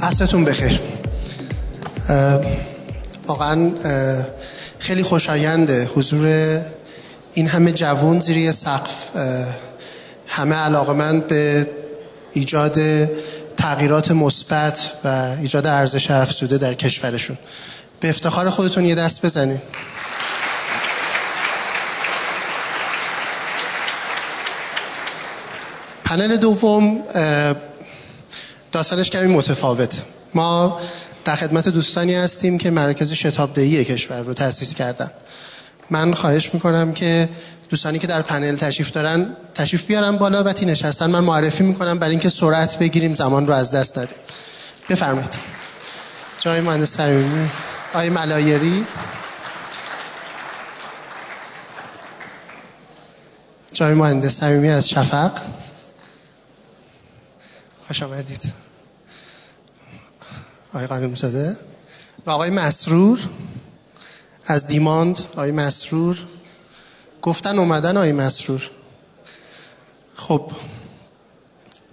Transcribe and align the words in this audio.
عصرتون 0.00 0.44
بخیر. 0.44 0.80
واقعا 3.26 3.70
خیلی 4.78 5.02
خوشاینده 5.02 5.90
حضور 5.94 6.60
این 7.34 7.48
همه 7.48 7.72
جوون 7.72 8.20
زیر 8.20 8.52
سقف. 8.52 9.10
همه 10.26 10.54
علاقه 10.54 10.92
من 10.92 11.20
به 11.20 11.66
ایجاد 12.32 12.78
تغییرات 13.56 14.10
مثبت 14.10 14.92
و 15.04 15.08
ایجاد 15.40 15.66
ارزش 15.66 16.10
افزوده 16.10 16.58
در 16.58 16.74
کشورشون. 16.74 17.38
به 18.02 18.08
افتخار 18.08 18.50
خودتون 18.50 18.84
یه 18.84 18.94
دست 18.94 19.26
بزنید 19.26 19.60
پنل 26.04 26.36
دوم 26.36 27.02
داستانش 28.72 29.10
کمی 29.10 29.26
متفاوت. 29.26 29.94
ما 30.34 30.80
در 31.24 31.36
خدمت 31.36 31.68
دوستانی 31.68 32.14
هستیم 32.14 32.58
که 32.58 32.70
مرکز 32.70 33.12
شتابدهی 33.12 33.84
کشور 33.84 34.20
رو 34.20 34.34
تأسیس 34.34 34.74
کردن. 34.74 35.10
من 35.90 36.14
خواهش 36.14 36.54
می‌کنم 36.54 36.92
که 36.92 37.28
دوستانی 37.68 37.98
که 37.98 38.06
در 38.06 38.22
پنل 38.22 38.56
تشریف 38.56 38.90
دارن 38.90 39.36
تشریف 39.54 39.86
بیارن 39.86 40.16
بالا 40.16 40.44
و 40.44 40.52
تی 40.52 40.66
نشستن. 40.66 41.06
من 41.06 41.24
معرفی 41.24 41.64
می‌کنم 41.64 41.98
برای 41.98 42.10
اینکه 42.10 42.28
سرعت 42.28 42.78
بگیریم 42.78 43.14
زمان 43.14 43.46
رو 43.46 43.52
از 43.52 43.72
دست 43.72 43.94
دادیم 43.94 44.16
بفرمایید. 44.88 45.34
جای 46.38 46.60
مهندس 46.60 46.96
صمیمی. 46.96 47.50
آقای 47.94 48.10
ملایری. 48.10 48.86
جای 53.72 53.94
مهندس 53.94 54.38
صمیمی 54.38 54.68
از 54.68 54.88
شفق. 54.88 55.42
خوش 57.86 58.02
آمدید. 58.02 58.52
آقای 60.74 60.86
قانون 60.86 61.14
زاده. 61.14 61.56
و 62.26 62.30
آقای 62.30 62.50
مسرور. 62.50 63.20
از 64.46 64.66
دیماند 64.66 65.18
آقای 65.32 65.52
مسرور. 65.52 66.18
گفتن 67.22 67.58
اومدن 67.58 67.96
آقای 67.96 68.12
مسرور. 68.12 68.70
خب 70.16 70.52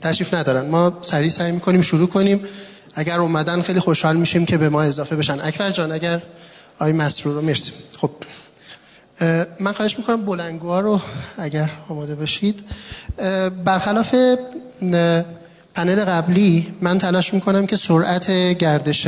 تشریف 0.01 0.33
ندارن. 0.33 0.69
ما 0.69 0.97
سریع 1.01 1.29
سعی 1.29 1.51
می‌کنیم 1.51 1.81
شروع 1.81 2.09
کنیم. 2.09 2.47
اگر 2.99 3.19
اومدن 3.19 3.61
خیلی 3.61 3.79
خوشحال 3.79 4.15
میشیم 4.15 4.45
که 4.45 4.57
به 4.57 4.69
ما 4.69 4.83
اضافه 4.83 5.15
بشن. 5.15 5.39
اکبر 5.41 5.71
جان 5.71 5.91
اگر 5.91 6.21
آقای 6.75 6.93
مسرور 6.93 7.35
رو 7.35 7.41
مرسی. 7.41 7.71
خب 7.97 8.11
من 9.59 9.73
خواهش 9.73 9.97
می‌کنم 9.97 10.25
بلنگوها 10.25 10.79
رو 10.79 11.01
اگر 11.37 11.69
آماده 11.89 12.15
باشید 12.15 12.63
برخلاف 13.65 14.15
پنل 15.75 16.05
قبلی 16.05 16.67
من 16.81 16.97
تلاش 16.97 17.33
می‌کنم 17.33 17.65
که 17.65 17.77
سرعت 17.77 18.31
گردش 18.31 19.07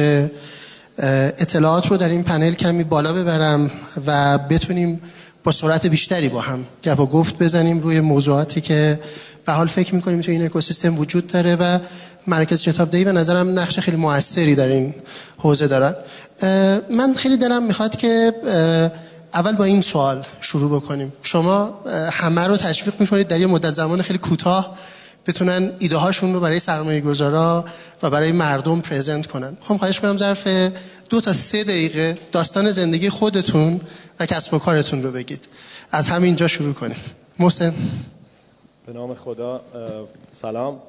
اطلاعات 1.38 1.88
رو 1.88 1.98
در 1.98 2.10
این 2.10 2.24
پنل 2.24 2.54
کمی 2.54 2.84
بالا 2.84 3.14
ببرم 3.14 3.72
و 4.08 4.38
بتونیم 4.38 5.02
با 5.44 5.52
سرعت 5.52 5.88
بیشتری 5.88 6.30
با 6.30 6.42
هم 6.42 6.66
گپ 6.84 7.00
و 7.00 7.06
گفت 7.06 7.38
بزنیم 7.38 7.80
روی 7.80 8.00
موضوعاتی 8.00 8.62
که 8.62 9.00
به 9.46 9.54
حال 9.54 9.68
فکر 9.68 9.96
می‌کنیم 9.96 10.22
تو 10.22 10.32
این 10.32 10.46
اکوسیستم 10.46 11.00
وجود 11.00 11.28
داره 11.28 11.56
و 11.56 11.80
مرکز 12.28 12.62
شتاب 12.62 12.92
دهی 12.92 13.04
و 13.04 13.12
نظرم 13.12 13.60
نقش 13.60 13.80
خیلی 13.80 13.98
موثری 13.98 14.56
در 14.56 14.68
این 14.68 14.96
حوزه 15.38 15.68
دارن 15.68 15.96
من 16.90 17.14
خیلی 17.14 17.38
دلم 17.38 17.64
می‌خواد 17.64 17.96
که 17.96 18.34
اول 19.34 19.56
با 19.56 19.64
این 19.64 19.82
سوال 19.82 20.26
شروع 20.42 20.82
بکنیم. 20.82 21.14
شما 21.24 21.80
همه 22.12 22.48
رو 22.48 22.58
تشویق 22.58 22.94
می‌کنید 23.00 23.28
در 23.28 23.40
یه 23.40 23.48
مدت 23.48 23.70
زمان 23.70 24.02
خیلی 24.02 24.20
کوتاه 24.20 24.78
بتونن 25.28 25.72
ایده 25.80 25.98
هاشون 25.98 26.34
رو 26.34 26.40
برای 26.40 26.60
سرمایه 26.60 27.02
گذارا 27.02 27.66
و 28.04 28.10
برای 28.10 28.32
مردم 28.32 28.82
پرزنت 28.82 29.28
کنن. 29.28 29.58
خب 29.62 29.78
خواهش 29.78 30.00
کنم 30.00 30.18
ظرف 30.18 30.48
دو 31.10 31.22
تا 31.22 31.34
سه 31.34 31.64
دقیقه 31.64 32.18
داستان 32.32 32.72
زندگی 32.72 33.10
خودتون 33.10 33.82
و 34.20 34.26
کسب 34.26 34.54
و 34.54 34.60
کارتون 34.60 35.04
رو 35.04 35.12
بگید. 35.12 35.48
از 35.92 36.08
همینجا 36.10 36.48
شروع 36.48 36.74
کنیم. 36.74 36.98
محسن. 37.40 37.74
به 38.86 38.94
نام 38.94 39.16
خدا 39.16 39.62
سلام. 40.42 40.80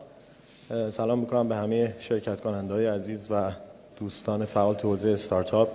سلام 0.90 1.18
می‌کنم 1.18 1.48
به 1.48 1.54
همه 1.56 1.94
شرکت 2.00 2.40
کننده 2.40 2.74
های 2.74 2.86
عزیز 2.86 3.26
و 3.30 3.52
دوستان 4.00 4.44
فعال 4.44 4.74
تو 4.74 4.88
حوزه 4.88 5.10
استارتاپ. 5.10 5.68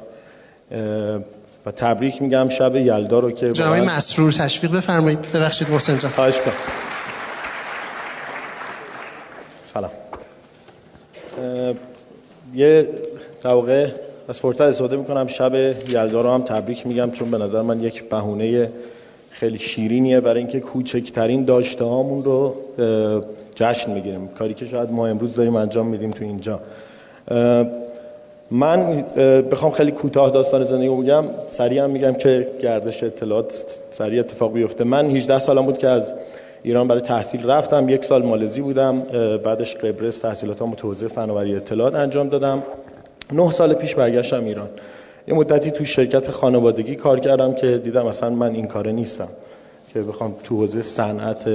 و 1.65 1.71
تبریک 1.71 2.21
میگم 2.21 2.49
شب 2.49 2.75
یلدا 2.75 3.19
رو 3.19 3.29
که 3.29 3.51
جناب 3.51 3.75
مسرور 3.75 4.31
تشویق 4.31 4.71
بفرمایید. 4.71 5.19
ببخشید 5.33 5.69
محسن 5.69 5.97
جان. 5.97 6.11
خواهش 6.11 6.35
سلام. 9.65 9.91
یه 12.55 12.89
در 13.43 13.91
از 14.29 14.39
فرصت 14.39 14.61
استفاده 14.61 14.97
می‌کنم. 14.97 15.27
شب 15.27 15.55
یلدا 15.89 16.21
رو 16.21 16.31
هم 16.33 16.41
تبریک 16.41 16.87
میگم 16.87 17.11
چون 17.11 17.31
به 17.31 17.37
نظر 17.37 17.61
من 17.61 17.81
یک 17.81 18.09
بهونه 18.09 18.71
خیلی 19.31 19.57
شیرینیه 19.57 20.19
برای 20.19 20.39
اینکه 20.39 20.59
کوچکترین 20.59 21.45
داشته 21.45 21.85
هامون 21.85 22.23
رو 22.23 22.55
جشن 23.57 23.93
می‌گیریم. 23.93 24.27
کاری 24.27 24.53
که 24.53 24.65
شاید 24.65 24.91
ما 24.91 25.07
امروز 25.07 25.35
داریم 25.35 25.55
انجام 25.55 25.87
میدیم 25.87 26.11
تو 26.11 26.23
اینجا. 26.23 26.59
من 28.51 29.05
بخوام 29.51 29.71
خیلی 29.71 29.91
کوتاه 29.91 30.31
داستان 30.31 30.63
زندگی 30.63 30.89
بگم. 30.89 31.23
سریع 31.49 31.83
هم 31.83 31.89
میگم 31.89 32.13
که 32.13 32.47
گردش 32.61 33.03
اطلاعات 33.03 33.65
سریع 33.91 34.19
اتفاق 34.19 34.53
بیفته. 34.53 34.83
من 34.83 35.05
18 35.05 35.39
سالم 35.39 35.65
بود 35.65 35.77
که 35.77 35.87
از 35.87 36.13
ایران 36.63 36.87
برای 36.87 37.01
تحصیل 37.01 37.49
رفتم. 37.49 37.89
یک 37.89 38.05
سال 38.05 38.23
مالزی 38.23 38.61
بودم. 38.61 38.99
بعدش 39.43 39.75
قبرس 39.75 40.17
تحصیلاتم 40.17 40.71
تو 40.71 40.87
حوزه 40.87 41.07
فناوری 41.07 41.55
اطلاعات 41.55 41.95
انجام 41.95 42.29
دادم. 42.29 42.63
نه 43.33 43.51
سال 43.51 43.73
پیش 43.73 43.95
برگشتم 43.95 44.45
ایران. 44.45 44.67
یه 45.27 45.33
مدتی 45.33 45.71
تو 45.71 45.85
شرکت 45.85 46.31
خانوادگی 46.31 46.95
کار 46.95 47.19
کردم 47.19 47.53
که 47.53 47.77
دیدم 47.77 48.05
اصلا 48.05 48.29
من 48.29 48.53
این 48.53 48.65
کاره 48.65 48.91
نیستم. 48.91 49.27
که 49.97 50.03
بخوام 50.03 50.35
تو 50.43 50.55
حوزه 50.55 50.81
صنعت 50.81 51.45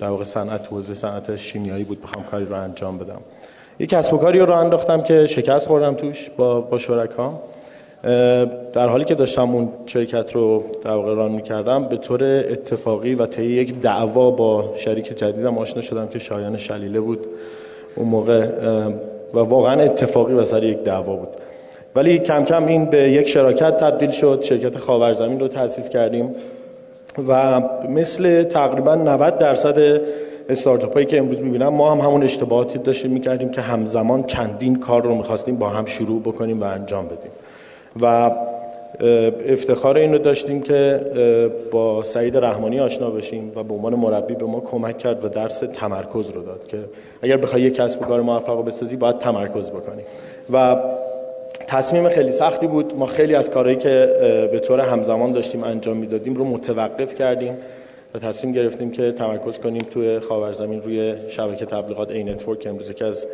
در 0.00 0.08
واقع 0.08 0.24
صنعت 0.24 0.62
تو 0.62 0.76
حوزه 0.76 0.94
صنعت 0.94 1.36
شیمیایی 1.36 1.84
بود 1.84 2.02
بخوام 2.02 2.24
کاری 2.24 2.44
رو 2.44 2.54
انجام 2.54 2.98
بدم. 2.98 3.20
یک 3.78 3.88
کسب 3.88 4.14
و 4.14 4.18
کاری 4.18 4.38
رو 4.38 4.52
انداختم 4.52 5.00
که 5.00 5.26
شکست 5.26 5.66
خوردم 5.66 5.94
توش 5.94 6.30
با 6.36 6.60
با 6.60 6.78
شرکا 6.78 7.40
در 8.72 8.88
حالی 8.88 9.04
که 9.04 9.14
داشتم 9.14 9.54
اون 9.54 9.68
شرکت 9.86 10.32
رو 10.32 10.64
در 10.84 10.92
واقع 10.92 11.14
ران 11.14 11.30
می‌کردم 11.32 11.84
به 11.84 11.96
طور 11.96 12.24
اتفاقی 12.24 13.14
و 13.14 13.26
طی 13.26 13.44
یک 13.44 13.80
دعوا 13.80 14.30
با 14.30 14.74
شریک 14.76 15.18
جدیدم 15.18 15.58
آشنا 15.58 15.82
شدم 15.82 16.06
که 16.08 16.18
شایان 16.18 16.56
شلیله 16.56 17.00
بود 17.00 17.26
اون 17.96 18.08
موقع 18.08 18.46
و 19.34 19.38
واقعا 19.38 19.82
اتفاقی 19.82 20.34
و 20.34 20.44
سر 20.44 20.64
یک 20.64 20.78
دعوا 20.78 21.16
بود. 21.16 21.28
ولی 21.94 22.18
کم 22.18 22.44
کم 22.44 22.66
این 22.66 22.84
به 22.84 22.98
یک 22.98 23.28
شراکت 23.28 23.76
تبدیل 23.76 24.10
شد 24.10 24.42
شرکت 24.42 24.78
خاورزمین 24.78 25.40
رو 25.40 25.48
تأسیس 25.48 25.88
کردیم. 25.88 26.34
و 27.28 27.60
مثل 27.88 28.42
تقریبا 28.42 28.94
90 28.94 29.38
درصد 29.38 30.00
استارتاپ 30.48 30.94
هایی 30.94 31.06
که 31.06 31.18
امروز 31.18 31.42
می‌بینم 31.42 31.68
ما 31.68 31.92
هم 31.92 31.98
همون 31.98 32.22
اشتباهاتی 32.22 32.78
داشتیم 32.78 33.10
می‌کردیم 33.10 33.48
که 33.48 33.60
همزمان 33.60 34.22
چندین 34.22 34.78
کار 34.78 35.02
رو 35.02 35.14
می‌خواستیم 35.14 35.56
با 35.56 35.68
هم 35.68 35.84
شروع 35.84 36.20
بکنیم 36.20 36.60
و 36.60 36.64
انجام 36.64 37.06
بدیم. 37.06 37.30
و 38.00 38.30
افتخار 39.48 39.98
این 39.98 40.12
رو 40.12 40.18
داشتیم 40.18 40.62
که 40.62 41.00
با 41.70 42.02
سعید 42.02 42.36
رحمانی 42.36 42.80
آشنا 42.80 43.10
بشیم 43.10 43.52
و 43.54 43.62
به 43.62 43.74
عنوان 43.74 43.94
مربی 43.94 44.34
به 44.34 44.44
ما 44.44 44.60
کمک 44.60 44.98
کرد 44.98 45.24
و 45.24 45.28
درس 45.28 45.58
تمرکز 45.58 46.30
رو 46.30 46.42
داد 46.42 46.66
که 46.66 46.78
اگر 47.22 47.36
بخوای 47.36 47.62
یک 47.62 47.74
کسب 47.74 48.02
و 48.02 48.04
کار 48.04 48.20
موفق 48.20 48.64
بسازی 48.64 48.96
باید 48.96 49.18
تمرکز 49.18 49.70
بکنی. 49.70 50.02
و 50.52 50.76
تصمیم 51.68 52.08
خیلی 52.08 52.30
سختی 52.30 52.66
بود. 52.66 52.94
ما 52.96 53.06
خیلی 53.06 53.34
از 53.34 53.50
کارهایی 53.50 53.78
که 53.78 54.16
به 54.52 54.58
طور 54.58 54.80
همزمان 54.80 55.32
داشتیم 55.32 55.64
انجام 55.64 55.96
می‌دادیم 55.96 56.34
رو 56.34 56.44
متوقف 56.44 57.14
کردیم 57.14 57.56
و 58.14 58.18
تصمیم 58.18 58.52
گرفتیم 58.52 58.90
که 58.90 59.12
تمرکز 59.12 59.58
کنیم 59.58 59.82
توی 59.90 60.18
خاورزمین 60.18 60.82
روی 60.82 61.14
شبکه 61.30 61.66
تبلیغات 61.66 62.10
ad 62.10 62.24
network 62.24 62.66
امروز 62.66 62.92
که 62.92 63.04
از 63.04 63.26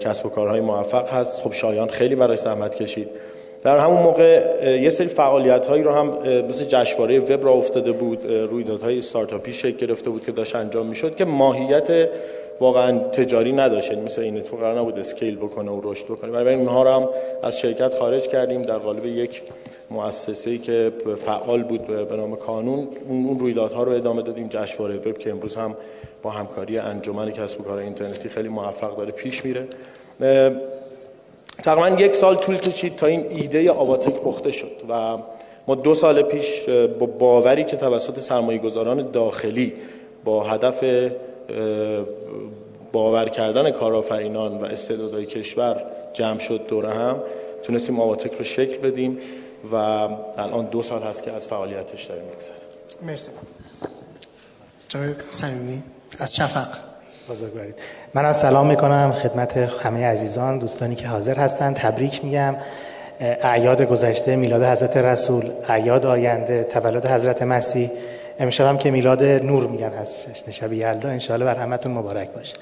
کسب 0.00 0.26
و 0.26 0.28
کارهای 0.28 0.60
موفق 0.60 1.08
هست. 1.08 1.42
خب 1.42 1.52
شایان 1.52 1.88
خیلی 1.88 2.14
براش 2.14 2.36
زحمت 2.36 2.74
کشید. 2.74 3.08
در 3.62 3.78
همون 3.78 4.02
موقع 4.02 4.42
یه 4.82 4.90
سری 4.90 5.06
فعالیت 5.06 5.66
هایی 5.66 5.82
رو 5.82 5.92
هم 5.92 6.18
مثل 6.48 6.64
جشنواره 6.64 7.20
وب 7.20 7.44
راه 7.44 7.52
افتاده 7.52 7.92
بود. 7.92 8.32
رویدادهای 8.32 8.98
استارتاپی 8.98 9.52
شکل 9.52 9.86
گرفته 9.86 10.10
بود 10.10 10.24
که 10.24 10.32
داشت 10.32 10.56
انجام 10.56 10.86
می‌شد 10.86 11.16
که 11.16 11.24
ماهیت 11.24 12.08
واقعا 12.60 12.98
تجاری 12.98 13.52
نداشت. 13.52 13.90
یعنی 13.90 14.04
مثل 14.04 14.22
این 14.22 14.42
تو 14.42 14.56
قرار 14.56 14.78
نبود 14.78 14.98
اسکیل 14.98 15.36
بکنه 15.36 15.70
و 15.70 15.80
رشد 15.92 16.04
بکنه. 16.04 16.30
برای 16.30 16.54
اونها 16.54 16.82
رو 16.82 16.90
هم 16.90 17.08
از 17.42 17.58
شرکت 17.58 17.94
خارج 17.94 18.28
کردیم. 18.28 18.62
در 18.62 18.78
قالب 18.78 19.06
یک 19.06 19.42
مؤسسه‌ای 19.90 20.58
که 20.58 20.92
فعال 21.16 21.62
بود 21.62 21.86
به 21.86 22.16
نام 22.16 22.36
کانون 22.36 22.88
اون 23.08 23.38
رویدادها 23.38 23.82
رو 23.82 23.92
ادامه 23.92 24.22
دادیم. 24.22 24.46
جشنواره 24.50 24.96
وب 24.96 25.18
که 25.18 25.30
امروز 25.30 25.56
هم 25.56 25.76
با 26.22 26.30
همکاری 26.30 26.78
انجمن 26.78 27.30
کسب 27.30 27.60
و 27.60 27.64
کار 27.64 27.78
اینترنتی 27.78 28.28
خیلی 28.28 28.48
موفق 28.48 28.96
داره 28.96 29.10
پیش 29.12 29.44
میره. 29.44 29.66
تقریبا 31.62 32.02
یک 32.02 32.16
سال 32.16 32.36
طول 32.36 32.56
کشید 32.56 32.96
تا 32.96 33.06
این 33.06 33.26
ایده 33.30 33.72
آواتک 33.72 34.12
پخته 34.12 34.52
شد 34.52 34.72
و 34.88 35.18
ما 35.68 35.74
دو 35.74 35.94
سال 35.94 36.22
پیش 36.22 36.68
با 36.98 37.06
باوری 37.06 37.64
که 37.64 37.76
توسط 37.76 38.20
سرمایه 38.20 38.58
گذاران 38.58 39.10
داخلی 39.10 39.72
با 40.24 40.42
هدف 40.42 40.84
باور 42.92 43.28
کردن 43.28 43.70
کارآفرینان 43.70 44.58
و 44.58 44.64
استعدادهای 44.64 45.26
کشور 45.26 45.82
جمع 46.12 46.38
شد 46.38 46.66
دور 46.68 46.86
هم. 46.86 47.16
تونستیم 47.62 48.00
آواتک 48.00 48.32
رو 48.32 48.44
شکل 48.44 48.78
بدیم 48.78 49.18
و 49.72 49.76
الان 49.76 50.66
دو 50.66 50.82
سال 50.82 51.02
هست 51.02 51.22
که 51.22 51.32
از 51.32 51.46
فعالیتش 51.46 52.04
داریم 52.04 52.24
میگذره 52.24 52.54
مرسی. 53.02 53.30
جای 54.88 55.14
سمیمی 55.30 55.82
از 56.20 56.36
شفق. 56.36 56.68
بزرگوارید. 57.30 57.74
من 58.14 58.24
از 58.24 58.36
سلام 58.36 58.66
می‌کنم 58.66 59.12
خدمت 59.12 59.56
همه 59.56 60.06
عزیزان 60.06 60.58
دوستانی 60.58 60.94
که 60.94 61.06
حاضر 61.06 61.34
هستند 61.34 61.76
تبریک 61.76 62.24
میگم. 62.24 62.56
اعیاد 63.20 63.82
گذشته 63.82 64.36
میلاد 64.36 64.62
حضرت 64.62 64.96
رسول 64.96 65.50
اعیاد 65.68 66.06
آینده 66.06 66.64
تولد 66.64 67.06
حضرت 67.06 67.42
مسیح. 67.42 67.90
امشب 68.40 68.66
هم 68.66 68.78
که 68.78 68.90
میلاد 68.90 69.22
نور 69.22 69.66
میگن 69.66 69.90
هست 69.90 70.50
شب 70.50 70.72
یلدا. 70.72 71.08
انشاءالله 71.08 71.54
بر 71.54 71.60
همتون 71.60 71.92
مبارک 71.92 72.28
باشه. 72.28 72.56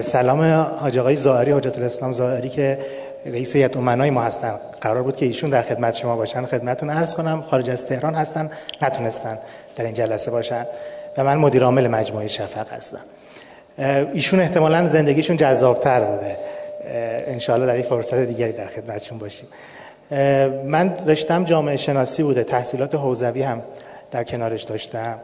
سلام 0.00 0.42
حاج 0.80 0.98
آقای 0.98 1.16
زاهری 1.16 1.52
حجت 1.52 1.78
الاسلام 1.78 2.12
زاهری 2.12 2.48
که 2.48 2.78
رئیس 3.26 3.56
هیئت 3.56 3.76
امنای 3.76 4.10
ما 4.10 4.22
هستن. 4.22 4.54
قرار 4.80 5.02
بود 5.02 5.16
که 5.16 5.26
ایشون 5.26 5.50
در 5.50 5.62
خدمت 5.62 5.94
شما 5.96 6.16
باشن. 6.16 6.46
خدمتتون 6.46 6.90
عرض 6.90 7.14
کنم 7.14 7.42
خارج 7.50 7.70
از 7.70 7.86
تهران 7.86 8.14
هستن 8.14 8.50
نتونستن 8.82 9.38
در 9.76 9.84
این 9.84 9.94
جلسه 9.94 10.30
باشن 10.30 10.66
و 11.16 11.24
من 11.24 11.36
مدیر 11.36 11.62
عامل 11.62 11.88
مجموعه 11.88 12.26
شفق 12.26 12.72
هستم. 12.72 13.00
ایشون 14.12 14.40
احتمالا 14.40 14.86
زندگیشون 14.86 15.36
جذابتر 15.36 16.00
بوده. 16.00 16.36
انشاءالله 17.26 17.66
در 17.66 17.78
یک 17.78 17.86
فرصت 17.86 18.14
دیگری 18.14 18.52
در 18.52 18.66
خدمتشون 18.66 19.18
باشیم. 19.18 19.48
من 20.66 20.94
رشتم 21.06 21.44
جامعه 21.44 21.76
شناسی 21.76 22.22
بوده 22.22 22.44
تحصیلات 22.44 22.94
حوزوی 22.94 23.42
هم. 23.42 23.62
در 24.10 24.24
کنارش 24.24 24.62
داشتم. 24.62 25.20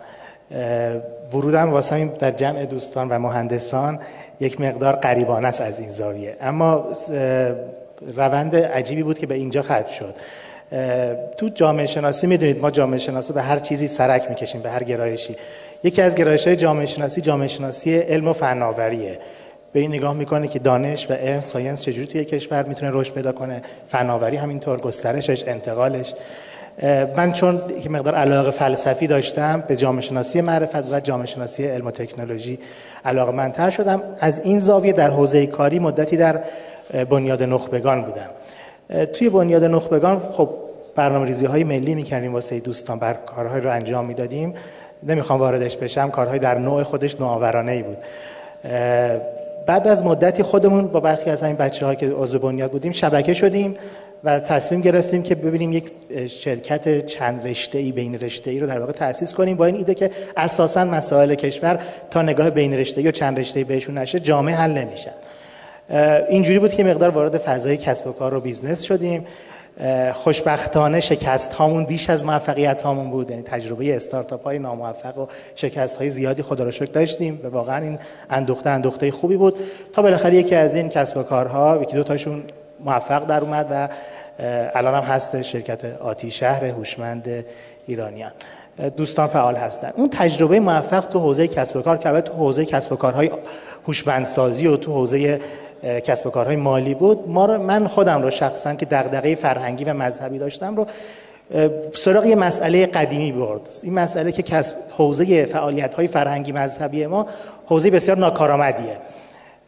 ورودم 1.33 1.71
واسه 1.71 2.05
در 2.05 2.31
جمع 2.31 2.65
دوستان 2.65 3.09
و 3.09 3.19
مهندسان 3.19 4.01
یک 4.41 4.61
مقدار 4.61 4.93
قریبانه 4.97 5.49
است 5.49 5.61
از 5.61 5.81
این 5.81 5.91
زاویه. 5.91 6.37
اما 6.41 6.89
روند 8.17 8.57
عجیبی 8.57 9.03
بود 9.03 9.19
که 9.19 9.27
به 9.27 9.35
اینجا 9.35 9.63
ختم 9.63 9.89
شد. 9.99 10.15
تو 11.37 11.49
جامعه 11.49 11.87
شناسی 11.87 12.27
می‌دونید 12.27 12.61
ما 12.61 12.71
جامعه 12.71 12.99
شناسی 12.99 13.33
به 13.33 13.43
هر 13.43 13.59
چیزی 13.59 13.89
سرک 13.89 14.29
می‌کشیم 14.29 14.63
به 14.63 14.71
هر 14.71 14.83
گرایشی. 14.83 15.37
یکی 15.83 16.03
از 16.03 16.15
گرایش 16.15 16.47
های 16.47 16.57
جامعه 16.57 16.87
شناسی 16.87 17.21
جامعه 17.21 17.49
شناسی 17.49 17.99
علم 17.99 18.29
و 18.29 18.33
فناوریه. 18.33 19.19
به 19.73 19.81
این 19.81 19.95
نگاه 19.95 20.15
می‌کنه 20.15 20.49
که 20.49 20.59
دانش 20.59 21.11
و 21.11 21.15
علم 21.15 21.41
ساینس 21.41 21.83
چجوری 21.83 22.07
توی 22.07 22.25
کشور 22.25 22.63
می‌تونه 22.63 22.91
رشد 22.95 23.15
پیدا 23.15 23.33
کنه 23.33 23.63
فناوری 23.89 24.37
همینطور 24.37 24.81
گسترشش 24.81 25.49
انتقالش. 25.49 26.15
من 27.17 27.33
چون 27.33 27.61
یک 27.79 27.91
مقدار 27.91 28.15
علاقه 28.15 28.51
فلسفی 28.51 29.07
داشتم 29.07 29.65
به 29.69 29.77
جامعه 29.77 30.01
شناسی 30.01 30.41
معرفت 30.41 30.93
و 30.93 31.01
جامعه 31.01 31.27
شناسی 31.27 31.67
علم 31.67 31.87
و 31.87 31.91
تکنولوژی 31.91 32.59
علاقه 33.05 33.33
منتر 33.33 33.71
شدم. 33.71 34.03
از 34.21 34.41
این 34.45 34.59
زاویه 34.59 34.93
در 34.93 35.11
حوزه 35.11 35.47
کاری 35.47 35.79
مدتی 35.79 36.17
در 36.17 36.41
بنیاد 37.11 37.43
نخبگان 37.43 38.03
بودم. 38.03 38.31
توی 39.07 39.31
بنیاد 39.31 39.65
نخبگان 39.65 40.21
خب 40.33 40.49
برنامه 40.97 41.27
ریزی 41.27 41.47
های 41.47 41.65
ملی 41.65 41.95
می‌کردیم 41.95 42.33
واسه 42.33 42.61
دوستان 42.61 42.99
بر 42.99 43.13
کارهای 43.13 43.61
رو 43.61 43.71
انجام 43.71 44.07
می‌دادیم. 44.07 44.55
نمی‌خوام 45.03 45.41
واردش 45.41 45.77
بشم 45.77 46.11
کارهای 46.11 46.39
در 46.39 46.59
نوع 46.59 46.83
خودش 46.83 47.21
نوآورانه 47.21 47.73
ای 47.73 47.83
بود 47.83 47.99
بعد 49.67 49.89
از 49.89 50.05
مدتی 50.05 50.43
خودمون 50.43 50.87
با 50.87 51.01
برخی 51.01 51.31
از 51.31 51.43
همین 51.43 51.57
بچه 51.57 51.97
که 51.97 52.09
عضو 52.09 52.39
بنیاد 52.39 52.71
بودیم 52.71 52.93
شبکه 52.93 53.35
شدیم. 53.35 53.75
و 54.25 54.41
تصمیم 54.41 54.81
گرفتیم 54.81 55.23
که 55.23 55.35
ببینیم 55.35 55.73
یک 55.73 55.91
شرکت 56.27 57.07
چند 57.07 57.49
رشته 57.49 57.79
ای 57.79 57.93
بین 57.93 58.15
رشته 58.19 58.51
ای 58.51 58.59
رو 58.59 58.67
در 58.67 58.79
واقع 58.79 58.93
تأسیس 58.93 59.35
کنیم 59.35 59.57
با 59.57 59.67
این 59.67 59.77
ایده 59.77 59.95
که 59.95 60.11
اساسا 60.37 60.85
مسائل 60.85 61.35
کشور 61.35 61.79
تا 62.11 62.23
نگاه 62.23 62.51
بین 62.51 62.75
رشته 62.75 63.01
ای 63.01 63.09
و 63.09 63.11
چند 63.11 63.39
رشته 63.39 63.61
ای 63.61 63.65
بهشون 63.65 63.99
نشه 63.99 64.21
جامعه 64.21 64.55
حل 64.55 64.71
نمیشن 64.71 65.13
اینجوری 66.29 66.59
بود 66.59 66.73
که 66.73 66.85
مقدار 66.85 67.11
وارد 67.11 67.39
فضای 67.39 67.77
کسب 67.77 68.07
و 68.07 68.13
کار 68.13 68.35
و 68.35 68.41
business 68.41 68.83
شدیم. 68.83 69.27
خوشبختانه 70.13 71.01
شکست 71.01 71.53
هامون 71.53 71.85
بیش 71.85 72.11
از 72.11 72.25
موفقیت 72.25 72.83
هامون 72.83 73.11
بود. 73.11 73.31
یعنی 73.31 73.43
تجربه 73.43 73.97
استارتاپ 73.97 74.45
های 74.45 74.59
ناموفق 74.59 75.19
و 75.19 75.27
شکست 75.55 75.97
های 75.97 76.11
زیادی 76.11 76.43
خدا 76.43 76.65
رو 76.65 76.71
شکر 76.71 76.93
داشتیم 76.93 77.41
و 77.45 77.49
واقعا 77.49 77.85
این 77.85 77.99
اندوخته 78.31 78.71
اندوخته 78.71 79.11
خوبی 79.11 79.37
بود. 79.37 79.57
تا 79.93 80.03
بالاخره 80.03 80.37
یکی 80.37 80.55
از 80.55 80.75
این 80.75 80.89
کسب 80.89 81.17
و 81.17 81.23
کارها 81.23 81.83
یکی 81.83 81.97
دو 81.97 82.03
تاشون 82.03 82.43
موفق 82.85 83.27
در 83.27 83.41
اومد 83.41 83.67
و 83.71 83.89
الان 84.75 84.95
هم 84.95 85.03
هست 85.03 85.43
شرکت 85.43 85.85
آتی 85.85 86.31
شهر 86.31 86.65
هوشمند 86.65 87.45
ایرانیان. 87.87 88.33
دوستان 88.97 89.27
فعال 89.27 89.57
هستن. 89.57 89.93
اون 89.97 90.11
تجربه 90.11 90.61
موفق 90.61 91.09
تو 91.09 91.19
حوزه 91.19 91.49
کسب 91.49 91.77
و 91.77 91.83
کار 91.83 91.99
که 91.99 92.21
تو 92.21 92.33
حوزه 92.33 92.65
کسب 92.65 92.93
و 92.93 92.97
کارهای 92.97 93.31
هوشمندسازی 93.87 94.67
و 94.67 94.77
تو 94.77 94.93
حوزه 94.93 95.41
کسب 95.83 96.27
و 96.27 96.31
کارهای 96.31 96.57
مالی 96.57 96.95
بود. 96.95 97.29
ما 97.29 97.47
رو 97.47 97.63
من 97.63 97.87
خودم 97.87 98.23
رو 98.23 98.31
شخصا 98.31 98.75
که 98.75 98.87
دغدغه 98.87 99.35
فرهنگی 99.35 99.85
و 99.85 99.93
مذهبی 99.93 100.39
داشتم 100.39 100.77
رو 100.77 100.87
سراغ 101.95 102.27
یه 102.27 102.35
مسئله 102.35 102.87
قدیمی 102.87 103.33
برد. 103.33 103.69
این 103.83 103.95
مسئله 103.95 104.33
که 104.33 104.43
کسب 104.43 104.77
حوزه 104.99 105.45
فعالیت 105.45 105.95
های 105.95 106.09
فرهنگی 106.09 106.53
مذهبی 106.53 107.07
ما 107.07 107.27
حوزه 107.67 107.91
بسیار 107.91 108.19
ناکارآمدیه. 108.19 108.97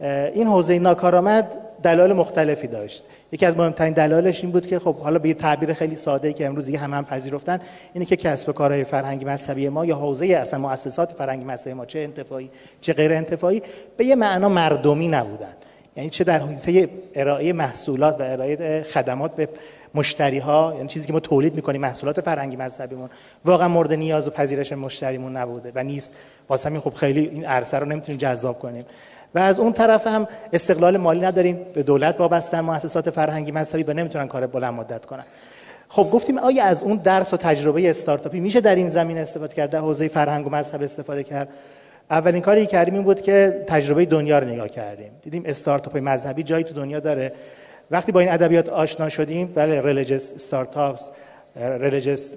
این 0.00 0.46
حوزه 0.46 0.78
ناکارآمد 0.78 1.58
دلایل 1.82 2.12
مختلفی 2.12 2.66
داشت. 2.66 3.04
یکی 3.32 3.46
از 3.46 3.56
مهمترین 3.56 3.92
دلایلش 3.92 4.42
این 4.42 4.52
بود 4.52 4.66
که 4.66 4.78
خب 4.78 4.96
حالا 4.96 5.18
به 5.18 5.28
یه 5.28 5.34
تعبیر 5.34 5.72
خیلی 5.72 5.96
ساده 5.96 6.32
که 6.32 6.46
امروز 6.46 6.66
دیگه 6.66 6.78
هم 6.78 6.94
هم 6.94 7.04
پذیرفتن 7.04 7.60
اینه 7.92 8.04
که 8.04 8.16
کسب 8.16 8.48
و 8.48 8.52
کارهای 8.52 8.84
فرهنگی 8.84 9.24
مذهبی 9.24 9.68
ما 9.68 9.84
یا 9.84 9.96
حوزه 9.96 10.26
اصلا 10.26 10.60
مؤسسات 10.60 11.12
فرهنگی 11.12 11.44
مذهبی 11.44 11.72
ما 11.72 11.86
چه 11.86 11.98
انتفاعی 11.98 12.50
چه 12.80 12.92
غیر 12.92 13.12
انتفاعی 13.12 13.62
به 13.96 14.04
یه 14.04 14.14
معنا 14.14 14.48
مردمی 14.48 15.08
نبودن. 15.08 15.54
یعنی 15.96 16.10
چه 16.10 16.24
در 16.24 16.38
حوزه 16.38 16.88
ارائه 17.14 17.52
محصولات 17.52 18.20
و 18.20 18.22
ارائه 18.22 18.82
خدمات 18.82 19.34
به 19.34 19.48
مشتری 19.94 20.38
ها 20.38 20.72
یعنی 20.76 20.88
چیزی 20.88 21.06
که 21.06 21.12
ما 21.12 21.20
تولید 21.20 21.56
می‌کنیم 21.56 21.80
محصولات 21.80 22.20
فرهنگی 22.20 22.56
مذهبیمون 22.56 23.10
واقعا 23.44 23.68
مورد 23.68 23.92
نیاز 23.92 24.28
و 24.28 24.30
پذیرش 24.30 24.72
مشتریمون 24.72 25.36
نبوده 25.36 25.72
و 25.74 25.82
نیست. 25.82 26.16
واسه 26.48 26.68
همین 26.68 26.80
خب 26.80 26.94
خیلی 26.94 27.28
این 27.28 27.44
عرصه 27.44 27.78
رو 27.78 27.86
نمی‌تونیم 27.86 28.18
جذاب 28.18 28.58
کنیم. 28.58 28.84
و 29.34 29.38
از 29.38 29.58
اون 29.58 29.72
طرف 29.72 30.06
هم 30.06 30.28
استقلال 30.52 30.96
مالی 30.96 31.20
نداریم 31.20 31.60
به 31.74 31.82
دولت 31.82 32.20
وابستن 32.20 32.60
مؤسسات 32.60 33.10
فرهنگی 33.10 33.52
مذهبی 33.52 33.82
و 33.82 33.92
نمی‌تونن 33.92 34.28
کار 34.28 34.46
بلند 34.46 34.74
مدت 34.74 35.06
کنن. 35.06 35.24
خب 35.88 36.10
گفتیم 36.12 36.38
آیا 36.38 36.64
از 36.64 36.82
اون 36.82 36.96
درس 36.96 37.34
و 37.34 37.36
تجربه 37.36 37.90
استارتاپی 37.90 38.40
میشه 38.40 38.60
در 38.60 38.74
این 38.74 38.88
زمین 38.88 39.18
استفاده 39.18 39.54
کرد 39.54 39.70
در 39.70 39.78
حوزه 39.78 40.08
فرهنگ 40.08 40.46
و 40.46 40.50
مذهب 40.50 40.82
استفاده 40.82 41.22
کرد؟ 41.22 41.48
اولین 42.10 42.42
کاری 42.42 42.60
که 42.60 42.66
کردیم 42.66 42.94
این 42.94 43.02
بود 43.02 43.20
که 43.20 43.64
تجربه 43.66 44.04
دنیا 44.04 44.38
رو 44.38 44.46
نگاه 44.46 44.68
کردیم. 44.68 45.10
دیدیم 45.22 45.42
استارتاپ 45.46 45.96
مذهبی 45.96 46.42
جایی 46.42 46.64
تو 46.64 46.74
دنیا 46.74 47.00
داره. 47.00 47.32
وقتی 47.90 48.12
با 48.12 48.20
این 48.20 48.32
ادبیات 48.32 48.68
آشنا 48.68 49.08
شدیم 49.08 49.52
بله 49.54 49.82
ریلیجیس 49.82 50.32
استارتاپس 50.34 51.10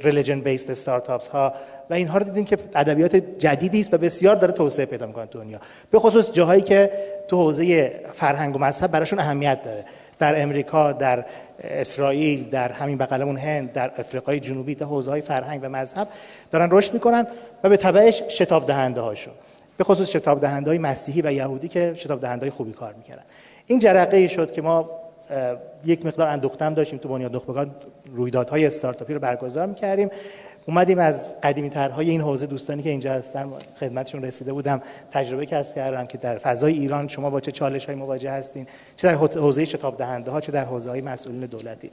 ریلیجن 0.04 0.40
بیسد 0.40 0.72
استارتاپس 0.72 1.28
ها 1.28 1.54
و 1.90 1.94
اینها 1.94 2.18
رو 2.18 2.24
دیدیم 2.24 2.46
که 2.46 2.58
ادبیات 2.76 3.16
جدیدی 3.16 3.80
است 3.80 3.94
و 3.94 3.98
بسیار 3.98 4.36
داره 4.36 4.54
توسعه 4.54 4.86
پیدا 4.86 5.06
می‌کنه 5.06 5.26
دنیا. 5.26 5.60
به 5.92 6.00
خصوص 6.00 6.32
جاهایی 6.32 6.62
که 6.62 6.92
تو 7.28 7.38
حوزه 7.38 7.92
فرهنگ 8.14 8.56
و 8.56 8.60
مذهب 8.60 8.92
براشون 8.92 9.20
اهمیت 9.20 9.62
داره. 9.62 9.86
در 10.20 10.42
امریکا 10.42 10.92
در 10.92 11.26
اسرائیل 11.64 12.50
در 12.50 12.72
همین 12.72 12.98
بغلمون 12.98 13.38
هند 13.38 13.72
در 13.72 13.92
افریقای 13.98 14.40
جنوبی 14.40 14.76
تا 14.76 14.86
حوزه 14.86 15.12
های 15.12 15.22
فرهنگ 15.22 15.60
و 15.64 15.70
مذهب 15.70 16.08
دارن 16.52 16.70
رشد 16.72 16.94
می‌کنن 16.94 17.28
و 17.64 17.70
به 17.70 17.78
تبعش 17.78 18.24
شتاب 18.30 18.68
دهنده 18.68 19.02
هاشون 19.02 19.34
به 19.78 19.84
خصوص 19.84 20.10
شتاب 20.10 20.42
دهنده 20.42 20.70
های 20.70 20.78
مسیحی 20.78 21.22
و 21.22 21.32
یهودی 21.32 21.68
که 21.68 21.94
شتاب 21.96 22.22
دهنده 22.22 22.42
های 22.42 22.50
خوبی 22.50 22.72
کار 22.72 22.94
می‌کردن. 22.94 23.24
این 23.68 23.80
جرقه 23.80 24.28
شد 24.28 24.52
که 24.52 24.62
ما 24.62 24.90
یک 25.86 26.06
مقدار 26.06 26.28
اندوختم 26.28 26.74
داشتیم 26.74 27.00
تو 27.00 27.10
بنیاد 27.10 27.36
نخبگان 27.36 27.72
رویدادهای 28.16 28.66
استارتاپی 28.66 29.14
رو 29.14 29.20
برگزار 29.20 29.66
می‌کردیم. 29.66 30.10
اومدیم 30.68 31.00
از 31.00 31.34
قدیمی 31.44 31.70
ترهای 31.70 32.10
این 32.10 32.22
حوزه 32.22 32.48
دوستانی 32.48 32.84
که 32.84 32.90
اینجا 32.90 33.14
هستن 33.14 33.50
خدمتشون 33.80 34.24
رسیده 34.24 34.54
بودم 34.54 34.82
تجربه 35.12 35.46
کسب 35.46 35.76
کردم 35.76 36.06
که 36.06 36.18
در 36.18 36.38
فضای 36.38 36.74
ایران 36.74 37.08
شما 37.08 37.30
با 37.30 37.40
چه 37.40 37.52
چالش 37.52 37.86
های 37.86 37.96
مواجه 37.96 38.32
هستین 38.32 38.68
چه 38.98 39.08
در 39.08 39.16
حوزه 39.16 39.66
شتاب 39.66 39.98
دهنده 39.98 40.32
ها 40.32 40.42
چه 40.42 40.52
در 40.52 40.66
حوزه 40.66 40.90
های 40.90 41.02
مسئولین 41.02 41.46
دولتی. 41.46 41.92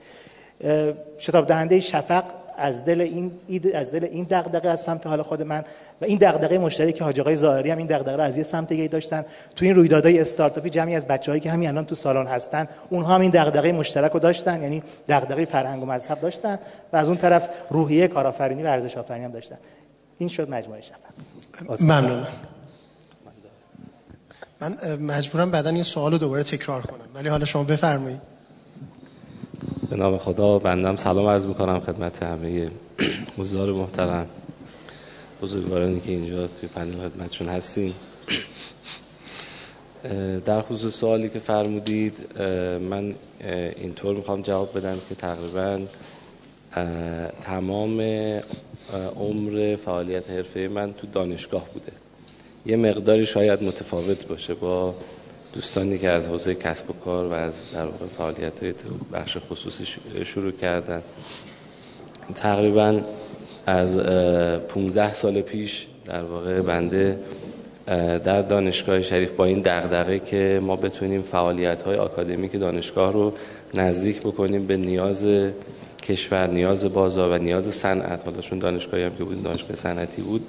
شتاب 1.18 1.46
دهنده 1.46 1.80
شفق 1.80 2.24
از 2.58 2.84
دل 2.84 3.00
این 3.00 3.32
از 3.74 3.90
دل 3.90 4.04
این 4.04 4.26
دغدغه 4.30 4.68
از 4.68 4.82
سمت 4.82 5.06
حال 5.06 5.22
خود 5.22 5.42
من 5.42 5.64
و 6.00 6.04
این 6.04 6.18
دغدغه 6.18 6.58
مشترک 6.58 6.94
که 6.94 7.04
حاج 7.04 7.20
آقای 7.20 7.36
ظاهری 7.36 7.70
هم 7.70 7.78
این 7.78 7.86
دغدغه 7.86 8.22
از 8.22 8.36
یه 8.36 8.42
سمت 8.42 8.68
دیگه 8.68 8.88
داشتن. 8.88 9.24
تو 9.56 9.64
این 9.64 9.74
رویدادهای 9.74 10.20
استارتاپی 10.20 10.70
جمعی 10.70 10.96
از 10.96 11.04
بچه‌هایی 11.04 11.40
که 11.40 11.50
همین 11.50 11.68
الان 11.68 11.84
تو 11.84 11.94
سالن 11.94 12.26
هستن 12.26 12.68
اونها 12.90 13.14
هم 13.14 13.20
این 13.20 13.30
دغدغه 13.30 13.72
مشترک 13.72 14.12
رو 14.12 14.20
داشتن 14.20 14.62
یعنی 14.62 14.82
دغدغه 15.08 15.44
فرهنگ 15.44 15.82
و 15.82 15.86
مذهب 15.86 16.20
داشتن 16.20 16.58
و 16.92 16.96
از 16.96 17.08
اون 17.08 17.16
طرف 17.16 17.48
روحیه 17.70 18.08
کارآفرینی 18.08 18.62
و 18.62 18.66
ارزش 18.66 18.96
آفرینی 18.96 19.24
هم 19.24 19.32
داشتن. 19.32 19.56
این 20.18 20.28
شد 20.28 20.50
مجموعه 20.50 20.80
شفق 20.80 21.82
ممنونم. 21.82 22.26
من 24.60 24.76
مجبورم 25.00 25.50
بعدا 25.50 25.72
یه 25.72 25.82
سوال 25.82 26.18
دوباره 26.18 26.42
تکرار 26.42 26.82
کنم. 26.82 27.06
ولی 27.14 27.28
حالا 27.28 27.44
شما 27.44 27.64
بفرمایید. 27.64 28.33
به 29.90 29.96
نام 29.96 30.18
خدا 30.18 30.58
بندم. 30.58 30.96
سلام 30.96 31.26
عرض 31.26 31.46
می‌کنم 31.46 31.80
خدمت 31.80 32.22
همه 32.22 32.68
حضار 33.38 33.72
محترم. 33.72 34.26
بزرگوارانی 35.42 36.00
که 36.00 36.12
اینجا 36.12 36.46
توی 36.46 36.68
پنل 36.74 36.92
خدمتشون 36.92 37.48
هستیم. 37.48 37.94
در 40.46 40.62
خصوص 40.62 40.94
سوالی 40.94 41.28
که 41.28 41.38
فرمودید 41.38 42.40
من 42.90 43.14
اینطور 43.76 44.16
می‌خوام 44.16 44.42
جواب 44.42 44.78
بدم 44.78 44.96
که 45.08 45.14
تقریبا 45.14 45.80
تمام 47.42 48.00
عمر 49.16 49.76
فعالیت 49.76 50.30
حرفه 50.30 50.68
من 50.68 50.92
تو 50.92 51.06
دانشگاه 51.06 51.64
بوده. 51.74 51.92
یه 52.66 52.76
مقداری 52.76 53.26
شاید 53.26 53.62
متفاوت 53.62 54.26
باشه 54.26 54.54
با 54.54 54.94
دوستانی 55.54 55.98
که 55.98 56.08
از 56.08 56.28
حوزه 56.28 56.54
کسب 56.54 56.90
و 56.90 56.92
کار 57.04 57.26
و 57.26 57.32
از 57.32 57.52
در 57.74 57.84
واقع 57.84 58.06
فعالیت 58.18 58.62
های 58.62 58.74
بخش 59.12 59.36
خصوصی 59.50 59.84
شروع 60.24 60.52
کردن. 60.52 61.02
تقریبا 62.34 63.00
از 63.66 63.98
15 63.98 65.12
سال 65.12 65.40
پیش 65.40 65.86
در 66.04 66.22
واقع 66.22 66.60
بنده 66.60 67.18
در 68.24 68.42
دانشگاه 68.42 69.02
شریف 69.02 69.30
با 69.30 69.44
این 69.44 69.60
دغدغه 69.60 70.18
که 70.18 70.60
ما 70.62 70.76
بتونیم 70.76 71.22
فعالیت 71.22 71.82
های 71.82 71.96
آکادمیک 71.96 72.60
دانشگاه 72.60 73.12
رو 73.12 73.32
نزدیک 73.74 74.20
بکنیم 74.20 74.66
به 74.66 74.76
نیاز 74.76 75.26
کشور 76.02 76.46
نیاز 76.46 76.84
بازار 76.84 77.30
و 77.30 77.42
نیاز 77.42 77.74
صنعت. 77.74 78.24
حالا 78.24 78.40
چون 78.40 78.58
دانشگاهی 78.58 79.02
هم 79.02 79.16
که 79.16 79.24
بود 79.24 79.42
دانشگاه 79.42 79.76
صنعتی 79.76 80.22
بود 80.22 80.46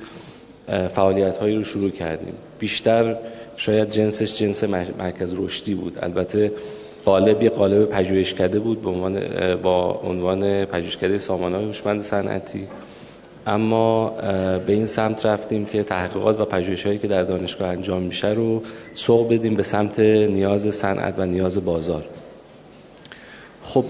فعالیت 0.95 1.37
هایی 1.37 1.55
رو 1.55 1.63
شروع 1.63 1.89
کردیم. 1.89 2.33
بیشتر 2.59 3.15
شاید 3.57 3.91
جنسش 3.91 4.37
جنس 4.37 4.63
مرکز 4.99 5.33
رشدی 5.37 5.75
بود. 5.75 5.97
البته 6.01 6.51
قالب 7.05 7.43
یه 7.43 7.49
قالب 7.49 7.89
پژوهشکده 7.89 8.59
بود 8.59 8.81
به 8.81 8.89
عنوان 8.89 9.19
با 9.63 10.01
عنوان 10.03 10.65
پژوهشکده 10.65 11.17
سامانه‌های 11.17 11.65
هوشمند 11.65 12.01
صنعتی. 12.01 12.67
اما 13.47 14.09
به 14.67 14.73
این 14.73 14.85
سمت 14.85 15.25
رفتیم 15.25 15.65
که 15.65 15.83
تحقیقات 15.83 16.39
و 16.39 16.45
پژوهش‌هایی 16.45 16.97
که 16.97 17.07
در 17.07 17.23
دانشگاه 17.23 17.67
انجام 17.67 18.01
میشه 18.01 18.27
رو 18.27 18.61
سوق 18.95 19.33
بدیم 19.33 19.55
به 19.55 19.63
سمت 19.63 19.99
نیاز 19.99 20.75
صنعت 20.75 21.13
و 21.17 21.25
نیاز 21.25 21.65
بازار. 21.65 22.03
خب 23.63 23.85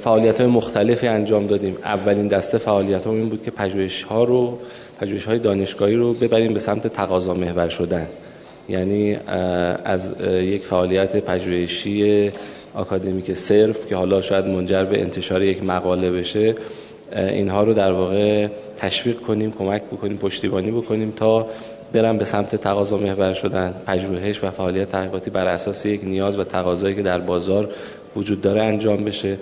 فعالیت 0.00 0.40
های 0.40 0.50
مختلفی 0.50 1.06
انجام 1.06 1.46
دادیم. 1.46 1.76
اولین 1.84 2.28
دسته 2.28 2.58
فعالیت 2.58 3.06
این 3.06 3.28
بود 3.28 3.42
که 3.42 3.50
پژوهش 3.50 4.02
ها 4.02 4.24
رو 4.24 4.58
پژوهش 5.00 5.24
های 5.24 5.38
دانشگاهی 5.38 5.94
رو 5.94 6.14
ببریم 6.14 6.54
به 6.54 6.60
سمت 6.60 6.86
تقاضا 6.86 7.34
محور 7.34 7.68
شدن. 7.68 8.06
یعنی 8.70 9.16
از 9.84 10.14
یک 10.22 10.62
فعالیت 10.62 11.16
پژوهشی 11.16 12.30
آکادمیک 12.74 13.34
صرف 13.34 13.86
که 13.86 13.96
حالا 13.96 14.22
شاید 14.22 14.46
منجر 14.46 14.84
به 14.84 15.00
انتشار 15.00 15.42
یک 15.42 15.62
مقاله 15.62 16.10
بشه 16.10 16.54
اینها 17.16 17.62
رو 17.62 17.74
در 17.74 17.92
واقع 17.92 18.48
تشویق 18.76 19.20
کنیم 19.20 19.52
کمک 19.52 19.82
بکنیم 19.82 20.16
پشتیبانی 20.16 20.70
بکنیم 20.70 21.12
تا 21.16 21.46
برن 21.92 22.18
به 22.18 22.24
سمت 22.24 22.56
تقاضا 22.56 22.96
محور 22.96 23.34
شدن. 23.34 23.74
پژوهش 23.86 24.44
و 24.44 24.50
فعالیت 24.50 24.88
تحقیقاتی 24.88 25.30
بر 25.30 25.46
اساس 25.46 25.86
یک 25.86 26.04
نیاز 26.04 26.38
و 26.38 26.44
تقاضایی 26.44 26.94
که 26.94 27.02
در 27.02 27.18
بازار 27.18 27.68
وجود 28.16 28.40
داره 28.40 28.62
انجام 28.62 29.04
بشه 29.04 29.36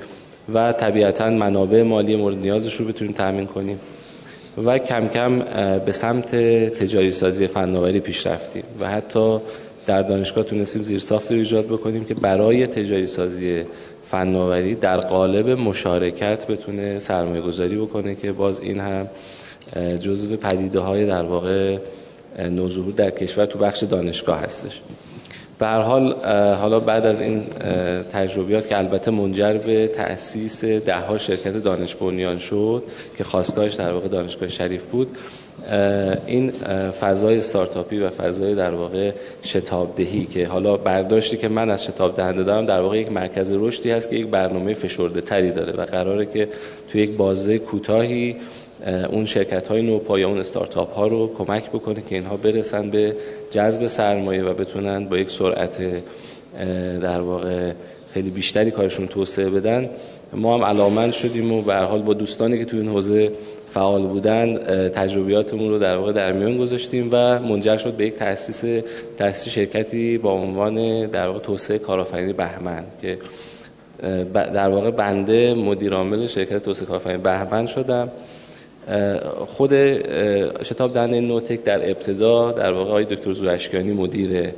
و 0.54 0.72
طبیعتا 0.72 1.30
منابع 1.30 1.82
مالی 1.82 2.16
مورد 2.16 2.36
نیازش 2.36 2.74
رو 2.74 2.84
بتونیم 2.86 3.12
تامین 3.12 3.46
کنیم. 3.46 3.80
و 4.64 4.78
کم 4.78 5.08
کم 5.08 5.38
به 5.78 5.92
سمت 5.92 6.36
تجاری 6.74 7.12
سازی 7.12 7.46
فناوری 7.46 8.00
پیش 8.00 8.26
رفتیم 8.26 8.64
و 8.80 8.88
حتی 8.88 9.38
در 9.86 10.02
دانشگاه 10.02 10.44
تونستیم 10.44 10.82
زیرساختی 10.82 11.34
رو 11.34 11.40
ایجاد 11.40 11.66
بکنیم 11.66 12.04
که 12.04 12.14
برای 12.14 12.66
تجاری 12.66 13.06
سازی 13.06 13.62
فناوری 14.04 14.74
در 14.74 14.96
قالب 14.96 15.48
مشارکت 15.48 16.46
بتونه 16.46 16.98
سرمایه 16.98 17.40
گذاری 17.40 17.76
بکنه 17.76 18.14
که 18.14 18.32
باز 18.32 18.60
این 18.60 18.80
هم 18.80 19.08
جزو 20.00 20.36
پدیده 20.36 20.80
های 20.80 21.06
در 21.06 21.22
واقع 21.22 21.78
نوظهور 22.38 22.92
در 22.92 23.10
کشور 23.10 23.46
تو 23.46 23.58
بخش 23.58 23.82
دانشگاه 23.82 24.40
هستش. 24.40 24.80
به 25.58 25.66
هر 25.66 25.80
حال 25.80 26.12
حالا 26.54 26.80
بعد 26.80 27.06
از 27.06 27.20
این 27.20 27.42
تجربیات 28.12 28.68
که 28.68 28.78
البته 28.78 29.10
منجر 29.10 29.52
به 29.52 29.88
تأسیس 29.88 30.64
ده 30.64 31.00
ها 31.00 31.18
شرکت 31.18 31.52
دانش 31.52 31.94
بنیان 31.94 32.38
شد 32.38 32.82
که 33.18 33.24
خواستگاهش 33.24 33.74
در 33.74 33.92
واقع 33.92 34.08
دانشگاه 34.08 34.48
شریف 34.48 34.84
بود 34.84 35.16
این 36.26 36.50
فضای 37.00 37.38
استارتاپی 37.38 37.98
و 37.98 38.10
فضای 38.10 38.54
در 38.54 38.74
واقع 38.74 39.12
شتاب 39.44 39.94
دهی 39.96 40.24
که 40.24 40.46
حالا 40.46 40.76
برداشتی 40.76 41.36
که 41.36 41.48
من 41.48 41.70
از 41.70 41.84
شتاب 41.84 42.16
دهنده 42.16 42.42
دارم 42.42 42.66
در 42.66 42.80
واقع 42.80 42.98
یک 42.98 43.12
مرکز 43.12 43.52
رشدی 43.52 43.90
هست 43.90 44.10
که 44.10 44.16
یک 44.16 44.26
برنامه 44.26 44.74
فشرده 44.74 45.20
تری 45.20 45.50
داره 45.50 45.72
و 45.72 45.84
قراره 45.84 46.26
که 46.26 46.48
تو 46.92 46.98
یک 46.98 47.10
بازه 47.10 47.58
کوتاهی 47.58 48.36
اون 48.86 49.26
شرکت 49.26 49.68
های 49.68 49.82
نوپا 49.82 50.18
یا 50.18 50.28
اون 50.28 50.38
استارتاپ 50.38 50.94
ها 50.94 51.06
رو 51.06 51.34
کمک 51.38 51.68
بکنه 51.68 52.02
که 52.08 52.14
اینها 52.14 52.36
برسن 52.36 52.90
به 52.90 53.16
جذب 53.50 53.86
سرمایه 53.86 54.42
و 54.42 54.54
بتونن 54.54 55.04
با 55.04 55.18
یک 55.18 55.30
سرعت 55.30 55.82
در 57.02 57.20
واقع 57.20 57.72
خیلی 58.12 58.30
بیشتری 58.30 58.70
کارشون 58.70 59.06
توسعه 59.06 59.50
بدن. 59.50 59.88
ما 60.32 60.54
هم 60.54 60.64
علامت 60.64 61.12
شدیم 61.12 61.52
و 61.52 61.62
به 61.62 61.76
حال 61.76 62.02
با 62.02 62.14
دوستانی 62.14 62.58
که 62.58 62.64
تو 62.64 62.76
این 62.76 62.88
حوزه 62.88 63.32
فعال 63.70 64.02
بودن 64.02 64.56
تجربیاتمون 64.88 65.68
رو 65.68 65.78
در 65.78 65.96
واقع 65.96 66.12
در 66.12 66.32
میان 66.32 66.58
گذاشتیم 66.58 67.08
و 67.12 67.38
منجر 67.38 67.76
شد 67.76 67.92
به 67.92 68.06
یک 68.06 68.14
تاسیس 68.14 68.82
تاسیس 69.18 69.52
شرکتی 69.52 70.18
با 70.18 70.32
عنوان 70.32 71.06
در 71.06 71.26
واقع 71.26 71.38
توسعه 71.38 71.78
کارآفرینی 71.78 72.32
بهمن 72.32 72.84
که 73.02 73.18
در 74.32 74.68
واقع 74.68 74.90
بنده 74.90 75.54
مدیر 75.54 75.94
عامل 75.94 76.26
شرکت 76.26 76.62
توسعه 76.62 76.86
کارآفرینی 76.86 77.22
بهمن 77.22 77.66
شدم. 77.66 78.10
خود 79.46 79.72
شتاب 80.62 80.92
دهنده 80.92 81.20
نوتک 81.20 81.64
در 81.64 81.90
ابتدا 81.90 82.52
در 82.52 82.72
واقع 82.72 82.90
آقای 82.90 83.04
دکتر 83.04 83.32
زورشکیانی 83.32 83.92
مدیر 83.92 84.52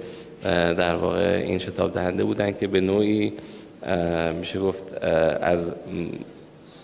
در 0.79 0.95
واقع 0.95 1.43
این 1.47 1.59
شتاب 1.59 1.93
دهنده 1.93 2.25
بودن 2.25 2.53
که 2.53 2.67
به 2.67 2.81
نوعی 2.81 3.33
میشه 4.41 4.59
گفت 4.59 5.05
از 5.41 5.73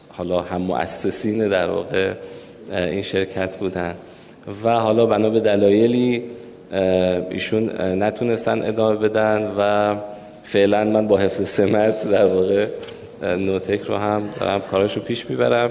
حالا 0.09 0.41
هم 0.41 0.63
مؤسسین 0.63 1.49
در 1.49 1.67
واقع 1.67 2.13
این 2.73 3.03
شرکت 3.03 3.57
بودن. 3.57 3.95
و 4.65 4.71
حالا 4.71 5.07
بنا 5.07 5.31
به 5.31 5.41
دلایلی 5.41 6.23
ایشون 7.31 7.71
نتونستن 8.03 8.63
ادامه 8.63 8.97
بدن 8.97 9.53
و 9.59 9.95
فعلا 10.43 10.85
من 10.85 11.09
با 11.09 11.19
حفظ 11.19 11.49
سمت 11.49 12.11
در 12.11 12.25
واقع 12.25 12.67
نوتک 13.23 13.81
رو 13.81 13.97
هم 13.97 14.23
دارم 14.41 14.61
کاراشو 14.61 15.01
پیش 15.01 15.31
می‌برم. 15.31 15.71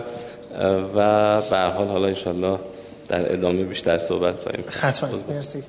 و 0.96 1.42
به 1.42 1.58
حال 1.58 1.88
حالا 1.88 2.08
انشالله 2.08 2.60
در 3.10 3.34
ادامه 3.34 3.64
بیشتر 3.64 3.98
صحبت 3.98 4.44
کنیم 4.44 4.64
حتما. 4.82 5.10
مرسی. 5.30 5.64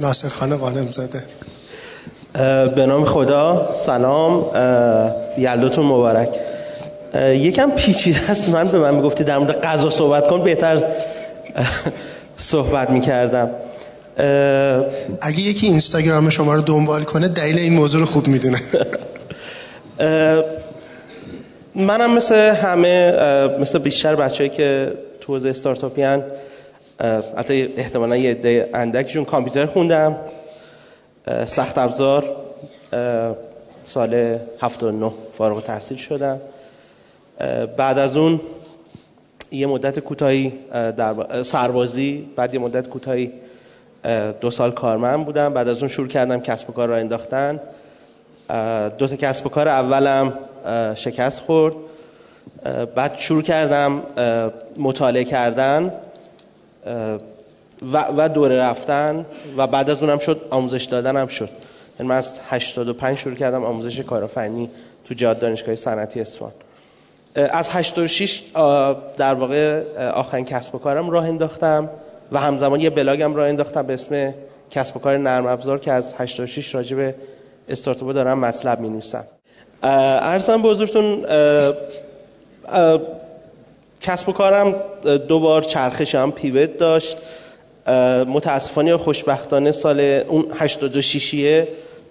ناصر 0.00 0.28
خان 0.28 0.56
قانم 0.56 0.90
زاده 0.90 1.24
به 2.74 2.86
نام 2.86 3.04
خدا. 3.04 3.70
سلام. 3.74 4.46
یلدتون 5.38 5.86
مبارک. 5.86 6.28
یکم 7.14 7.70
پیچیده 7.70 8.30
است. 8.30 8.48
من 8.48 8.68
به 8.68 8.78
من 8.78 8.94
می‌گفتی 8.94 9.24
در 9.24 9.38
مورد 9.38 9.60
غذا 9.60 9.90
صحبت 9.90 10.26
کن 10.28 10.42
بهتر 10.44 10.82
صحبت 12.36 12.90
می‌کردم. 12.90 13.50
اگه 15.20 15.40
یکی 15.40 15.66
اینستاگرام 15.66 16.30
شما 16.30 16.54
رو 16.54 16.60
دنبال 16.60 17.04
کنه 17.04 17.28
دلیل 17.28 17.58
این 17.58 17.74
موضوع 17.74 18.00
رو 18.00 18.06
خوب 18.06 18.28
می‌دونه. 18.28 18.58
منم 21.78 22.14
مثل 22.14 22.34
همه 22.34 23.12
مثل 23.60 23.78
بیشتر 23.78 24.14
بچه‌ای 24.14 24.50
که 24.50 24.92
تو 25.20 25.32
حوزه 25.32 25.48
استارتاپی 25.48 26.02
هن 26.02 26.24
حتی 27.36 27.74
احتمالا 27.76 28.16
یه 28.16 28.30
عده 28.30 28.70
اندکشون 28.74 29.24
کامپیوتر 29.24 29.66
خوندم 29.66 30.16
سخت 31.46 31.78
ابزار 31.78 32.36
سال 33.84 34.38
79 34.60 35.12
فارغ 35.38 35.64
تحصیل 35.64 35.96
شدم. 35.96 36.40
بعد 37.76 37.98
از 37.98 38.16
اون 38.16 38.40
یه 39.50 39.66
مدت 39.66 39.98
کوتاهی 39.98 40.52
در 40.72 41.42
سربازی 41.42 42.28
بعد 42.36 42.54
یه 42.54 42.60
مدت 42.60 42.88
کوتاهی 42.88 43.32
دو 44.40 44.50
سال 44.50 44.70
کارمند 44.70 45.24
بودم. 45.24 45.52
بعد 45.54 45.68
از 45.68 45.78
اون 45.78 45.88
شروع 45.88 46.08
کردم 46.08 46.40
کسب 46.40 46.70
و 46.70 46.72
کار 46.72 46.88
را 46.88 46.96
انداختن. 46.96 47.60
دو 48.98 49.06
تا 49.06 49.16
کسب 49.16 49.46
و 49.46 49.48
کار 49.48 49.68
اولم 49.68 50.32
شکست 50.94 51.40
خورد. 51.40 51.74
بعد 52.94 53.18
شروع 53.18 53.42
کردم 53.42 54.02
مطالعه 54.78 55.24
کردن 55.24 55.92
و, 57.92 58.04
و 58.16 58.28
دوره 58.28 58.56
رفتن 58.56 59.26
و 59.56 59.66
بعد 59.66 59.90
از 59.90 60.02
اونم 60.02 60.18
شد 60.18 60.40
آموزش 60.50 60.84
دادن 60.84 61.16
هم 61.16 61.26
شد. 61.26 61.48
یعنی 61.98 62.08
من 62.08 62.16
از 62.16 62.40
85 62.48 63.18
شروع 63.18 63.34
کردم 63.34 63.64
آموزش 63.64 64.00
کارآفرینی 64.00 64.70
تو 65.04 65.14
جاد 65.14 65.38
دانشگاه 65.38 65.76
صنعتی 65.76 66.20
اصفهان. 66.20 66.52
از 67.34 67.70
86 67.70 68.42
در 69.16 69.34
واقع 69.34 69.82
آخرین 70.10 70.44
کسب 70.44 70.74
و 70.74 70.78
کارم 70.78 71.10
راه 71.10 71.28
انداختم 71.28 71.90
و 72.32 72.38
همزمان 72.38 72.80
یه 72.80 72.90
بلاگم 72.90 73.34
راه 73.34 73.48
انداختم 73.48 73.82
به 73.82 73.94
اسم 73.94 74.34
کسب 74.70 74.96
و 74.96 75.00
کار 75.00 75.18
نرم 75.18 75.46
افزار 75.46 75.78
که 75.78 75.92
از 75.92 76.14
86 76.18 76.74
راجع 76.74 76.96
به 76.96 77.14
استارتاپ 77.68 78.12
دارم 78.12 78.38
مطلب 78.38 78.80
می 78.80 78.88
عرضم 79.82 80.62
به 80.62 80.68
حضورتون 80.68 81.24
کسب 84.00 84.28
و 84.28 84.32
کارم 84.32 84.74
دو 85.28 85.40
بار 85.40 85.62
چرخش 85.62 86.14
هم 86.14 86.32
pivot 86.32 86.78
داشت. 86.78 87.16
متاسفانه 88.26 88.96
خوشبختانه 88.96 89.72
سال 89.72 90.00
اون 90.00 90.46
86 90.54 91.64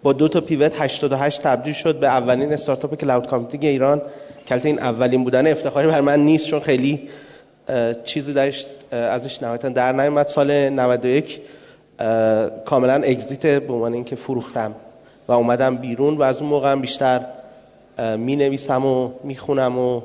با 0.03 0.13
دو 0.13 0.27
تا 0.27 0.41
pivot 0.41 0.81
88 0.81 1.41
تبدیل 1.41 1.73
شد 1.73 1.99
به 1.99 2.07
اولین 2.07 2.53
استارتاپ 2.53 2.95
cloud 2.95 3.27
computing 3.27 3.65
ایران. 3.65 4.01
که 4.45 4.61
این 4.63 4.79
اولین 4.79 5.23
بودن 5.23 5.47
افتخاری 5.47 5.87
بر 5.87 6.01
من 6.01 6.19
نیست 6.19 6.47
چون 6.47 6.59
خیلی 6.59 7.09
چیزی 8.03 8.33
درش 8.33 8.65
ازش 8.91 9.43
نهایتا 9.43 9.69
در 9.69 9.91
نیومد. 9.91 10.27
سال 10.27 10.69
91 10.69 11.39
کاملا 12.65 12.93
اگزیت 12.93 13.45
به 13.45 13.73
عنوان 13.73 13.93
اینکه 13.93 14.15
فروختم 14.15 14.75
و 15.27 15.31
اومدم 15.31 15.77
بیرون 15.77 16.17
و 16.17 16.21
از 16.21 16.41
اون 16.41 16.49
موقع 16.49 16.75
بیشتر 16.75 17.25
می 18.17 18.35
نویسم 18.35 18.85
و 18.85 19.09
می‌خونم 19.23 19.79
و 19.79 20.01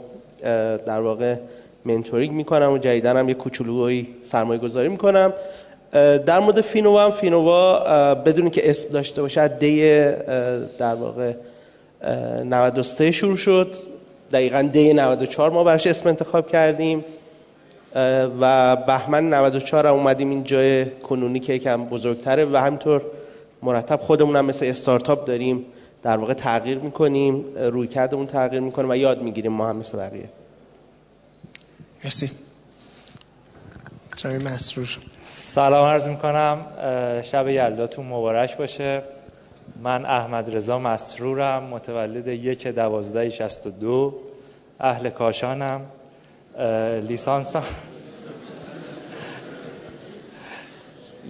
در 0.86 1.00
واقع 1.00 1.36
منتورینگ 1.84 2.34
می‌کنم 2.34 2.72
و 2.72 2.78
جدیدن 2.78 3.16
هم 3.16 3.28
یه 3.28 3.34
کوچولوی 3.34 4.06
سرمایه 4.22 4.60
گذاری 4.60 4.88
می‌کنم 4.88 5.32
در 6.26 6.40
مورد 6.40 6.60
فینووا 6.60 7.04
هم 7.04 7.10
فینووا 7.10 7.78
بدون 8.14 8.50
که 8.50 8.70
اسم 8.70 8.92
داشته 8.92 9.22
باشه 9.22 9.48
دی 9.48 10.00
در 10.78 10.94
واقع 10.94 11.32
93 12.44 13.12
شروع 13.12 13.36
شد. 13.36 13.74
دقیقا 14.32 14.68
دی 14.72 14.92
94 14.92 15.50
ما 15.50 15.64
برش 15.64 15.86
اسم 15.86 16.08
انتخاب 16.08 16.48
کردیم. 16.48 17.04
و 18.40 18.76
بهمن 18.76 19.34
94 19.34 19.86
هم 19.86 19.94
اومدیم 19.94 20.30
این 20.30 20.44
جای 20.44 20.84
کنونی 20.84 21.40
که 21.40 21.52
یکم 21.52 21.84
بزرگتره 21.84 22.44
و 22.44 22.56
همینطور 22.56 23.02
مرتب 23.62 24.00
خودمون 24.00 24.36
هم 24.36 24.44
مثل 24.44 24.66
استارتاپ 24.66 25.24
داریم. 25.24 25.64
در 26.02 26.16
واقع 26.16 26.34
تغییر 26.34 26.78
می‌کنیم 26.78 27.44
روی 27.56 27.88
کردمون 27.88 28.26
تغییر 28.26 28.62
می‌کنیم 28.62 28.90
و 28.90 28.96
یاد 28.96 29.22
می‌گیریم 29.22 29.52
ما 29.52 29.68
هم 29.68 29.76
مثل 29.76 29.98
بقیه. 29.98 30.28
مرسی. 32.04 32.30
جای 34.16 34.38
مسرور. 34.38 34.98
سلام 35.32 35.84
عرض 35.84 36.08
می‌کنم. 36.08 36.66
شب 37.22 37.48
یلداتون 37.48 38.06
مبارک 38.06 38.56
باشه. 38.56 39.02
من 39.82 40.04
احمد 40.04 40.56
رضا 40.56 40.78
مسرورم 40.78 41.62
متولد 41.62 42.26
یک 42.26 42.66
دوازده 42.66 43.30
شست 43.30 43.66
و 43.66 43.70
دو 43.70 44.14
اهل 44.80 45.10
کاشانم. 45.10 45.80
لیسانسم 47.08 47.64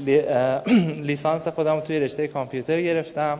لیسانس 1.08 1.48
خودم 1.48 1.80
توی 1.80 1.98
رشته 1.98 2.28
کامپیوتر 2.28 2.80
گرفتم. 2.80 3.38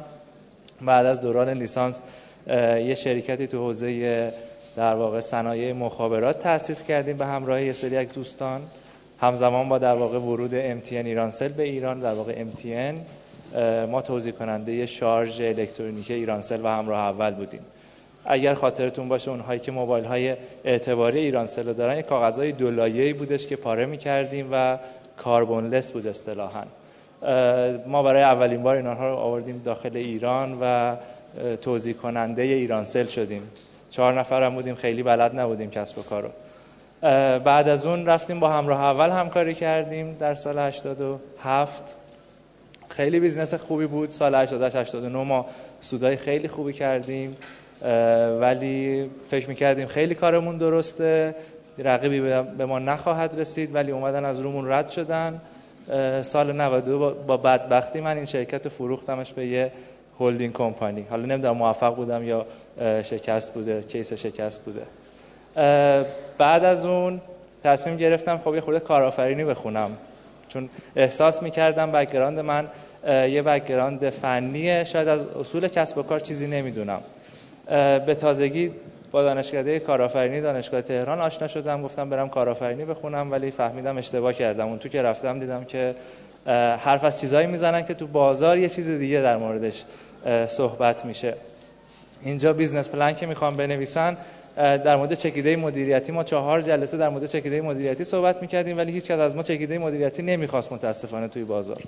بعد 0.85 1.07
از 1.07 1.21
دوران 1.21 1.49
لیسانس 1.49 2.03
یه 2.47 2.95
شرکتی 2.95 3.47
تو 3.47 3.59
حوزه 3.59 4.33
در 4.77 4.95
واقع 4.95 5.21
صنایع 5.21 5.73
مخابرات 5.73 6.39
تأسیس 6.39 6.83
کردیم 6.83 7.17
به 7.17 7.27
همراه 7.27 7.63
یه 7.63 7.73
سری 7.73 8.03
یک 8.03 8.15
دوستان. 8.15 8.61
همزمان 9.21 9.69
با 9.69 9.79
در 9.79 9.95
واقع 9.95 10.19
ورود 10.19 10.51
MTN 10.51 10.93
ایرانسل 10.93 11.49
به 11.49 11.63
ایران 11.63 12.01
در 12.01 12.13
واقع 12.13 12.45
MTN 12.45 12.95
ما 13.91 14.03
توضیح 14.03 14.33
کننده 14.33 14.87
شارژ 14.87 15.41
الکترونیک 15.41 16.11
ایرانسل 16.11 16.61
و 16.65 16.69
همراه 16.69 16.99
اول 16.99 17.31
بودیم. 17.31 17.61
اگر 18.25 18.55
خاطرتون 18.55 19.09
باشه 19.09 19.31
اونهایی 19.31 19.61
که 19.61 19.73
موبایل 19.73 20.05
های 20.05 20.37
اعتباری 20.65 21.19
ایرانسل 21.19 21.67
رو 21.67 21.73
دارن 21.73 21.99
یک 21.99 22.07
کاغذهای 22.07 22.53
دولایه‌ای 22.53 23.13
بودش 23.13 23.47
که 23.47 23.57
پاره 23.57 23.87
می‌کردیم 23.87 24.49
و 24.53 24.79
کاربونلس 25.17 25.93
بود 25.93 26.07
اصطلاحا. 26.07 26.63
ما 27.87 28.03
برای 28.03 28.23
اولین 28.23 28.63
بار 28.63 28.77
اینها 28.77 29.09
رو 29.09 29.17
آوردیم 29.17 29.63
داخل 29.65 29.97
ایران 29.97 30.59
و 30.61 30.97
توضیح 31.63 31.95
کننده 31.95 32.43
ایرانسل 32.43 33.05
شدیم. 33.05 33.43
چهار 33.91 34.21
نفرم 34.21 34.55
بودیم 34.55 34.75
خیلی 34.75 35.03
بلد 35.03 35.41
نبودیم 35.41 35.71
کسب 35.71 35.99
و 35.99 36.03
کارو. 36.03 36.29
بعد 37.39 37.69
از 37.69 37.87
اون 37.87 38.07
رفتیم 38.07 38.41
با 38.41 38.49
همراه 38.49 38.81
اول 38.81 39.11
همکاری 39.11 39.55
کردیم 39.55 40.17
در 40.21 40.35
سال 40.35 40.59
87 40.59 41.95
خیلی 42.89 43.21
business 43.21 43.55
خوبی 43.55 43.87
بود. 43.87 44.11
سال 44.11 44.35
88 44.35 44.79
89 44.79 45.25
ما 45.25 45.47
سودهای 45.81 46.17
خیلی 46.17 46.49
خوبی 46.49 46.73
کردیم. 46.73 47.37
ولی 48.41 49.11
فکر 49.29 49.49
می‌کردیم 49.49 49.87
خیلی 49.87 50.15
کارمون 50.15 50.57
درسته. 50.57 51.35
رقیبی 51.79 52.21
به 52.59 52.67
ما 52.67 52.79
نخواهد 52.79 53.41
رسید 53.41 53.75
ولی 53.75 53.93
اومدن 53.93 54.25
از 54.25 54.41
رومون 54.41 54.73
رد 54.73 54.89
شدن. 54.89 55.41
سال 56.23 56.53
92 56.53 57.15
با 57.27 57.37
بدبختی 57.37 58.01
من 58.01 58.17
این 58.17 58.25
شرکت 58.25 58.69
فروختمش 58.69 59.33
به 59.33 59.47
یه 59.47 59.73
holding 60.21 60.53
company. 60.53 61.07
حالا 61.11 61.27
نمی‌دونم 61.27 61.57
موفق 61.57 61.95
بودم 61.95 62.23
یا 62.29 62.47
شکست 63.03 63.55
بوده 63.55 63.83
case 63.83 64.13
شکست 64.13 64.61
بوده. 64.65 64.83
بعد 66.39 66.65
از 66.65 66.87
اون 66.87 67.21
تصمیم 67.65 67.97
گرفتم 67.97 68.39
خب 68.39 68.55
یه 68.55 68.61
خورده 68.61 68.81
کارآفرینی 68.81 69.45
بخونم. 69.45 69.91
چون 70.49 70.69
احساس 70.97 71.43
می‌کردم 71.43 71.93
background 71.93 72.39
من 72.39 72.69
یه 73.07 73.43
background 73.43 74.11
فنیه. 74.11 74.85
شاید 74.85 75.09
از 75.09 75.23
اصول 75.23 75.69
کسب 75.69 75.99
و 75.99 76.03
کار 76.03 76.21
چیزی 76.21 76.47
نمی‌دونم. 76.47 77.01
به 78.07 78.15
تازگی 78.21 78.71
با 79.13 79.23
دانشکده 79.23 79.79
کارآفرینی 79.79 80.41
دانشگاه 80.41 80.83
تهران 80.83 81.21
آشنا 81.21 81.49
شدم 81.49 81.83
گفتم 81.83 82.11
برم 82.11 82.29
کارآفرینی 82.29 82.85
بخونم 82.85 83.31
ولی 83.31 83.51
فهمیدم 83.51 83.99
اشتباه 83.99 84.33
کردم. 84.33 84.67
اون 84.67 84.79
تو 84.79 84.89
که 84.89 85.03
رفتم 85.03 85.39
دیدم 85.39 85.65
که 85.65 85.95
حرف 86.79 87.05
از 87.05 87.21
چیزایی 87.21 87.47
می‌زنن 87.47 87.83
که 87.83 87.95
تو 87.95 88.07
بازار 88.07 88.59
یه 88.59 88.69
چیز 88.69 88.91
دیگه 88.91 89.21
در 89.21 89.37
موردش 89.37 89.85
صحبت 90.47 91.05
میشه. 91.05 91.35
اینجا 92.23 92.53
business 92.53 92.89
plan 92.89 93.15
که 93.15 93.27
می‌خوام 93.27 93.55
بنویسن 93.55 94.17
در 94.57 94.97
مورد 94.97 95.15
چکیده 95.15 95.57
مدیریتی 95.57 96.13
ما 96.13 96.25
چهار 96.25 96.61
جلسه 96.61 96.97
در 96.97 97.09
مورد 97.09 97.27
چکیده 97.27 97.61
مدیریتی 97.61 98.05
صحبت 98.05 98.43
می‌کردیم 98.43 98.79
ولی 98.79 98.93
هیچ 98.93 99.05
کس 99.05 99.19
از 99.19 99.37
ما 99.37 99.43
چکیده 99.43 99.79
مدیریتی 99.79 100.23
نمی‌خواست 100.23 100.73
متاسفانه 100.73 101.29
توی 101.29 101.45
بازار. 101.45 101.79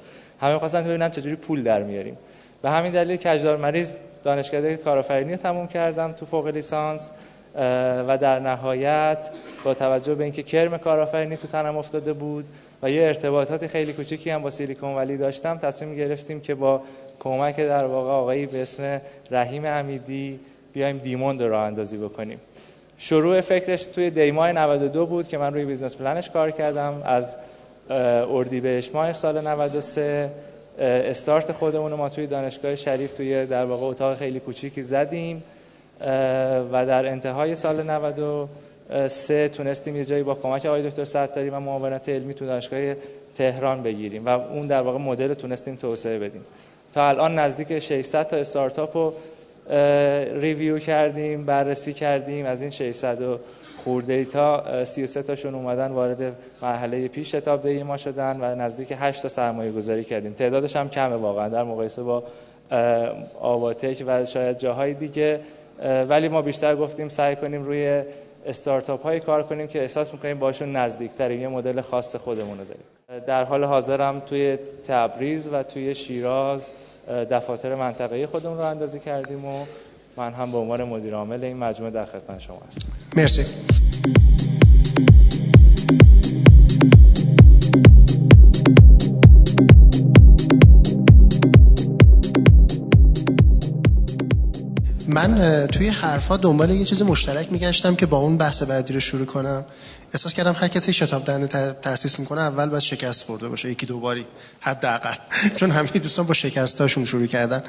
همه 0.41 0.59
خواستن 0.59 0.85
ببینن 0.85 1.11
چجوری 1.11 1.37
پول 1.37 1.63
در 1.63 1.83
میاریم. 1.83 2.17
به 2.63 2.71
همین 2.71 2.93
دلیل 2.93 3.17
کج‌دار 3.17 3.57
و 3.57 3.64
مریز 3.64 3.95
دانشکده 4.25 4.77
کارآفرینی 4.77 5.31
رو 5.31 5.37
تموم 5.37 5.67
کردم 5.69 6.13
تو 6.13 6.27
فوق 6.27 6.47
لیسانس 6.47 7.11
و 8.09 8.19
در 8.21 8.41
نهایت 8.41 9.31
با 9.65 9.75
توجه 9.75 10.15
به 10.15 10.25
اینکه 10.25 10.43
کرم 10.43 10.79
کارآفرینی 10.79 11.37
تو 11.37 11.49
تنم 11.49 11.77
افتاده 11.77 12.13
بود 12.13 12.45
و 12.83 12.91
یه 12.91 13.07
ارتباطات 13.07 13.67
خیلی 13.67 13.93
کوچیکی 13.93 14.31
هم 14.31 14.43
با 14.43 14.51
سیلیکون 14.51 14.95
ولی 14.95 15.17
داشتم 15.17 15.59
تصمیم 15.59 15.97
گرفتیم 15.97 16.41
که 16.41 16.55
با 16.55 16.83
کمک 17.21 17.57
در 17.57 17.85
واقع 17.85 18.11
آقایی 18.11 18.47
به 18.47 18.63
اسم 18.63 19.01
رحیم 19.31 19.65
امیدی 19.65 20.41
بیایم 20.73 20.99
دیموند 20.99 21.43
راه 21.43 21.59
اندازی 21.59 21.97
بکنیم. 21.97 22.41
شروع 22.99 23.41
فکرش 23.41 23.85
توی 23.85 24.11
دی 24.11 24.32
ماه 24.32 24.53
92 24.53 25.07
بود 25.07 25.29
که 25.29 25.39
من 25.39 25.55
روی 25.55 25.65
business 25.65 25.97
plan 25.97 26.20
ش 26.20 26.31
کار 26.31 26.51
کردم. 26.51 27.03
از 27.05 27.35
اردیبهشت 28.31 28.95
ماه 28.95 29.13
سال 29.13 29.47
93 29.49 30.31
استارت 30.79 31.53
خودمون 31.53 31.93
ما 31.93 32.09
توی 32.09 32.27
دانشگاه 32.27 32.75
شریف 32.75 33.13
توی 33.13 33.47
در 33.47 33.65
واقع 33.65 33.87
اتاق 33.87 34.17
خیلی 34.17 34.41
کوچیکی 34.41 34.83
زدیم 34.83 35.43
و 36.73 36.87
در 36.87 37.07
انتهای 37.07 37.55
سال 37.55 37.83
93 37.91 39.49
تونستیم 39.49 39.97
یه 39.97 40.05
جایی 40.05 40.23
با 40.23 40.35
کمک 40.35 40.67
آقای 40.67 40.83
دکتر 40.91 41.05
ستاری 41.05 41.51
و 41.51 41.61
معاونت 41.61 42.09
علمی 42.09 42.35
تو 42.35 42.47
دانشگاه 42.47 42.95
تهران 43.37 43.83
بگیریم 43.83 44.27
و 44.27 44.29
اون 44.29 44.67
در 44.67 44.81
واقع 44.81 44.99
مدل 44.99 45.35
تونستیم 45.35 45.77
توسعه 45.77 46.19
بدیم. 46.19 46.43
تا 46.95 47.09
الان 47.09 47.39
نزدیک 47.39 47.79
600 47.79 48.29
تا 48.29 48.37
استارتاپ 48.37 48.97
رو 48.97 49.15
ریویو 50.41 50.79
کردیم 50.79 51.45
بررسی 51.45 51.93
کردیم 51.93 52.47
از 52.47 52.63
این 52.63 52.71
600 52.71 53.23
و 53.23 53.39
خورده 53.85 54.25
تا 54.25 54.85
33 54.85 55.23
تاشون 55.23 55.55
اومدن 55.55 55.93
وارد 55.93 56.37
مرحله 56.63 57.09
پیش 57.09 57.35
شتاب 57.35 57.63
دهی 57.63 57.83
ما 57.83 57.97
شدن 57.97 58.41
و 58.41 58.55
نزدیک 58.55 58.95
8 59.01 59.23
تا 59.23 59.29
سرمایه 59.29 59.73
گذاری 59.73 60.05
کردیم. 60.05 60.33
تعدادش 60.33 60.77
هم 60.77 60.89
کمه 60.89 61.17
واقعا 61.17 61.49
در 61.49 61.65
مقایسه 61.65 62.03
با 62.03 62.23
آواتک 63.41 64.05
و 64.07 64.25
شاید 64.25 64.59
جاهای 64.59 64.95
دیگه. 64.95 65.41
ولی 66.09 66.29
ما 66.29 66.43
بیشتر 66.43 66.77
گفتیم 66.77 67.09
سعی 67.09 67.37
کنیم 67.37 67.65
روی 67.65 68.03
استارتاپ 68.47 69.03
های 69.03 69.21
کار 69.21 69.43
کنیم 69.43 69.67
که 69.67 69.83
احساس 69.83 70.13
می‌کنیم 70.13 70.39
باشون 70.39 70.77
نزدیکتریم. 70.77 71.41
یه 71.41 71.49
مدل 71.49 71.81
خاص 71.81 72.17
خودمون 72.17 72.59
رو 72.59 72.65
داریم. 72.65 73.27
در 73.27 73.45
حال 73.45 73.65
حاضرم 73.65 74.21
توی 74.21 74.59
تبریز 74.89 75.49
و 75.53 75.63
توی 75.63 75.95
شیراز 75.95 76.69
دفاتر 77.31 77.75
منطقه 77.75 78.27
خودمون 78.27 78.59
رو 78.59 78.65
اندازی 78.65 78.99
کردیم 78.99 79.45
و 79.45 79.65
من 80.17 80.33
هم 80.33 80.53
به 80.53 80.59
عنوان 80.59 80.83
مدیر 80.83 81.15
عامل 81.15 81.45
این 81.45 81.57
مجموعه 81.57 81.93
در 81.93 82.05
خدمت 82.05 82.41
شما 82.41 82.63
هستم. 82.69 82.89
مرسی. 83.17 83.74
من 95.15 95.67
توی 95.67 95.89
حرفا 95.89 96.37
دنبال 96.37 96.71
یه 96.71 96.85
چیز 96.85 97.03
مشترک 97.03 97.53
میگشتم 97.53 97.95
که 97.95 98.07
با 98.07 98.19
اون 98.19 98.37
بحث 98.37 98.63
بعدی 98.63 98.93
رو 98.93 99.01
شروع 99.01 99.27
کنم. 99.27 99.65
احساس 100.15 100.33
کردم 100.33 100.57
هر 100.59 100.69
کسی 100.69 100.93
شتاب 100.93 101.25
دهنده 101.25 101.73
تاسیس 101.83 102.19
می‌کنه 102.19 102.41
اول 102.41 102.67
باید 102.67 102.83
شکست 102.83 103.25
خورده 103.25 103.49
باشه 103.49 103.71
یکی 103.71 103.87
دو 103.87 104.01
باری 104.01 104.27
حداقل. 104.61 105.15
چون 105.57 105.71
همه 105.71 105.89
دوستان 105.89 106.27
با 106.27 106.35
شکستاشون 106.35 107.05
شروع 107.05 107.27
کردن. 107.27 107.63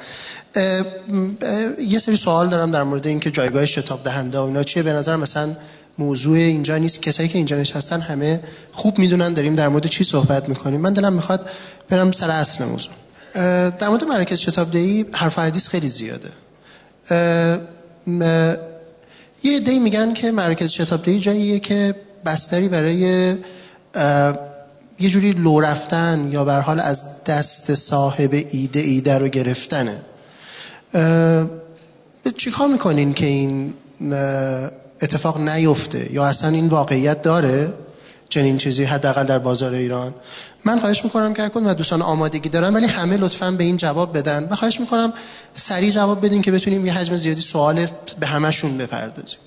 یه 1.78 1.98
سری 1.98 2.16
سوال 2.16 2.48
دارم 2.48 2.70
در 2.70 2.82
مورد 2.82 3.06
اینکه 3.06 3.30
جایگاه 3.30 3.66
شتاب 3.66 4.04
دهنده 4.04 4.38
و 4.38 4.42
اینا 4.42 4.62
چیه. 4.62 4.82
به 4.82 4.92
نظر 4.92 5.16
مثلا 5.16 5.56
موضوع 5.98 6.36
اینجا 6.36 6.78
نیست. 6.78 7.02
کسایی 7.02 7.28
که 7.28 7.38
اینجا 7.38 7.56
نشستن 7.56 8.00
همه 8.00 8.40
خوب 8.72 8.98
می‌دونن 8.98 9.32
داریم 9.32 9.54
در 9.54 9.68
مورد 9.68 9.86
چی 9.86 10.04
صحبت 10.04 10.48
می‌کنیم. 10.48 10.80
من 10.80 10.92
دلم 10.92 11.12
می‌خواد 11.12 11.50
برم 11.88 12.12
سر 12.12 12.30
اصل 12.30 12.64
موضوع. 12.64 12.92
در 13.70 13.88
مورد 13.88 14.04
مراکز 14.04 14.38
شتاب 14.38 14.70
دهی 14.70 15.06
حرف 15.12 15.38
حدیث 15.38 15.68
خیلی 15.68 15.88
زیاده. 15.88 16.28
یه 19.42 19.56
عده 19.56 19.78
میگن 19.78 20.12
که 20.12 20.30
مرکز 20.30 20.70
شتاب 20.70 21.02
دهی 21.02 21.20
جاییه 21.20 21.58
که 21.58 21.94
بستری 22.26 22.68
برای 22.68 22.94
یه 25.00 25.08
جوری 25.08 25.32
لو 25.32 25.60
رفتن 25.60 26.28
یا 26.32 26.44
بر 26.44 26.60
حال 26.60 26.80
از 26.80 27.24
دست 27.24 27.74
صاحب 27.74 28.44
ایده 28.50 28.80
ایده 28.80 29.18
رو 29.18 29.28
گرفتنه. 29.28 30.00
چیکار 32.36 32.68
می‌کنین 32.68 33.14
که 33.14 33.26
این 33.26 33.74
اتفاق 35.02 35.40
نیفته 35.40 36.12
یا 36.12 36.24
اصلا 36.24 36.50
این 36.50 36.68
واقعیت 36.68 37.22
داره 37.22 37.72
چنین 38.28 38.58
چیزی 38.58 38.84
حداقل 38.84 39.24
در 39.24 39.38
بازار 39.38 39.72
ایران؟ 39.74 40.14
من 40.64 40.78
خواهش 40.78 41.04
می‌کنم 41.04 41.34
که 41.34 41.48
کن 41.48 41.64
و 41.64 41.74
دوستان 41.74 42.02
آمادگی 42.02 42.48
دارن 42.48 42.74
ولی 42.74 42.86
همه 42.86 43.16
لطفا 43.16 43.50
به 43.50 43.64
این 43.64 43.76
جواب 43.76 44.18
بدن. 44.18 44.48
و 44.50 44.54
خواهش 44.54 44.80
می‌کنم 44.80 45.12
سریع 45.54 45.90
جواب 45.90 46.24
بدین 46.24 46.42
که 46.42 46.52
بتونیم 46.52 46.86
یه 46.86 46.92
حجم 46.92 47.16
زیادی 47.16 47.40
سوال 47.40 47.86
به 48.20 48.26
همشون 48.26 48.78
بپردازیم. 48.78 49.38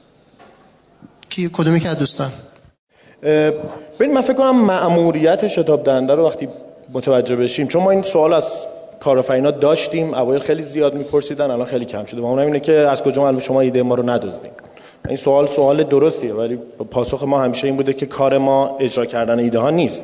کی 1.30 1.50
کدومی 1.54 1.80
که 1.80 1.90
دوستان؟ 1.90 2.32
ببین 4.00 4.14
من 4.14 4.22
فکر 4.22 4.34
کنم 4.34 4.66
مأموریت 4.66 5.48
شتاب 5.48 5.84
دهنده 5.84 6.16
رو 6.16 6.28
وقتی 6.28 6.48
متوجه 6.94 7.36
بشیم 7.36 7.68
چون 7.68 7.84
ما 7.84 7.92
این 7.92 8.04
سوال 8.04 8.34
از 8.34 8.66
کارآفرینا 9.00 9.52
داشتیم 9.52 10.14
اوایل 10.14 10.42
خیلی 10.42 10.64
زیاد 10.64 10.94
میپرسیدن 10.94 11.52
الان 11.52 11.68
خیلی 11.68 11.86
کم 11.86 12.06
شده. 12.06 12.22
ما 12.22 12.42
اینه 12.42 12.60
که 12.60 12.74
از 12.74 13.02
کجا 13.02 13.22
معلومه 13.22 13.42
شما 13.42 13.62
ایده 13.62 13.84
ما 13.84 13.96
رو 13.96 14.10
ندزدین. 14.10 14.52
این 15.08 15.18
سوال 15.18 15.48
سوال 15.48 15.84
درستیه 15.84 16.34
ولی 16.34 16.60
پاسخ 16.92 17.24
ما 17.24 17.40
همیشه 17.40 17.68
این 17.68 17.76
بوده 17.76 17.94
که 17.94 18.06
کار 18.06 18.38
ما 18.38 18.78
اجرا 18.80 19.06
کردن 19.06 19.40
ایده 19.40 19.60
ها 19.60 19.70
نیست. 19.70 20.04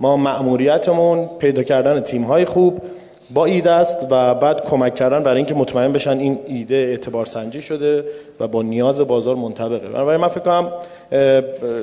ما 0.00 0.16
مأموریتمون 0.16 1.28
پیدا 1.38 1.62
کردن 1.62 2.00
تیم 2.00 2.22
های 2.22 2.44
خوب 2.44 2.82
با 3.30 3.44
ایده 3.44 3.70
است 3.70 3.96
و 4.10 4.34
بعد 4.34 4.62
کمک 4.62 4.94
کردن 4.94 5.22
برای 5.22 5.36
اینکه 5.36 5.54
مطمئن 5.54 5.92
بشن 5.92 6.18
این 6.18 6.38
ایده 6.46 6.74
اعتبار 6.74 7.24
سنجی 7.24 7.62
شده 7.62 8.04
و 8.40 8.48
با 8.48 8.62
نیاز 8.62 9.00
بازار 9.00 9.36
منطبقه. 9.36 9.88
بنابراین 9.88 10.20
من 10.20 10.28
فکر 10.28 10.40
کنم 10.40 10.72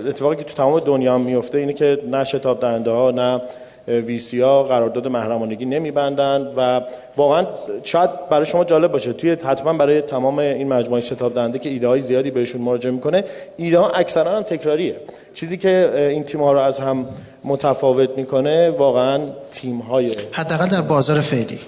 اتفاقی 0.10 0.36
که 0.36 0.44
تو 0.44 0.54
تمام 0.54 0.80
دنیا 0.80 1.18
میفته 1.18 1.58
اینه 1.58 1.74
که 1.74 1.98
نه 2.12 2.24
شتاب 2.24 2.60
دهنده 2.60 2.92
ها 2.92 3.12
نه 3.12 3.42
ویسی 3.88 4.42
ها 4.42 4.64
قرارداد 4.64 5.08
محرمانگی 5.08 5.66
نمیبندن 5.66 6.54
و 6.58 6.82
واقعا 7.18 7.48
شاید 7.84 8.30
برای 8.30 8.46
شما 8.46 8.64
جالب 8.64 8.92
باشه 8.92 9.14
توی 9.14 9.32
حتما 9.32 9.74
برای 9.74 10.02
تمام 10.02 10.40
این 10.40 10.68
مجموعه 10.68 11.02
شتاب 11.02 11.34
دهنده 11.34 11.60
که 11.60 11.70
ایده 11.70 11.88
های 11.88 12.02
زیادی 12.02 12.32
بهشون 12.32 12.62
مراجعه 12.62 12.92
می‌کنه 12.92 13.24
ایده 13.58 13.80
ها 13.80 13.90
اکثرا 13.90 14.38
هم 14.38 14.44
تکراریه. 14.44 14.96
چیزی 15.34 15.58
که 15.58 15.94
این 16.10 16.24
تیم 16.24 16.42
ها 16.42 16.52
رو 16.52 16.60
از 16.60 16.80
هم 16.80 17.06
متفاوت 17.44 18.10
می‌کنه 18.18 18.70
واقعا 18.70 19.22
تیم 19.52 19.80
های 19.80 20.12
حداقل 20.32 20.70
در 20.70 20.82
بازار 20.82 21.20
فعلی. 21.20 21.60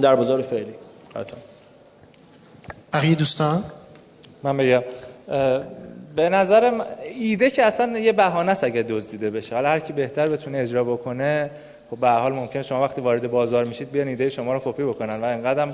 در 0.00 0.14
بازار 0.14 0.42
فعلی. 0.42 0.74
حتما. 1.10 1.38
بقیه 2.92 3.14
دوستان؟ 3.14 3.64
من 4.42 4.56
بگم 4.56 4.82
به 6.16 6.28
نظر 6.28 6.72
ایده 7.20 7.50
که 7.50 7.62
اصلا 7.62 7.98
یه 7.98 8.12
بهانه 8.12 8.50
است 8.50 8.64
اگه 8.64 8.82
دزدیده 8.82 9.30
بشه. 9.30 9.54
حالا 9.54 9.68
هر 9.68 9.78
کی 9.78 9.92
بهتر 9.92 10.26
بتونه 10.26 10.58
اجرا 10.58 10.84
بکنه 10.84 11.50
خب 11.90 11.96
به 11.96 12.08
حال 12.08 12.32
ممکنه 12.32 12.62
شما 12.62 12.82
وقتی 12.82 13.00
وارد 13.00 13.30
بازار 13.30 13.64
میشید 13.64 13.92
بیان 13.92 14.08
ایده 14.08 14.30
شما 14.30 14.54
رو 14.54 14.60
کپی 14.64 14.82
بکنن 14.82 15.20
و 15.20 15.24
اینقدر 15.24 15.68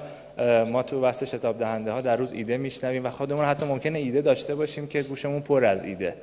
ما 0.65 0.83
تو 0.83 1.01
بحث 1.01 1.23
شتاب 1.23 1.59
دهنده 1.59 1.91
ها 1.93 2.01
در 2.01 2.17
روز 2.17 2.33
ایده 2.33 2.57
میشنویم 2.57 3.07
و 3.07 3.11
خودمون 3.11 3.45
حتی 3.45 3.67
ممکنه 3.67 3.99
ایده 3.99 4.21
داشته 4.21 4.55
باشیم 4.55 4.87
که 4.87 5.03
گوشمون 5.03 5.41
پر 5.41 5.65
از 5.65 5.85
ایده. 5.85 6.15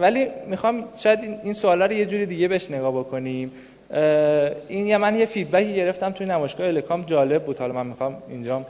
ولی 0.00 0.26
می‌خوام 0.46 0.84
شاید 0.98 1.18
این 1.44 1.52
سوالا 1.52 1.86
رو 1.86 1.92
یه 1.92 2.06
جوری 2.06 2.26
دیگه 2.26 2.48
بهش 2.48 2.70
نگاه 2.70 2.92
بکنیم. 2.98 3.52
این 4.68 4.86
یه 4.86 4.96
من 4.96 5.16
یه 5.16 5.26
فیدبکی 5.26 5.74
گرفتم 5.74 6.10
توی 6.10 6.26
نمایشگاه 6.26 6.66
الکام 6.66 7.04
جالب 7.04 7.44
بود. 7.44 7.58
حالا 7.58 7.72
من 7.72 7.86
می‌خوام 7.86 8.16
اینجا 8.28 8.62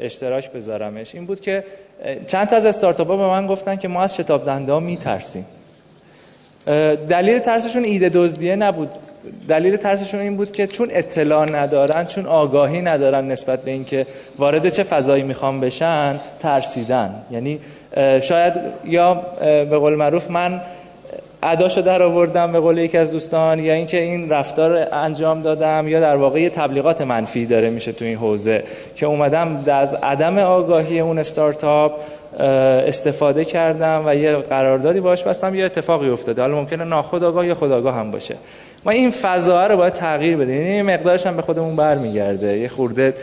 اشتراک 0.00 0.52
بذارمش 0.52 1.14
این 1.14 1.26
بود 1.26 1.40
که 1.40 1.64
چند 2.26 2.48
تا 2.48 2.56
از 2.56 2.66
استارتاپ 2.66 3.08
ها 3.08 3.16
به 3.16 3.26
من 3.26 3.46
گفتن 3.46 3.76
که 3.76 3.88
ما 3.88 4.02
از 4.02 4.16
شتاب 4.16 4.46
دنده 4.46 4.72
ها 4.72 4.80
میترسیم. 4.80 5.46
دلیل 7.08 7.38
ترسشون 7.38 7.84
ایده 7.84 8.08
دزدیه 8.08 8.56
نبود. 8.56 8.88
دلیل 9.48 9.76
ترسشون 9.76 10.20
این 10.20 10.36
بود 10.36 10.50
که 10.50 10.66
چون 10.66 10.88
اطلاع 10.90 11.56
ندارن 11.56 12.04
چون 12.04 12.26
آگاهی 12.26 12.82
ندارن 12.82 13.30
نسبت 13.30 13.62
به 13.62 13.70
اینکه 13.70 14.06
وارد 14.38 14.68
چه 14.68 14.82
فضایی 14.82 15.22
می‌خوام 15.22 15.60
بشن 15.60 16.20
ترسیدن. 16.40 17.14
یعنی 17.30 17.60
شاید 18.22 18.52
یا 18.84 19.14
به 19.40 19.78
قول 19.78 19.94
معروف 19.94 20.30
من 20.30 20.60
اداشو 21.42 21.80
در 21.80 22.02
آوردم 22.02 22.52
به 22.52 22.60
قول 22.60 22.78
یکی 22.78 22.98
از 22.98 23.12
دوستان 23.12 23.58
یا 23.58 23.74
اینکه 23.74 24.00
این 24.00 24.30
رفتار 24.30 24.88
انجام 24.92 25.42
دادم 25.42 25.88
یا 25.88 26.00
در 26.00 26.16
واقع 26.16 26.48
تبلیغات 26.48 27.02
منفی 27.02 27.46
داره 27.46 27.70
میشه 27.70 27.92
تو 27.92 28.04
این 28.04 28.16
حوزه 28.16 28.62
که 28.96 29.06
اومدم 29.06 29.64
از 29.66 29.94
عدم 29.94 30.38
آگاهی 30.38 31.00
اون 31.00 31.18
استارتاپ 31.18 31.92
استفاده 32.86 33.44
کردم 33.44 34.02
و 34.06 34.14
یه 34.14 34.36
قراردادی 34.36 35.00
باش 35.00 35.22
بستم 35.24 35.54
یه 35.54 35.64
اتفاقی 35.64 36.10
افتاده. 36.10 36.42
حالا 36.42 36.54
ممکنه 36.54 36.84
ناخودآگاه 36.84 37.46
یا 37.46 37.54
خودآگاه 37.54 37.94
هم 37.94 38.10
باشه. 38.10 38.34
ما 38.84 38.92
این 38.92 39.10
فضا 39.10 39.66
رو 39.66 39.76
باید 39.76 39.92
تغییر 39.92 40.36
بدیم. 40.36 40.56
یعنی 40.56 40.82
مقدارش 40.82 41.26
هم 41.26 41.36
به 41.36 41.42
خودمون 41.42 41.76
برمیگرده. 41.76 42.58
یه 42.58 42.68
خورده 42.68 43.14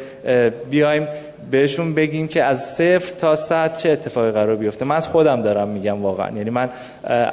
بیایم 0.69 1.07
بهشون 1.51 1.93
بگیم 1.93 2.27
که 2.27 2.43
از 2.43 2.63
صفر 2.63 3.15
تا 3.19 3.35
صد 3.35 3.75
چه 3.75 3.89
اتفاقی 3.89 4.31
قرار 4.31 4.55
بیفته؟ 4.55 4.85
من 4.85 4.95
از 4.95 5.07
خودم 5.07 5.41
دارم 5.41 5.67
میگم 5.67 6.01
واقعا. 6.01 6.37
یعنی 6.37 6.49
من 6.49 6.69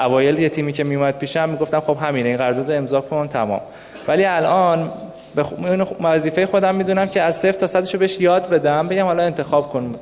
اوایل 0.00 0.38
یه 0.38 0.48
تیمی 0.48 0.72
که 0.72 0.84
میومد 0.84 1.18
پیشم 1.18 1.48
می‌گفتم 1.48 1.80
خب 1.80 1.96
همینه 2.00 2.28
این 2.28 2.36
قرارداد 2.36 2.70
امضا 2.70 3.00
کن 3.00 3.28
تمام. 3.28 3.60
ولی 4.08 4.24
الان 4.24 4.90
به 5.34 5.44
وظیفه 6.00 6.46
خودم 6.46 6.74
می‌دونم 6.74 7.06
که 7.06 7.22
از 7.22 7.36
صفر 7.36 7.52
تا 7.52 7.66
صدشو 7.66 7.98
بهش 7.98 8.20
یاد 8.20 8.50
بدم 8.50 8.88
بگم 8.88 9.04
حالا 9.04 9.22
انتخاب 9.22 9.68
کن 9.68 9.94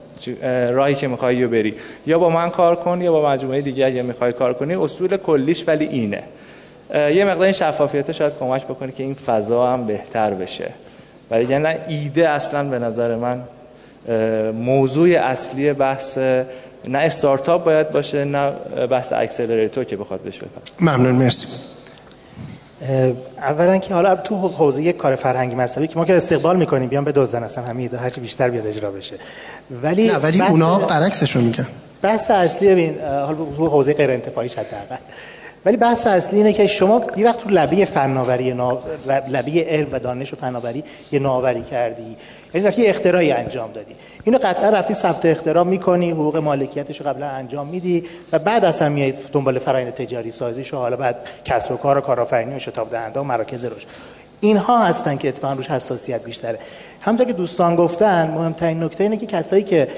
راهی 0.70 0.94
که 0.94 1.08
می‌خوای 1.08 1.42
رو 1.42 1.50
بری. 1.50 1.74
یا 2.06 2.18
با 2.18 2.30
من 2.30 2.50
کار 2.50 2.76
کن 2.76 3.00
یا 3.00 3.12
با 3.12 3.30
مجموعه 3.30 3.60
دیگه 3.60 3.86
اگه 3.86 4.02
می‌خوای 4.02 4.32
کار 4.32 4.52
کنی. 4.52 4.74
اصول 4.74 5.16
کلیش 5.16 5.68
ولی 5.68 5.86
اینه. 5.86 6.22
یه 6.94 7.24
مقدار 7.24 7.42
این 7.42 7.52
شفافیت 7.52 8.12
شاید 8.12 8.32
کمک 8.40 8.64
بکنه 8.64 8.92
که 8.92 9.02
این 9.02 9.14
فضا 9.14 9.66
هم 9.66 9.86
بهتر 9.86 10.30
بشه. 10.30 10.70
ولی 11.30 11.44
یعنی 11.44 11.78
ایده 11.88 12.28
اصلا 12.28 12.64
به 12.68 12.78
نظر 12.78 13.16
من 13.16 13.40
موضوع 14.54 15.08
اصلی 15.18 15.72
بحث 15.72 16.18
نه 16.88 16.98
استارتاپ 16.98 17.64
باید 17.64 17.90
باشه 17.90 18.24
نه 18.24 18.50
بحث 18.90 19.12
اکسلراتور 19.12 19.84
که 19.84 19.96
بخواد 19.96 20.24
بشه 20.24 20.42
ممنون 20.80 21.14
مرسی. 21.14 21.46
اولا 23.38 23.78
که 23.78 23.94
حالا 23.94 24.16
تو 24.16 24.48
حوزه 24.48 24.82
یک 24.82 24.96
کار 24.96 25.14
فرهنگی 25.16 25.54
مذهبی 25.54 25.86
که 25.86 25.98
ما 25.98 26.04
که 26.04 26.14
استقبال 26.14 26.56
می‌کنیم 26.56 26.88
بیان 26.88 27.04
به 27.04 27.12
دوزن 27.12 27.42
اصلا 27.42 27.64
همین 27.64 27.94
هرچی 27.94 28.20
بیشتر 28.20 28.50
بیاد 28.50 28.66
اجرا 28.66 28.90
بشه. 28.90 29.16
ولی 29.82 30.06
نه 30.06 30.16
ولی 30.16 30.40
اونا 30.40 30.78
برعکسشو 30.78 31.40
میگن 31.40 31.66
بحث 32.02 32.30
اصلی 32.30 32.68
ببین 32.68 33.00
حالا 33.00 33.34
تو 33.56 33.68
حوزه 33.68 33.92
غیر 33.92 34.10
انتفاعی 34.10 34.48
حداقل 34.48 34.96
ولی 35.66 35.76
بحث 35.76 36.06
اصلی 36.06 36.38
اینه 36.38 36.52
که 36.52 36.66
شما 36.66 37.04
یه 37.16 37.26
وقت 37.26 37.38
تو 37.38 37.50
لبه 37.50 37.84
فناوری 37.84 38.52
نا... 38.52 38.78
لبه 39.28 39.66
علم 39.68 39.86
و 39.92 39.98
دانش 39.98 40.32
و 40.32 40.36
فناوری 40.36 40.84
یه 41.12 41.18
ناوری 41.18 41.62
کردی. 41.62 42.16
یعنی 42.54 42.66
رفتی 42.66 42.86
اختراعی 42.86 43.32
انجام 43.32 43.72
دادی. 43.72 43.94
اینو 44.24 44.38
قطعا 44.38 44.70
رفتی 44.70 44.94
ثبت 44.94 45.26
اختراع 45.26 45.64
می‌کنی 45.64 46.10
حقوق 46.10 46.36
مالکیتش 46.36 47.00
رو 47.00 47.06
قبلا 47.06 47.26
انجام 47.26 47.66
میدی 47.66 48.04
و 48.32 48.38
بعد 48.38 48.64
اصلا 48.64 48.88
میای 48.88 49.14
دنبال 49.32 49.58
فرآیند 49.58 49.94
تجاری 49.94 50.30
سازیش 50.30 50.74
و 50.74 50.76
حالا 50.76 50.96
بعد 50.96 51.28
کسب 51.44 51.72
و 51.72 51.76
کار 51.76 51.98
و 51.98 52.00
کارآفرینی 52.00 52.56
و 52.56 52.58
شتاب 52.58 52.90
دهنده 52.90 53.20
و 53.20 53.22
مراکز 53.22 53.64
رشد. 53.64 53.86
اینها 54.44 54.84
هستن 54.84 55.16
که 55.16 55.28
اتفاقا 55.28 55.54
روش 55.54 55.70
حساسیت 55.70 56.24
بیشتره. 56.24 56.58
همونطور 57.00 57.26
که 57.26 57.32
دوستان 57.32 57.76
گفتن 57.76 58.30
مهمترین 58.30 58.82
نکته 58.82 59.04
اینه 59.04 59.16
که 59.16 59.26
کسایی 59.26 59.62
که 59.62 59.88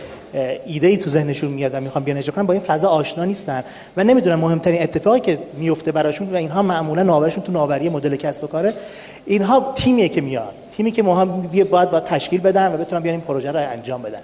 ایده 0.67 0.87
ای 0.87 0.97
تو 0.97 1.11
ذهنشون 1.11 1.51
میاد 1.51 1.75
و 1.75 1.81
می‌خوان 1.81 2.05
بیان 2.05 2.19
اجرا 2.19 2.35
کنن 2.35 2.47
با 2.47 2.53
این 2.53 2.63
فضا 2.63 2.89
آشنا 2.89 3.25
نیستن 3.25 3.65
و 3.97 4.05
نمی‌دونن 4.05 4.35
مهمترین 4.35 4.83
اتفاقی 4.83 5.21
که 5.21 5.39
میفته 5.59 5.93
براشون 5.93 6.33
و 6.33 6.37
اینها 6.37 6.63
معمولا 6.63 7.03
ناورشون 7.03 7.43
تو 7.43 7.53
ناوری 7.53 7.89
مدل 7.89 8.17
کسب 8.17 8.45
و 8.45 8.47
کاره. 8.47 8.73
اینها 9.27 9.73
تیمیه 9.77 10.09
که 10.09 10.21
میاد. 10.21 10.55
تیمی 10.77 10.91
که 10.91 11.03
ما 11.03 11.25
باید 11.71 11.91
با 11.91 12.01
تشکیل 12.01 12.41
بدن 12.41 12.75
و 12.75 12.77
بتونن 12.77 13.03
بیان 13.03 13.15
این 13.15 13.25
پروژه 13.25 13.53
رو 13.53 13.59
انجام 13.59 14.03
بدن. 14.03 14.19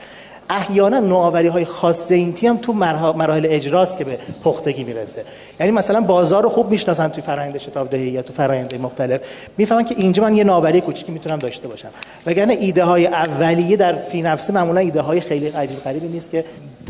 احیانا 0.52 1.00
نوآوری 1.00 1.48
های 1.48 1.64
خاص 1.64 2.10
این 2.10 2.32
تیم 2.32 2.50
هم 2.50 2.56
تو 2.56 2.72
مراحل 2.72 3.46
اجراست 3.50 3.98
که 3.98 4.04
به 4.04 4.18
پختگی 4.44 4.84
می‌رسه. 4.84 5.24
یعنی 5.60 5.72
مثلا 5.72 6.00
بازار 6.00 6.42
رو 6.42 6.48
خوب 6.48 6.70
می‌شناسن 6.70 7.08
توی 7.08 7.22
فرآیند 7.22 7.58
شتاب 7.58 7.88
دهی 7.88 8.08
یا 8.08 8.22
تو 8.22 8.32
فرآیند 8.32 8.80
مختلف. 8.80 9.20
می‌فهمن 9.58 9.84
که 9.84 9.94
اینجا 9.98 10.22
من 10.22 10.36
یه 10.36 10.44
نوآوری 10.44 10.80
کوچیکی 10.80 11.12
می‌تونم 11.12 11.38
داشته 11.38 11.68
باشم. 11.68 11.88
وگرنه 12.26 12.52
ایده 12.52 12.84
های 12.84 13.06
اولیه 13.06 13.76
در 13.76 13.94
فی 13.94 14.22
نفسه 14.22 14.52
معمولا 14.52 14.80
ایده 14.80 15.00
های 15.00 15.20
خیلی 15.20 15.48
عجیب 15.48 15.78
غریبی 15.78 16.08
نیست 16.08 16.30
که 16.30 16.44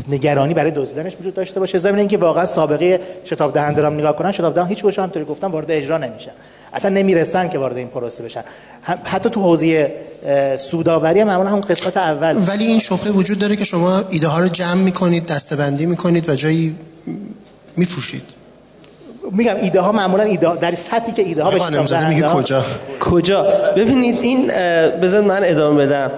نگرانی 0.07 0.53
برای 0.53 0.71
دزدیدنش 0.71 1.13
وجود 1.19 1.33
داشته 1.33 1.59
باشه. 1.59 1.79
ضمن 1.79 1.99
اینکه 1.99 2.17
واقعا 2.17 2.45
سابقه 2.45 2.99
شتاب 3.25 3.53
دهنده 3.53 3.81
رو 3.81 3.89
نگاه 3.89 4.15
کنن 4.15 4.31
شتاب 4.31 4.55
دهنده 4.55 4.69
هیچ 4.69 4.85
هم 4.85 4.91
همونطوری 4.97 5.25
گفتم 5.25 5.51
وارد 5.51 5.71
اجرا 5.71 5.97
نمیشن. 5.97 6.31
اصلا 6.73 6.91
نمی‌رسن 6.91 7.49
که 7.49 7.57
وارد 7.57 7.77
این 7.77 7.87
پروسه 7.87 8.23
بشن. 8.23 8.43
حتی 9.03 9.29
تو 9.29 9.41
حوزه 9.41 9.91
سوداوری 10.57 11.19
هم 11.19 11.27
معمولا 11.27 11.49
همون 11.49 11.61
قسمت 11.61 11.97
اول. 11.97 12.37
ولی 12.47 12.65
این 12.65 12.79
شبهه 12.79 13.09
وجود 13.09 13.39
داره 13.39 13.55
که 13.55 13.65
شما 13.65 14.03
ایده 14.09 14.27
ها 14.27 14.39
رو 14.39 14.47
جمع 14.47 14.81
می‌کنید 14.81 15.25
دستبندی 15.25 15.85
می‌کنید 15.85 16.29
و 16.29 16.35
جایی 16.35 16.75
میفروشید. 17.77 18.23
میگم 19.31 19.55
ایده 19.55 19.81
ها 19.81 19.91
معمولا 19.91 20.23
ایده 20.23 20.55
در 20.55 20.75
سطحی 20.75 21.11
که 21.11 21.21
ایده 21.21 21.43
ها 21.43 21.51
بشه 21.51 22.09
میگه 22.09 22.27
کجا؟ 22.27 22.63
کجا؟ 22.99 23.43
ببینید 23.75 24.17
این 24.21 24.47
بذار 25.01 25.21
من 25.21 25.41
ادامه 25.43 25.85
بدم. 25.85 26.11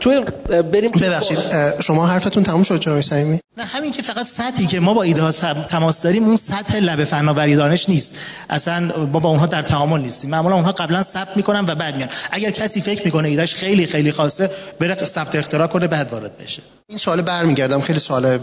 تو 0.00 0.24
بریم 0.72 0.90
ببخشید 0.90 1.38
شما 1.80 2.06
حرفتون 2.06 2.42
تموم 2.42 2.62
شد 2.62 2.80
جناب 2.80 3.00
صمیمی؟ 3.00 3.40
نه 3.58 3.64
همین 3.64 3.92
که 3.92 4.02
فقط 4.02 4.26
سطحی 4.26 4.66
که 4.66 4.80
ما 4.80 4.94
با 4.94 5.02
ایده 5.02 5.22
ها 5.22 5.32
تماس 5.52 6.02
داریم 6.02 6.24
اون 6.24 6.36
سطح 6.36 6.78
لب 6.78 7.04
فناوری 7.04 7.54
دانش 7.54 7.88
نیست. 7.88 8.18
اصلا 8.50 8.80
ما 9.12 9.20
با 9.20 9.28
اونها 9.28 9.46
در 9.46 9.62
تعامل 9.62 10.00
نیستیم. 10.00 10.30
معمولا 10.30 10.54
اونها 10.54 10.72
قبلا 10.72 11.02
ثبت 11.02 11.36
می‌کنن 11.36 11.64
و 11.68 11.74
بعد 11.74 11.96
میان. 11.96 12.08
اگر 12.30 12.50
کسی 12.50 12.80
فکر 12.80 13.04
می‌کنه 13.04 13.28
ایدهش 13.28 13.54
خیلی 13.54 13.86
خیلی 13.86 14.12
خاصه 14.12 14.50
بره 14.80 14.94
ثبت 15.04 15.36
اختراع 15.36 15.66
کنه 15.66 15.86
بعد 15.86 16.12
وارد 16.12 16.38
بشه. 16.38 16.62
این 16.88 16.98
سوال 16.98 17.22
برمیگردم 17.22 17.80
خیلی 17.80 17.98
سوال 17.98 18.38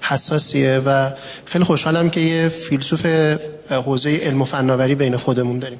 حساسیه 0.00 0.82
و 0.86 1.10
خیلی 1.44 1.64
خوشحالم 1.64 2.10
که 2.10 2.20
یه 2.20 2.48
فیلسوف 2.48 3.06
حوزه 3.70 4.16
علم 4.16 4.42
و 4.42 4.44
فناوری 4.44 4.94
بین 4.94 5.16
خودمون 5.16 5.58
داریم. 5.58 5.78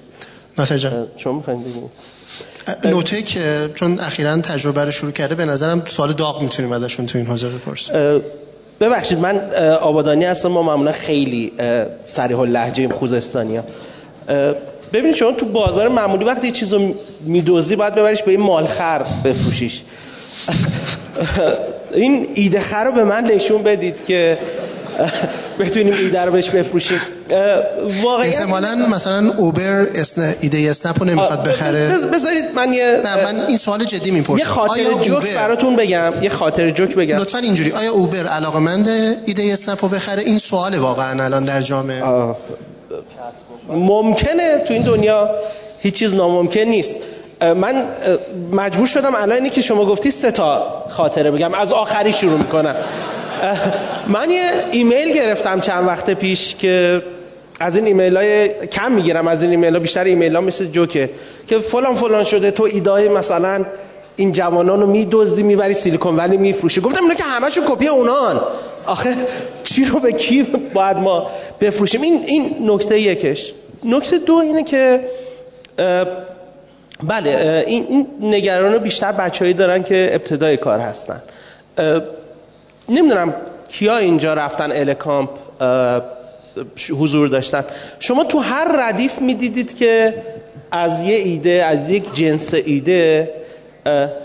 ناصر 0.58 0.78
جان. 0.78 1.06
شما 1.16 1.32
می‌خواین 1.32 1.64
نوته 2.84 3.22
که 3.22 3.70
چون 3.74 4.00
اخیرا 4.00 4.36
تجربه 4.36 4.84
رو 4.84 4.90
شروع 4.90 5.12
کرده 5.12 5.34
به 5.34 5.44
نظرم 5.44 5.82
سوال 5.88 6.12
داغ 6.12 6.42
می‌تونیم 6.42 6.72
ازشون 6.72 7.06
تو 7.06 7.18
این 7.18 7.26
حوزه 7.26 7.48
بپرسیم. 7.48 8.20
ببخشید 8.80 9.18
من 9.18 9.40
آبادانی 9.80 10.24
هستم. 10.24 10.48
ما 10.48 10.62
معمولا 10.62 10.92
خیلی 10.92 11.52
سریح 12.04 12.40
لحجه 12.40 12.88
خوزستانی 12.88 13.56
ها 13.56 13.64
ببینید 14.92 15.14
شما 15.14 15.32
تو 15.32 15.46
بازار 15.46 15.88
معمولی 15.88 16.24
وقتی 16.24 16.50
چیز 16.50 16.72
رو 16.72 16.94
میدوزی 17.20 17.76
باید 17.76 17.94
ببریش 17.94 18.22
به 18.22 18.30
این 18.30 18.40
مالخر 18.40 19.04
بفروشیش. 19.24 19.82
این 21.94 22.26
ایده 22.34 22.84
رو 22.84 22.92
به 22.92 23.04
من 23.04 23.24
نشون 23.24 23.62
بدید 23.62 23.94
که 24.06 24.38
بتونیم 25.60 25.92
ایده 25.92 26.20
رو 26.20 26.32
بهش 26.32 26.50
بفروشیم. 26.50 27.00
واقعا 28.02 28.24
احتمالاً 28.24 28.74
مثلا 28.74 29.32
اوبر 29.36 29.86
اسن 29.94 30.34
ایده 30.40 30.70
اسنپ 30.70 30.98
رو 30.98 31.04
نمی‌خواد 31.08 31.42
بخره. 31.42 31.88
بذارید 32.12 32.44
من 32.54 32.72
یه 32.72 33.00
نه 33.04 33.24
من 33.24 33.46
این 33.46 33.56
سوال 33.56 33.84
جدی 33.84 34.10
می‌پرسم. 34.10 34.38
یه 34.38 34.44
خاطر 34.44 34.82
جوک 35.02 35.34
براتون 35.34 35.76
بگم. 35.76 36.12
یه 36.22 36.28
خاطر 36.28 36.70
جوک 36.70 36.94
بگم. 36.94 37.16
لطفا 37.16 37.38
اینجوری. 37.38 37.72
آیا 37.72 37.92
اوبر 37.92 38.26
علاقمنده 38.26 38.88
ایده 39.26 39.52
اسنپ 39.52 39.84
رو 39.84 39.88
بخره؟ 39.88 40.22
این 40.22 40.38
سوال 40.38 40.74
واقعا 40.74 41.24
الان 41.24 41.44
در 41.44 41.62
جامعه. 41.62 42.02
ممکنه 43.68 44.58
تو 44.68 44.74
این 44.74 44.82
دنیا 44.82 45.30
هیچ 45.80 45.94
چیز 45.94 46.14
ناممکن 46.14 46.60
نیست. 46.60 46.96
من 47.40 47.84
مجبور 48.52 48.86
شدم 48.86 49.14
الان 49.14 49.32
اینی 49.32 49.50
که 49.50 49.62
شما 49.62 49.84
گفتی 49.84 50.10
سه 50.10 50.30
تا 50.30 50.84
خاطره 50.90 51.30
بگم. 51.30 51.54
از 51.54 51.72
آخری 51.72 52.12
شروع 52.12 52.38
می‌کنم. 52.38 52.74
من 54.06 54.30
یه 54.30 54.50
ایمیل 54.72 55.12
گرفتم 55.12 55.60
چند 55.60 55.86
وقت 55.86 56.10
پیش 56.10 56.54
که 56.54 57.02
از 57.60 57.76
این 57.76 57.86
ایمیل 57.86 58.16
های 58.16 58.48
کم 58.66 58.92
می‌گیرم 58.92 59.28
از 59.28 59.42
این 59.42 59.50
ایمیل 59.50 59.74
ها 59.74 59.80
بیشتر 59.80 60.04
ایمیل 60.04 60.34
ها 60.36 60.40
مثل 60.40 60.64
جوکه 60.64 61.10
که 61.46 61.58
فلان 61.58 61.94
فلان 61.94 62.24
شده 62.24 62.50
تو 62.50 62.62
ایده‌ی 62.62 63.08
مثلا 63.08 63.64
این 64.16 64.32
جوانان 64.32 64.80
رو 64.80 64.86
میدزدی 64.86 65.42
می‌بری 65.42 65.74
سیلیکون 65.74 66.16
ولی 66.16 66.36
میفروشی. 66.36 66.80
گفتم 66.80 67.02
اینا 67.02 67.14
که 67.14 67.22
همشون 67.22 67.64
کپی 67.68 67.88
اونان. 67.88 68.40
آخه 68.86 69.14
چی 69.64 69.84
رو 69.84 70.00
به 70.00 70.12
کی 70.12 70.42
باید 70.74 70.96
ما 70.96 71.30
بفروشیم؟ 71.60 72.02
این 72.02 72.24
این 72.26 72.56
نکته 72.70 73.00
یکش. 73.00 73.52
نکته 73.84 74.18
دو 74.18 74.34
اینه 74.34 74.62
که 74.64 75.00
بله 77.02 77.64
این, 77.66 77.86
این 77.88 78.06
نگران 78.20 78.72
رو 78.72 78.78
بیشتر 78.78 79.12
بچههایی 79.12 79.54
دارن 79.54 79.82
که 79.82 80.10
ابتدای 80.12 80.56
کار 80.56 80.78
هستن. 80.78 81.22
نمی‌دونم 82.88 83.34
کیا 83.68 83.96
اینجا 83.96 84.34
رفتن 84.34 84.72
الکامپ 84.72 85.30
حضور 86.90 87.28
داشتن. 87.28 87.64
شما 88.00 88.24
تو 88.24 88.38
هر 88.38 88.88
ردیف 88.88 89.18
می‌دیدید 89.20 89.76
که 89.76 90.14
از 90.72 91.00
یه 91.00 91.16
ایده 91.16 91.50
از 91.50 91.90
یک 91.90 92.14
جنس 92.14 92.54
ایده 92.54 93.30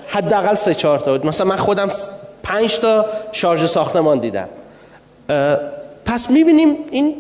حداقل 0.08 0.56
سه 0.56 0.74
چهار 0.74 1.00
تا 1.00 1.12
بود. 1.12 1.26
مثلا 1.26 1.48
من 1.48 1.56
خودم 1.56 1.90
پنج 2.44 2.80
تا 2.80 3.06
شارژ 3.32 3.66
ساختمان 3.66 4.20
دیدم. 4.20 4.50
پس 6.06 6.30
می‌بینیم 6.30 6.76
این 6.92 7.14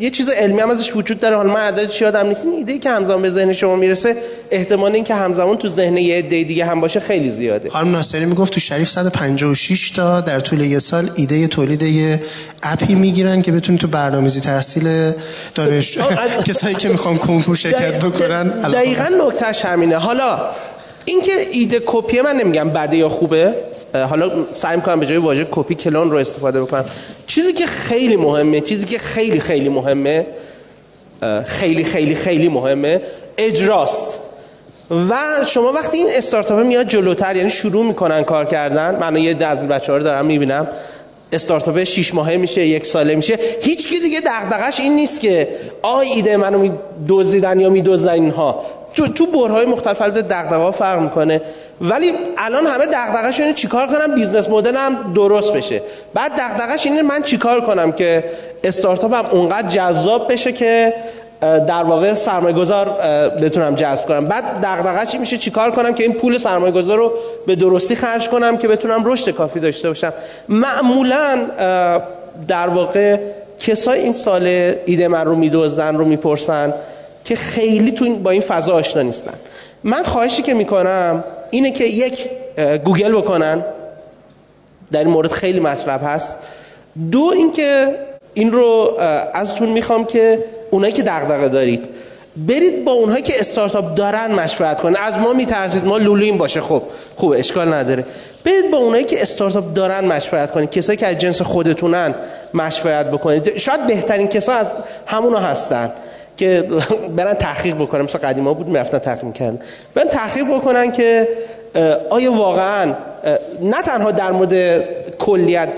یه 0.00 0.10
چیز 0.10 0.28
علمی 0.28 0.60
هم 0.60 0.70
ازش 0.70 0.96
وجود 0.96 1.20
داره. 1.20 1.36
حالا 1.36 1.52
من 1.52 1.60
عددش 1.60 2.00
یادم 2.00 2.26
نیست 2.26 2.44
این 2.44 2.54
ایده 2.54 2.78
که 2.78 2.90
همزمان 2.90 3.22
به 3.22 3.30
ذهن 3.30 3.52
شما 3.52 3.76
می‌رسه 3.76 4.16
احتمال 4.50 4.94
این 4.94 5.04
که 5.04 5.14
همزمان 5.14 5.56
تو 5.56 5.68
ذهن 5.68 5.96
یه 5.96 6.18
عده 6.18 6.44
دیگه 6.44 6.66
هم 6.66 6.80
باشه 6.80 7.00
خیلی 7.00 7.30
زیاده. 7.30 7.70
خانم 7.70 7.92
ناصری 7.92 8.24
می‌گفت 8.24 8.52
تو 8.52 8.60
شریف 8.60 8.88
156 8.88 9.90
تا 9.90 10.20
در 10.20 10.40
طول 10.40 10.60
یه 10.60 10.78
سال 10.78 11.10
ایده 11.14 11.46
تولید 11.46 11.82
یه 11.82 12.22
اپی 12.62 12.94
می‌گیرن 12.94 13.42
که 13.42 13.52
بتونی 13.52 13.78
تو 13.78 13.88
برنامه‌ریزی 13.88 14.40
تحصیل 14.40 15.12
دانش 15.54 15.98
کسایی 16.48 16.74
که 16.74 16.88
می‌خوان 16.88 17.16
کنکور 17.16 17.56
شرکت 17.56 18.04
بکنن 18.04 18.48
دقیقاً 18.48 19.08
نکتهش 19.26 19.64
همینه. 19.64 19.96
حالا 19.96 20.38
اینکه 21.10 21.32
ایده 21.52 21.82
کپی 21.86 22.20
من 22.20 22.36
نمیگم 22.36 22.70
بده 22.70 22.96
یا 22.96 23.08
خوبه 23.08 23.54
حالا 23.94 24.30
سعی 24.52 24.76
می‌کنم 24.76 25.00
به 25.00 25.06
جای 25.06 25.16
واژه 25.16 25.46
کپی 25.50 25.74
کلون 25.74 26.10
رو 26.10 26.16
استفاده 26.16 26.60
بکنم. 26.60 26.84
چیزی 27.26 27.52
که 27.52 27.66
خیلی 27.66 28.16
مهمه 28.16 28.60
چیزی 28.60 28.86
که 28.86 28.98
خیلی 28.98 29.40
خیلی 29.40 29.68
مهمه 29.68 30.26
خیلی 31.46 31.84
خیلی 31.84 32.14
خیلی 32.14 32.48
مهمه 32.48 33.02
اجراست. 33.38 34.18
و 34.90 35.16
شما 35.46 35.72
وقتی 35.72 35.96
این 35.96 36.06
استارتاپ 36.14 36.58
میاد 36.58 36.88
جلوتر 36.88 37.36
یعنی 37.36 37.50
شروع 37.50 37.84
می‌کنن 37.84 38.24
کار 38.24 38.44
کردن 38.44 38.98
من 39.00 39.16
یه 39.16 39.46
از 39.46 39.68
بچه 39.68 39.92
رو 39.92 40.02
دارم 40.02 40.26
می‌بینم 40.26 40.68
استارتاپ 41.32 41.84
6 41.84 42.14
ماهه 42.14 42.36
میشه 42.36 42.66
یک 42.66 42.86
ساله 42.86 43.14
میشه 43.14 43.38
هیچ 43.62 43.88
کی 43.88 44.00
دیگه 44.00 44.20
دغدغش 44.20 44.80
این 44.80 44.96
نیست 44.96 45.20
که 45.20 45.48
آی 45.82 46.06
ایده 46.06 46.36
منو 46.36 46.68
دزدیدن 47.08 47.60
یا 47.60 47.70
میدزدن 47.70 48.12
اینها. 48.12 48.64
تو 49.00 49.08
تو 49.08 49.26
برهه‌های 49.26 49.66
مختلف 49.66 50.02
از 50.02 50.14
دغدغه 50.14 50.70
فرق 50.70 51.00
می‌کنه. 51.00 51.40
ولی 51.80 52.12
الان 52.38 52.66
همه 52.66 52.86
دغدغه‌ش 52.86 53.40
اینه 53.40 53.52
چیکار 53.52 53.86
کنم 53.86 54.14
business 54.14 54.48
model 54.48 55.01
م 55.01 55.12
درست 55.14 55.52
بشه. 55.52 55.82
بعد 56.14 56.32
دغدغش 56.38 56.86
اینه 56.86 57.02
من 57.02 57.22
چیکار 57.22 57.60
کنم 57.60 57.92
که 57.92 58.24
استارتاپم 58.64 59.24
اونقدر 59.30 59.68
جذاب 59.68 60.32
بشه 60.32 60.52
که 60.52 60.94
در 61.40 61.82
واقع 61.82 62.14
سرمایه 62.14 62.56
گذار 62.56 62.86
بتونم 63.42 63.74
جذب 63.74 64.06
کنم. 64.06 64.24
بعد 64.24 64.44
دغدغه 64.62 65.06
چی 65.06 65.18
میشه؟ 65.18 65.38
چیکار 65.38 65.70
کنم 65.70 65.94
که 65.94 66.02
این 66.02 66.12
پول 66.12 66.38
سرمایه 66.38 66.72
گذار 66.72 66.98
رو 66.98 67.12
به 67.46 67.56
درستی 67.56 67.96
خرج 67.96 68.28
کنم 68.28 68.56
که 68.56 68.68
بتونم 68.68 69.02
رشد 69.04 69.30
کافی 69.30 69.60
داشته 69.60 69.88
باشم. 69.88 70.12
معمولا 70.48 71.38
در 72.48 72.68
واقع 72.68 73.16
کسای 73.60 74.00
این 74.00 74.12
سوال 74.12 74.46
ایده 74.86 75.08
من 75.08 75.24
رو 75.24 75.34
میدزدن 75.34 75.96
رو 75.96 76.04
می‌پرسن. 76.04 76.74
که 77.24 77.36
خیلی 77.36 77.90
تو 77.90 78.16
با 78.16 78.30
این 78.30 78.42
فضا 78.42 78.74
آشنا 78.74 79.02
نیستن. 79.02 79.34
من 79.84 80.02
خواهشی 80.02 80.42
که 80.42 80.54
می‌کنم 80.54 81.24
اینه 81.50 81.70
که 81.70 81.84
یک 81.84 82.26
گوگل 82.84 83.12
بکنن. 83.12 83.64
در 84.92 84.98
این 84.98 85.08
مورد 85.08 85.32
خیلی 85.32 85.60
مطلب 85.60 86.00
هست. 86.04 86.38
دو 87.10 87.32
اینکه 87.36 87.94
این 88.34 88.52
رو 88.52 88.96
ازتون 89.34 89.68
می‌خوام 89.68 90.04
که 90.04 90.44
اونایی 90.70 90.92
که 90.92 91.02
دغدغه 91.02 91.48
دارید 91.48 91.88
برید 92.36 92.84
با 92.84 92.92
اونهایی 92.92 93.22
که 93.22 93.40
استارتاپ 93.40 93.94
دارن 93.94 94.34
مشورت 94.34 94.80
کنید 94.80 94.96
از 95.00 95.18
ما 95.18 95.32
میترسید 95.32 95.84
ما 95.84 95.98
لولویم 95.98 96.38
باشه. 96.38 96.60
خب 96.60 96.82
خوب 97.16 97.32
اشکال 97.36 97.74
نداره. 97.74 98.04
برید 98.44 98.70
با 98.70 98.78
اونایی 98.78 99.04
که 99.04 99.22
استارتاپ 99.22 99.74
دارن 99.74 100.04
مشورت 100.04 100.50
کنید. 100.50 100.70
کسایی 100.70 100.96
که 100.96 101.06
از 101.06 101.18
جنس 101.18 101.42
خودتونن 101.42 102.14
مشورت 102.54 103.10
بکنید. 103.10 103.58
شاید 103.58 103.86
بهترین 103.86 104.28
کسا 104.28 104.52
از 104.52 104.66
همونا 105.06 105.38
هستن. 105.38 105.92
که 106.40 106.68
برن 107.16 107.34
تحقیق 107.34 107.74
بکنن. 107.74 108.02
مثل 108.02 108.18
قدیما 108.18 108.54
بود 108.54 108.68
می‌رفتن 108.68 108.98
تحقیق 108.98 109.24
می‌کردن. 109.24 109.58
برن 109.94 110.08
تحقیق 110.08 110.44
بکنن 110.54 110.92
که 110.92 111.28
آیا 112.10 112.32
واقعا 112.32 112.94
نه 113.62 113.82
تنها 113.82 114.10
در 114.10 114.30
مورد 114.30 114.84
کلیت 115.18 115.68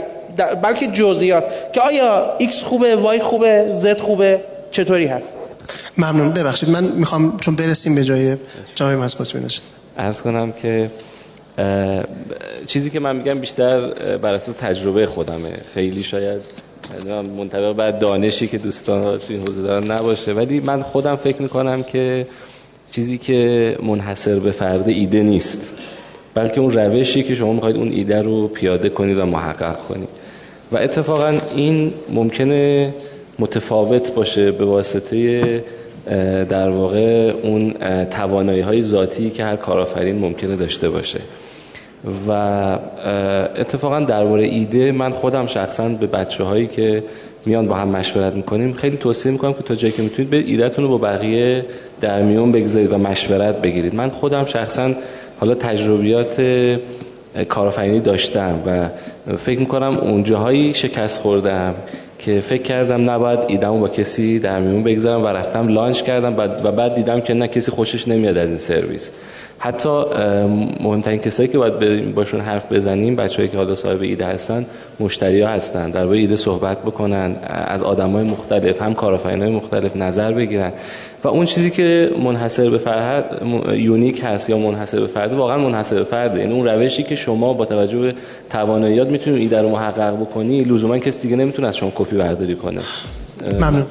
بلکه 0.62 0.87
جزئیات 0.87 1.44
که 1.72 1.81
آیا 1.81 2.38
X 2.40 2.55
خوبه 2.55 2.96
Y 3.18 3.20
خوبه 3.22 3.75
Z 3.83 4.01
خوبه 4.01 4.40
چطوری 4.70 5.07
هست؟ 5.07 5.35
ممنون. 5.98 6.33
ببخشید 6.33 6.70
من 6.70 6.85
می‌خوام 6.85 7.37
چون 7.40 7.57
برسیم 7.57 7.94
به 7.94 8.05
جای 8.05 8.37
جامعه 8.75 8.96
مسکوت 8.96 9.37
بینش. 9.37 9.61
ارز 9.98 10.22
کنم 10.22 10.53
که 10.53 10.90
چیزی 12.66 12.90
که 12.90 13.01
من 13.01 13.16
میگم 13.16 13.38
بیشتر 13.38 13.81
بر 14.16 14.35
اساس 14.35 14.55
تجربه 14.61 15.07
خودمه. 15.07 15.53
خیلی 15.75 16.03
شاید 16.03 16.40
منطبق 17.37 17.73
بعد 17.73 17.99
دانشی 17.99 18.47
که 18.47 18.59
دوستان 18.59 19.18
تو 19.18 19.33
این 19.33 19.40
حوزه 19.40 19.62
دارن 19.62 19.90
نباشه. 19.90 20.33
ولی 20.33 20.61
من 20.61 20.83
خودم 20.83 21.16
فکر 21.16 21.42
می‌کنم 21.42 21.83
که 21.83 22.27
چیزی 22.90 23.18
که 23.18 23.77
منحصر 23.83 24.38
به 24.38 24.51
فرد 24.51 24.88
ایده 24.88 25.23
نیست 25.23 25.75
بلکه 26.35 26.61
اون 26.61 26.73
روشی 26.73 27.23
که 27.23 27.35
شما 27.35 27.53
می‌خواید 27.53 27.77
اون 27.77 27.92
ایده 27.92 28.23
رو 28.23 28.49
پیاده 28.49 28.88
کنید 28.88 29.18
و 29.18 29.27
محقق 29.27 29.79
کنید. 29.88 30.09
و 30.73 30.77
اتفاقا 30.77 31.35
این 31.57 31.92
ممکنه 32.11 32.95
متفاوت 33.38 34.14
باشه 34.14 34.53
به 34.53 34.64
واسطه 34.64 35.64
در 36.49 36.68
واقع 36.68 37.33
اون 37.42 37.75
توانایی 38.11 38.61
های 38.61 38.83
ذاتی 38.83 39.31
که 39.31 39.45
هر 39.45 39.57
کارآفرین 39.57 40.18
ممکنه 40.18 40.57
داشته 40.57 40.90
باشه. 40.90 41.21
و 42.29 42.33
اتفاقا 43.57 44.01
درباره 44.01 44.43
ایده 44.45 44.93
من 44.93 45.11
خودم 45.11 45.47
شخصا 45.47 45.88
به 45.88 46.07
بچه 46.07 46.45
هایی 46.45 46.67
که 46.67 47.05
میان 47.47 47.69
با 47.69 47.75
هم 47.75 47.88
مشورت 47.88 48.33
می‌کنیم 48.33 48.73
خیلی 48.73 48.97
توصیه 48.97 49.33
می‌کنم 49.33 49.53
که 49.53 49.62
تا 49.62 49.75
جایی 49.75 49.93
که 49.93 50.03
می‌تونید 50.03 50.31
به 50.31 50.37
ایدهتون 50.37 50.85
رو 50.85 50.91
با 50.91 50.99
بقیه 50.99 51.65
در 52.01 52.23
میون 52.23 52.53
بگذارید 52.53 52.93
و 52.93 52.99
مشورت 52.99 53.61
بگیرید. 53.61 53.95
من 53.95 54.09
خودم 54.09 54.47
شخصا 54.47 54.91
حالا 55.41 55.55
تجربیات 55.55 56.43
کارآفرینی 57.49 58.01
داشتم 58.01 58.59
و 58.67 58.88
فکر 59.37 59.61
می‌کنم 59.61 59.97
اونجاهایی 59.97 60.75
شکست 60.75 61.21
خوردم 61.21 61.75
که 62.19 62.41
فکر 62.41 62.62
کردم 62.62 63.11
نباید 63.11 63.38
ایدمو 63.47 63.81
با 63.81 63.88
کسی 63.88 64.38
در 64.38 64.61
میون 64.61 64.83
بگذارم 64.83 65.25
و 65.25 65.27
رفتم 65.27 65.69
لانچ 65.69 66.03
کردم 66.03 66.35
و 66.65 66.73
بعد 66.73 66.95
دیدم 66.95 67.21
که 67.21 67.35
نه 67.35 67.49
کسی 67.49 67.71
خوشش 67.71 68.09
نمیاد 68.09 68.38
از 68.38 68.49
این 68.49 68.59
سرویس. 68.59 69.11
حتی 69.64 70.03
مهمترین 70.81 71.18
کسایی 71.18 71.48
که 71.48 71.59
باید 71.59 72.14
باشون 72.14 72.40
حرف 72.40 72.72
بزنیم 72.72 73.16
بچه‌ای 73.16 73.48
که 73.48 73.57
حالا 73.57 73.75
صاحب 73.75 74.03
ایده 74.03 74.27
هستن 74.27 74.66
مشتری 75.01 75.40
ها 75.40 75.48
هستن. 75.48 75.90
در 75.90 76.07
ایده 76.07 76.37
صحبت 76.37 76.79
بکنن 76.79 77.37
از 77.46 77.83
آدمای 77.83 78.25
مختلف 78.25 78.83
هم 78.83 78.94
کارآفرینای 78.94 79.51
مختلف 79.51 79.96
نظر 79.96 80.33
بگیرن. 80.33 80.72
و 81.25 81.29
اون 81.29 81.46
چیزی 81.46 81.70
که 81.70 82.11
منحصر 82.25 82.70
به 82.70 82.79
فرد 82.79 83.42
یونیک 83.72 84.22
هست 84.25 84.51
یا 84.51 84.59
منحصر 84.59 85.01
به 85.01 85.07
فرد 85.07 85.33
واقعا 85.33 85.59
منحصر 85.59 85.96
به 85.96 86.05
فرده. 86.05 86.40
یعنی 86.40 86.53
اون 86.53 86.68
روشی 86.68 87.03
که 87.03 87.16
شما 87.16 87.53
با 87.53 87.64
توجه 87.64 87.98
به 87.98 88.14
تواناییات 88.51 89.09
می‌تونید 89.09 89.40
ایده 89.40 89.62
رو 89.62 89.68
محقق 89.68 90.14
بکنی 90.14 90.61
لزوما 90.64 90.98
کسی 90.98 91.20
دیگه 91.20 91.37
نمی‌تونه 91.37 91.68
از 91.68 91.77
شما 91.77 91.92
کپی 91.94 92.16
برداری 92.16 92.55
کنه. 92.55 92.81
ممنون. 93.61 93.85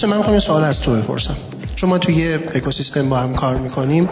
محسن 0.00 0.10
من 0.10 0.16
می‌خوام 0.16 0.34
یه 0.34 0.40
سوال 0.40 0.64
از 0.64 0.80
تو 0.80 0.96
بپرسم. 0.96 1.36
چون 1.76 1.90
ما 1.90 1.98
توی 1.98 2.14
یه 2.14 2.38
اکوسیستم 2.54 3.08
با 3.08 3.16
هم 3.16 3.34
کار 3.34 3.56
می‌کنیم 3.56 4.08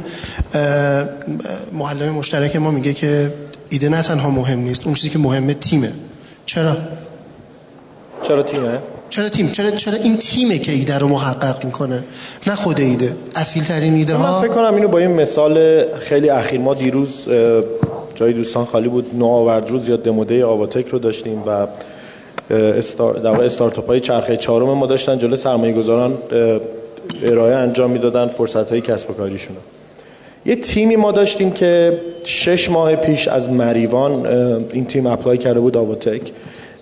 معلم 1.72 2.10
مشترک 2.14 2.56
ما 2.56 2.70
میگه 2.70 2.94
که 2.94 3.32
ایده 3.68 3.88
نه 3.88 4.02
تنها 4.02 4.30
مهم 4.30 4.58
نیست 4.58 4.86
اون 4.86 4.94
چیزی 4.94 5.08
که 5.08 5.18
مهمه 5.18 5.54
تیمه. 5.54 5.92
چرا؟ 6.46 6.76
چرا 8.22 8.42
تیمه؟ 8.42 8.78
چرا 9.10 9.28
تیم؟ 9.28 9.50
چرا 9.50 9.70
چرا 9.70 9.94
این 9.94 10.16
تیمه 10.16 10.58
که 10.58 10.72
ایده 10.72 10.98
رو 10.98 11.08
محقق 11.08 11.64
می‌کنه؟ 11.64 12.04
نه 12.46 12.54
خود 12.54 12.80
ایده. 12.80 13.16
اصیل 13.36 13.64
ترین 13.64 13.94
ایده 13.94 14.14
ها 14.14 14.40
من 14.40 14.48
فکر 14.48 14.54
کنم 14.54 14.74
اینو 14.74 14.88
با 14.88 14.98
این 14.98 15.10
مثال 15.10 15.84
خیلی 15.98 16.30
اخیر. 16.30 16.60
ما 16.60 16.74
دیروز 16.74 17.10
جای 18.14 18.32
دوستان 18.32 18.64
خالی 18.64 18.88
بود. 18.88 19.14
نوآوردروز 19.14 19.88
یا 19.88 19.96
دموده 19.96 20.44
آواتک 20.44 20.86
رو 20.88 20.98
داشتیم 20.98 21.42
و 21.46 21.66
استار 22.50 23.14
در 23.14 23.30
استارتاپ 23.30 23.86
های 23.86 24.00
چرخه 24.00 24.36
چهارم 24.36 24.66
ما 24.66 24.86
داشتن 24.86 25.18
جلو 25.18 25.36
سرمایه 25.36 25.72
گذاران 25.72 26.18
ارائه 27.26 27.54
انجام 27.54 27.90
می‌دادن 27.90 28.26
فرصت 28.26 28.70
های 28.70 28.80
کسب 28.80 29.10
و 29.10 29.12
کاریشون 29.12 29.56
یه 30.46 30.56
تیمی 30.56 30.96
ما 30.96 31.12
داشتیم 31.12 31.50
که 31.50 32.00
شش 32.24 32.70
ماه 32.70 32.96
پیش 32.96 33.28
از 33.28 33.50
مریوان 33.50 34.26
این 34.72 34.84
تیم 34.84 35.06
apply 35.06 35.38
کرده 35.38 35.60
بود 35.60 35.76
آواتک 35.76 36.22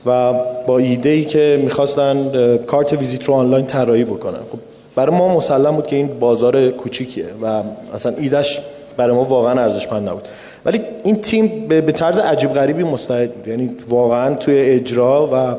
و 0.06 0.32
با 0.66 0.78
ایده 0.78 1.08
ای 1.08 1.24
که 1.24 1.60
می‌خواستن 1.64 2.30
کارت 2.66 2.92
ویزیت 2.92 3.24
رو 3.24 3.34
آنلاین 3.34 3.66
طراحی 3.66 4.04
بکنن. 4.04 4.38
خب 4.52 4.58
برای 4.96 5.16
ما 5.16 5.36
مسلم 5.36 5.76
بود 5.76 5.86
که 5.86 5.96
این 5.96 6.18
بازار 6.20 6.70
کوچیکیه 6.70 7.26
و 7.42 7.62
اصلا 7.94 8.12
ایدهش 8.18 8.60
برای 8.96 9.16
ما 9.16 9.24
واقعا 9.24 9.62
ارزشمند 9.62 10.08
نبود. 10.08 10.22
ولی 10.66 10.80
این 11.04 11.20
تیم 11.20 11.68
به 11.68 11.92
طرز 11.92 12.18
عجیب 12.18 12.52
غریبی 12.52 12.82
مستعد 12.82 13.34
بود. 13.34 13.48
یعنی 13.48 13.70
واقعا 13.88 14.34
توی 14.34 14.58
اجرا 14.58 15.26
و 15.32 15.56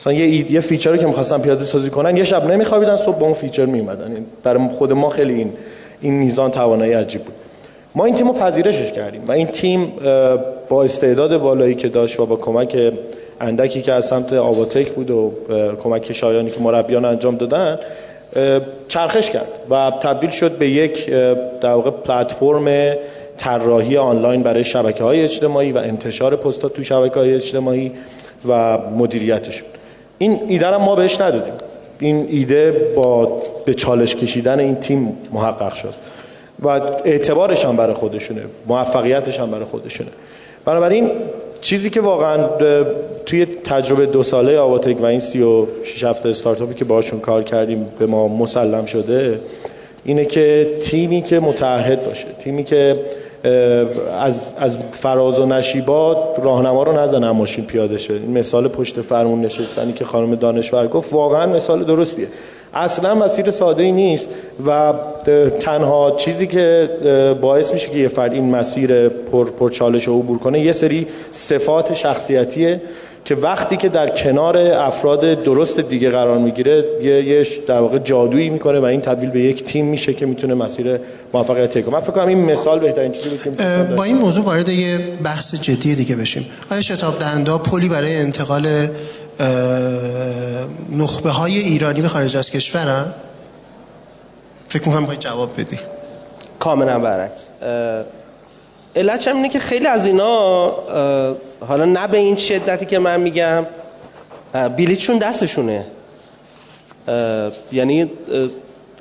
مثلا 0.00 0.12
یه 0.12 0.52
یه 0.52 0.60
feature 0.60 0.93
ی 0.93 0.98
که 0.98 1.06
می‌خواستن 1.06 1.38
پیاده 1.38 1.64
سازی 1.64 1.90
کنن 1.90 2.16
یه 2.16 2.24
شب 2.24 2.50
نمیخوابیدن 2.50 2.96
صبح 2.96 3.18
با 3.18 3.26
اون 3.26 3.34
feature 3.34 3.66
میومدن 3.66 4.12
یعنی 4.12 4.24
برای 4.42 4.68
خود 4.68 4.92
ما 4.92 5.10
خیلی 5.10 5.34
این 5.34 5.52
این 6.00 6.14
میزان 6.14 6.50
توانایی 6.50 6.92
عجیب 6.92 7.20
بود. 7.20 7.34
ما 7.94 8.04
این 8.04 8.14
تیم 8.14 8.28
رو 8.28 8.32
پذیرشش 8.32 8.92
کردیم 8.92 9.22
و 9.28 9.32
این 9.32 9.46
تیم 9.46 9.92
با 10.68 10.84
استعداد 10.84 11.36
بالایی 11.36 11.74
که 11.74 11.88
داشت 11.88 12.20
و 12.20 12.26
با 12.26 12.36
کمک 12.36 12.92
اندکی 13.40 13.82
که 13.82 13.92
از 13.92 14.06
سمت 14.06 14.32
آواتک 14.32 14.88
بود 14.88 15.10
و 15.10 15.32
کمک 15.82 16.12
شایانی 16.12 16.50
که 16.50 16.60
مربیان 16.60 17.04
انجام 17.04 17.36
دادن 17.36 17.78
چرخش 18.88 19.30
کرد 19.30 19.48
و 19.70 19.92
تبدیل 20.02 20.30
شد 20.30 20.58
به 20.58 20.68
یک 20.68 21.10
در 21.60 21.72
واقع 21.72 21.90
پلتفرم 21.90 22.94
طراحی 23.40 23.96
آنلاین 23.96 24.42
برای 24.42 24.64
شبکه 24.64 25.04
های 25.04 25.22
اجتماعی 25.22 25.72
و 25.72 25.78
انتشار 25.78 26.36
پستات 26.36 26.74
تو 26.74 26.84
شبکه 26.84 27.14
های 27.14 27.34
اجتماعی 27.34 27.92
و 28.48 28.78
مدیریتشون. 28.78 29.68
این 30.18 30.40
ایده 30.48 30.76
ما 30.76 30.96
بهش 30.96 31.20
ندادیم. 31.20 31.52
این 31.98 32.26
ایده 32.30 32.92
با 32.96 33.40
به 33.64 33.74
چالش 33.74 34.14
کشیدن 34.14 34.60
این 34.60 34.74
تیم 34.74 35.18
محقق 35.32 35.74
شد 35.74 35.94
و 36.62 36.68
اعتبارش 37.04 37.64
هم 37.64 37.76
برای 37.76 37.94
خودشونه 37.94 38.42
موفقیتش 38.66 39.40
هم 39.40 39.50
برای 39.50 39.64
خودشونه. 39.64 40.10
بنابراین 40.64 41.10
چیزی 41.60 41.90
که 41.90 42.00
واقعا 42.00 42.44
توی 43.26 43.46
تجربه 43.46 44.06
دو 44.06 44.22
ساله 44.22 44.58
آواتک 44.58 45.02
و 45.02 45.04
این 45.04 45.20
سی 45.20 45.42
و 45.42 45.66
شیش 45.84 46.04
هفته 46.04 46.28
استارتاپی 46.28 46.74
که 46.74 46.84
باشون 46.84 47.20
کار 47.20 47.42
کردیم 47.42 47.86
به 47.98 48.06
ما 48.06 48.28
مسلم 48.28 48.86
شده 48.86 49.40
اینه 50.04 50.24
که 50.24 50.66
تیمی 50.82 51.22
که 51.22 51.40
متعهد 51.40 52.04
باشه 52.04 52.26
تیمی 52.40 52.64
که 52.64 53.00
از, 54.20 54.54
از 54.58 54.78
فراز 54.92 55.38
و 55.38 55.46
نشیبات 55.46 56.18
راهنما 56.42 56.82
رو 56.82 57.00
نزنه 57.00 57.30
ماشین 57.30 57.64
پیاده 57.64 57.98
شه. 57.98 58.18
مثال 58.18 58.68
پشت 58.68 59.00
فرمون 59.00 59.40
نشستنی 59.40 59.92
که 59.92 60.04
خانم 60.04 60.34
دانشور 60.34 60.88
گفت 60.88 61.12
واقعا 61.12 61.46
مثال 61.46 61.84
درستیه. 61.84 62.26
اصلا 62.74 63.14
مسیر 63.14 63.50
ساده 63.50 63.82
ای 63.82 63.92
نیست 63.92 64.30
و 64.66 64.92
تنها 65.60 66.14
چیزی 66.16 66.46
که 66.46 66.90
باعث 67.40 67.72
میشه 67.72 67.88
که 67.88 67.98
یه 67.98 68.08
فرد 68.08 68.32
این 68.32 68.50
مسیر 68.50 69.08
پر, 69.08 69.50
پر 69.50 69.70
چالش 69.70 70.04
رو 70.04 70.18
عبور 70.18 70.38
کنه 70.38 70.60
یه 70.60 70.72
سری 70.72 71.06
صفات 71.30 71.94
شخصیتیه. 71.94 72.80
که 73.24 73.34
وقتی 73.34 73.76
که 73.76 73.88
در 73.88 74.08
کنار 74.08 74.58
افراد 74.58 75.42
درست 75.42 75.80
دیگه 75.80 76.10
قرار 76.10 76.38
می‌گیره 76.38 76.84
یه, 77.02 77.24
یه 77.24 77.46
در 77.66 77.80
واقع 77.80 77.98
جادویی 77.98 78.50
می‌کنه 78.50 78.80
و 78.80 78.84
این 78.84 79.00
تبدیل 79.00 79.30
به 79.30 79.40
یک 79.40 79.64
تیم 79.64 79.86
میشه 79.86 80.14
که 80.14 80.26
می‌تونه 80.26 80.54
مسیر 80.54 81.00
موفقیت 81.34 81.84
کنه. 81.84 81.94
من 81.94 82.00
فکر 82.00 82.12
کنم 82.12 82.28
این 82.28 82.44
مثال 82.44 82.78
بهترین 82.78 83.12
چیزی 83.12 83.28
بود 83.28 83.56
که 83.56 83.62
با 83.96 84.04
این 84.04 84.16
موضوع 84.16 84.44
وارد 84.44 84.68
یه 84.68 84.98
بحث 85.24 85.54
جدی 85.54 85.94
دیگه 85.94 86.16
بشیم. 86.16 86.46
آیا 86.70 86.80
شتاب 86.80 87.18
دهنده 87.18 87.58
پلی 87.58 87.88
برای 87.88 88.16
انتقال 88.16 88.66
نخبه 90.92 91.30
های 91.30 91.58
ایرانی 91.58 92.02
به 92.02 92.08
خارج 92.08 92.36
از 92.36 92.50
کشورن؟ 92.50 93.06
فکر 94.68 94.88
می‌کنم 94.88 95.06
باید 95.06 95.20
جواب 95.20 95.50
بدی. 95.58 95.78
کاملا 96.58 96.98
برعکس. 96.98 97.48
علت 98.96 99.28
اینه 99.28 99.48
که 99.48 99.58
خیلی 99.58 99.86
از 99.86 100.06
اینا 100.06 100.66
حالا 101.68 101.84
نه 101.84 102.06
به 102.06 102.18
این 102.18 102.36
شدتی 102.36 102.86
که 102.86 102.98
من 102.98 103.20
میگم 103.20 103.66
بلیتشون 104.52 105.18
دستشونه. 105.18 105.84
یعنی 107.72 108.10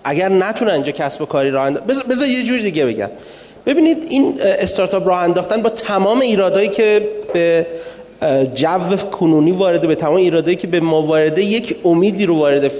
اگر 0.03 0.29
نتونن 0.29 0.71
اینجا 0.71 0.91
کسب 0.91 1.21
و 1.21 1.25
کاری 1.25 1.51
راه 1.51 1.65
انداختن 1.65 2.09
بذار 2.09 2.27
یه 2.27 2.43
جوری 2.43 2.63
دیگه 2.63 2.85
بگم. 2.85 3.09
ببینید 3.65 4.07
این 4.09 4.35
استارتاپ 4.41 5.07
راه 5.07 5.23
انداختن 5.23 5.61
با 5.61 5.69
تمام 5.69 6.19
ایرادایی 6.19 6.67
که 6.67 7.07
به 7.33 7.65
جو 8.55 8.97
کنونی 9.11 9.51
وارده 9.51 9.87
به 9.87 9.95
تمام 9.95 10.15
ایرادایی 10.15 10.55
که 10.55 10.67
به 10.67 10.79
ما 10.79 11.01
وارده 11.01 11.43
یک 11.43 11.75
امیدی 11.85 12.25
رو 12.25 12.37
وارد 12.37 12.71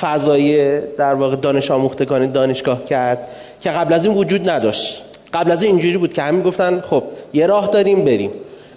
فضای 0.00 0.80
در 0.80 1.14
واقع 1.14 1.36
دانش 1.36 1.70
آموختگان 1.70 2.32
دانشگاه 2.32 2.84
کرد 2.84 3.28
که 3.60 3.70
قبل 3.70 3.94
از 3.94 4.04
این 4.04 4.14
وجود 4.14 4.48
نداشت. 4.48 5.02
قبل 5.36 5.50
از 5.50 5.62
این 5.62 5.72
اینجوری 5.72 5.98
بود 5.98 6.12
که 6.12 6.22
همین 6.22 6.42
گفتن 6.42 6.80
خب 6.80 7.02
یه 7.32 7.46
راه 7.46 7.66
داریم 7.66 8.04
بریم. 8.04 8.30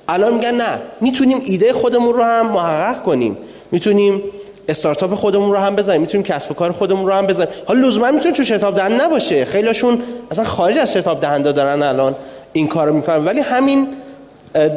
الان 0.08 0.34
میگن 0.34 0.56
نه 0.56 0.80
می‌تونیم 1.02 1.42
ایده 1.46 1.74
خودمون 1.74 2.14
رو 2.14 2.24
هم 2.24 2.52
محقق 2.52 3.04
کنیم. 3.04 3.38
می‌تونیم 3.72 4.22
استارتاپ 4.68 5.14
خودمون 5.14 5.52
رو 5.52 5.58
هم 5.58 5.76
بزنیم. 5.76 6.02
می‌تونیم 6.02 6.26
کسب 6.26 6.52
و 6.52 6.54
کار 6.54 6.72
خودمون 6.72 7.08
رو 7.08 7.14
هم 7.14 7.28
بزنیم. 7.28 7.50
حالا 7.68 7.88
لزوما 7.88 8.12
می‌تونه 8.12 8.36
تو 8.36 8.44
شتاب 8.44 8.76
دهنده 8.76 9.06
نباشه. 9.06 9.46
خیلیشون 9.46 10.02
اصلا 10.32 10.46
خارج 10.46 10.78
از 10.78 10.94
شتاب 10.94 11.22
دهنده 11.22 11.52
دارن 11.52 11.82
الان 11.82 12.16
این 12.54 12.68
کارو 12.68 12.94
می‌کنن. 12.94 13.26
ولی 13.26 13.40
همین 13.40 13.88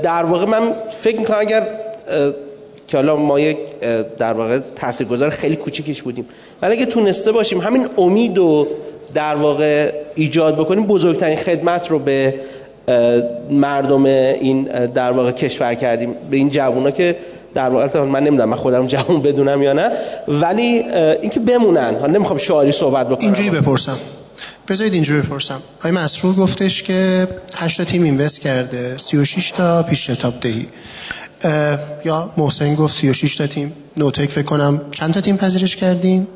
در 0.02 0.22
واقع 0.22 0.44
من 0.44 0.72
فکر 0.92 1.18
می‌کنم 1.18 1.36
اگر 1.40 1.66
که 2.88 2.96
حالا 2.96 3.16
ما 3.16 3.40
یک 3.40 3.56
در 4.18 4.32
واقع 4.32 4.58
تاثیرگذار 4.76 5.30
خیلی 5.30 5.56
کوچیکش 5.56 6.02
بودیم. 6.02 6.28
ولی 6.62 6.72
اگه 6.72 6.86
تونسته 6.86 7.32
باشیم 7.32 7.60
همین 7.60 7.86
امید 7.98 8.38
و 8.38 8.66
در 9.14 9.34
واقع 9.34 9.92
ایجاد 10.14 10.56
بکنیم 10.56 10.86
بزرگترین 10.86 11.36
خدمت 11.36 11.90
رو 11.90 11.98
به 11.98 12.34
مردم 13.50 14.04
این 14.04 14.62
در 14.94 15.12
واقع 15.12 15.30
کشور 15.30 15.74
کردیم 15.74 16.14
به 16.30 16.36
این 16.36 16.50
جوونا 16.50 16.90
که 16.90 17.16
در 17.54 17.68
واقع 17.68 18.00
من 18.00 18.20
نمی‌دونم 18.20 18.48
من 18.48 18.56
خودم 18.56 18.86
جوون 18.92 19.22
بدونم 19.22 19.62
یا 19.62 19.72
نه 19.72 19.90
ولی 20.28 20.84
اینکه 21.22 21.40
بمونن. 21.40 21.94
حالا 22.00 22.12
نمی‌خوام 22.12 22.38
شعاری 22.38 22.72
صحبت 22.72 23.08
بکنم. 23.08 23.18
اینجوری 23.26 23.50
بپرسم. 23.50 23.98
بذارید 24.68 24.92
اینجوری 24.92 25.20
بپرسم. 25.20 25.62
آقای 25.80 25.92
مسرور 25.92 26.34
گفتش 26.34 26.82
که 26.82 27.28
8 27.56 27.76
تا 27.76 27.84
تیم 27.84 28.02
اینوست 28.02 28.40
کرده 28.40 28.96
36 28.96 29.50
تا 29.50 29.82
پیش 29.82 30.10
شتاب 30.10 30.34
دهی. 30.40 30.66
یا 32.04 32.30
محسن 32.36 32.74
گفت 32.74 32.96
36 32.96 33.36
تا 33.36 33.46
تیم. 33.46 33.72
نوتک 33.96 34.30
فکر 34.30 34.44
کنم 34.44 34.80
چند 34.90 35.14
تا 35.14 35.20
تیم 35.20 35.36
پذیرش 35.36 35.76
کردین؟ 35.76 36.26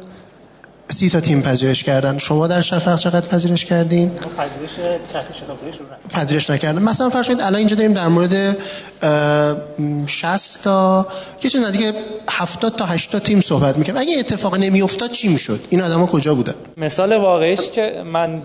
سی 0.89 1.09
تا 1.09 1.21
تیم 1.21 1.43
پذیرش 1.43 1.83
کردن. 1.83 2.19
شما 2.19 2.47
در 2.47 2.61
شفق 2.61 2.99
چقدر 2.99 3.29
پذیرش 3.29 3.65
کردین؟ 3.65 4.11
پذیرش 4.39 4.71
پذیرش 6.11 6.51
نکردن. 6.51 6.83
مثلا 6.83 7.09
فرض 7.09 7.27
کنید 7.27 7.41
الان 7.41 7.55
اینجا 7.55 7.77
داریم 7.77 7.93
در 7.93 8.09
مورد 8.09 8.57
60 10.07 10.65
تا 10.65 11.07
یه 11.43 11.51
چیز 11.51 11.65
دیگه 11.65 11.93
70 12.31 12.77
تا 12.77 12.85
80 12.87 13.23
تیم 13.23 13.41
صحبت 13.41 13.79
می‌کنیم 13.79 13.97
اگه 13.97 14.19
اتفاق 14.19 14.57
نمیافتاد 14.57 15.11
چی 15.11 15.29
می‌شد؟ 15.29 15.61
این 15.71 15.83
آدما 15.83 16.07
کجا 16.07 16.35
بودن؟ 16.35 16.55
مثال 16.77 17.17
واقعیش 17.17 17.71
که 17.71 18.03
من 18.13 18.43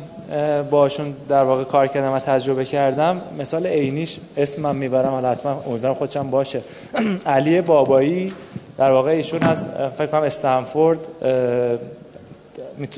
باشون 0.72 1.14
در 1.30 1.44
واقع 1.44 1.64
کار 1.64 1.88
کردم 1.88 2.12
و 2.12 2.20
تجربه 2.20 2.66
کردم. 2.66 3.22
مثال 3.40 3.68
عینیش 3.68 4.18
اسمم 4.38 4.76
می‌برم 4.76 5.10
حالا 5.10 5.32
حتما 5.32 5.64
امیدوارم 5.68 5.96
خودشم 5.96 6.30
باشه. 6.30 6.62
علی 7.26 7.62
بابایی 7.62 8.34
در 8.78 8.92
واقع 8.92 9.12
ایشون 9.12 9.44
از 9.44 9.68
فکر 9.98 10.06
کنم 10.06 10.22
استنفورد 10.22 11.00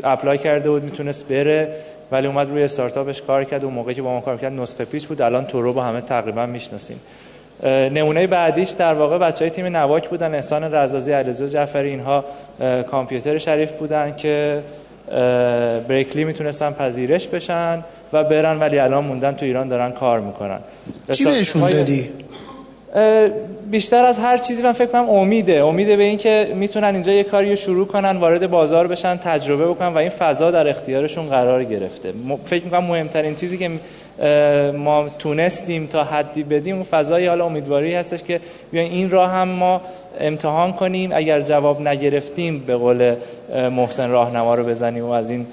اپلای 0.04 0.38
کرده 0.38 0.70
بود 0.70 0.84
می‌تونست 0.84 1.28
بره 1.28 1.76
ولی 2.12 2.28
اومد 2.28 2.50
روی 2.50 2.64
استارتاپش 2.64 3.22
کار 3.22 3.44
کرد. 3.44 3.64
و 3.64 3.70
موقعی 3.70 3.96
که 3.96 4.02
با 4.02 4.14
ما 4.14 4.22
کار 4.22 4.38
کرد 4.38 4.54
نسخه 4.54 4.86
پیچ 4.86 5.08
بود. 5.08 5.22
الان 5.22 5.46
تو 5.46 5.62
رو 5.62 5.74
با 5.74 5.84
همه 5.84 6.02
تقریبا 6.02 6.46
می‌شناسیم. 6.46 7.00
نمونه 7.66 8.28
بعدیش 8.28 8.70
در 8.70 8.94
واقع 8.94 9.18
بچه 9.18 9.46
های 9.46 9.50
تیم 9.50 9.66
نواک 9.78 10.10
بودن. 10.10 10.36
احسان 10.36 10.76
رزازی 10.76 11.12
علیزو 11.12 11.48
جعفری 11.48 11.90
اینها 11.90 12.26
کامپیوتر 12.92 13.38
شریف 13.38 13.72
بودن 13.72 14.16
که 14.16 14.60
بریکلی 15.88 16.24
می‌تونستن 16.24 16.72
پذیرش 16.72 17.28
بشن 17.28 17.84
و 18.14 18.24
برن 18.24 18.60
ولی 18.60 18.80
الان 18.80 19.04
موندن 19.04 19.32
تو 19.32 19.46
ایران 19.46 19.68
دارن 19.68 19.92
کار 19.92 20.20
می‌کنن. 20.20 20.60
چی 21.12 21.26
بهشون 21.26 21.70
دادی؟ 21.70 22.10
بیشتر 23.74 24.06
از 24.06 24.20
هر 24.20 24.38
چیزی 24.38 24.64
من 24.64 24.72
فکر 24.72 24.86
کنم 24.86 25.10
امیده. 25.10 25.64
امیده 25.64 25.96
به 25.96 26.04
اینکه 26.04 26.54
می‌تونن 26.56 26.94
اینجا 26.94 27.12
یه 27.12 27.24
کاری 27.24 27.50
رو 27.50 27.56
شروع 27.56 27.88
کنن 27.88 28.18
وارد 28.18 28.50
بازار 28.50 28.88
بشن 28.88 29.18
تجربه 29.18 29.68
بکنن 29.68 29.88
و 29.88 29.98
این 29.98 30.10
فضا 30.10 30.52
در 30.52 30.68
اختیارشون 30.68 31.28
قرار 31.28 31.64
گرفته. 31.64 32.14
فکر 32.46 32.64
می‌کنم 32.64 32.84
مهمترین 32.84 33.36
چیزی 33.36 33.58
که 33.58 33.70
ما 34.78 35.06
تونستیم 35.20 35.88
تا 35.88 36.04
حدی 36.04 36.44
بدیم 36.44 36.76
اون 36.76 36.84
فضای 36.84 37.28
حالا 37.28 37.46
امیدواری 37.46 37.96
هستش 37.96 38.24
که 38.24 38.40
بیاین 38.72 38.92
این 38.92 39.10
راه 39.10 39.32
هم 39.32 39.48
ما 39.48 39.82
امتحان 40.20 40.74
کنیم. 40.74 41.12
اگر 41.14 41.42
جواب 41.42 41.88
نگرفتیم 41.88 42.60
به 42.60 42.76
قول 42.76 43.16
محسن 43.72 44.10
راهنما 44.10 44.56
رو 44.56 44.64
بزنیم 44.64 45.06
و 45.06 45.12
از 45.12 45.30
این 45.30 45.46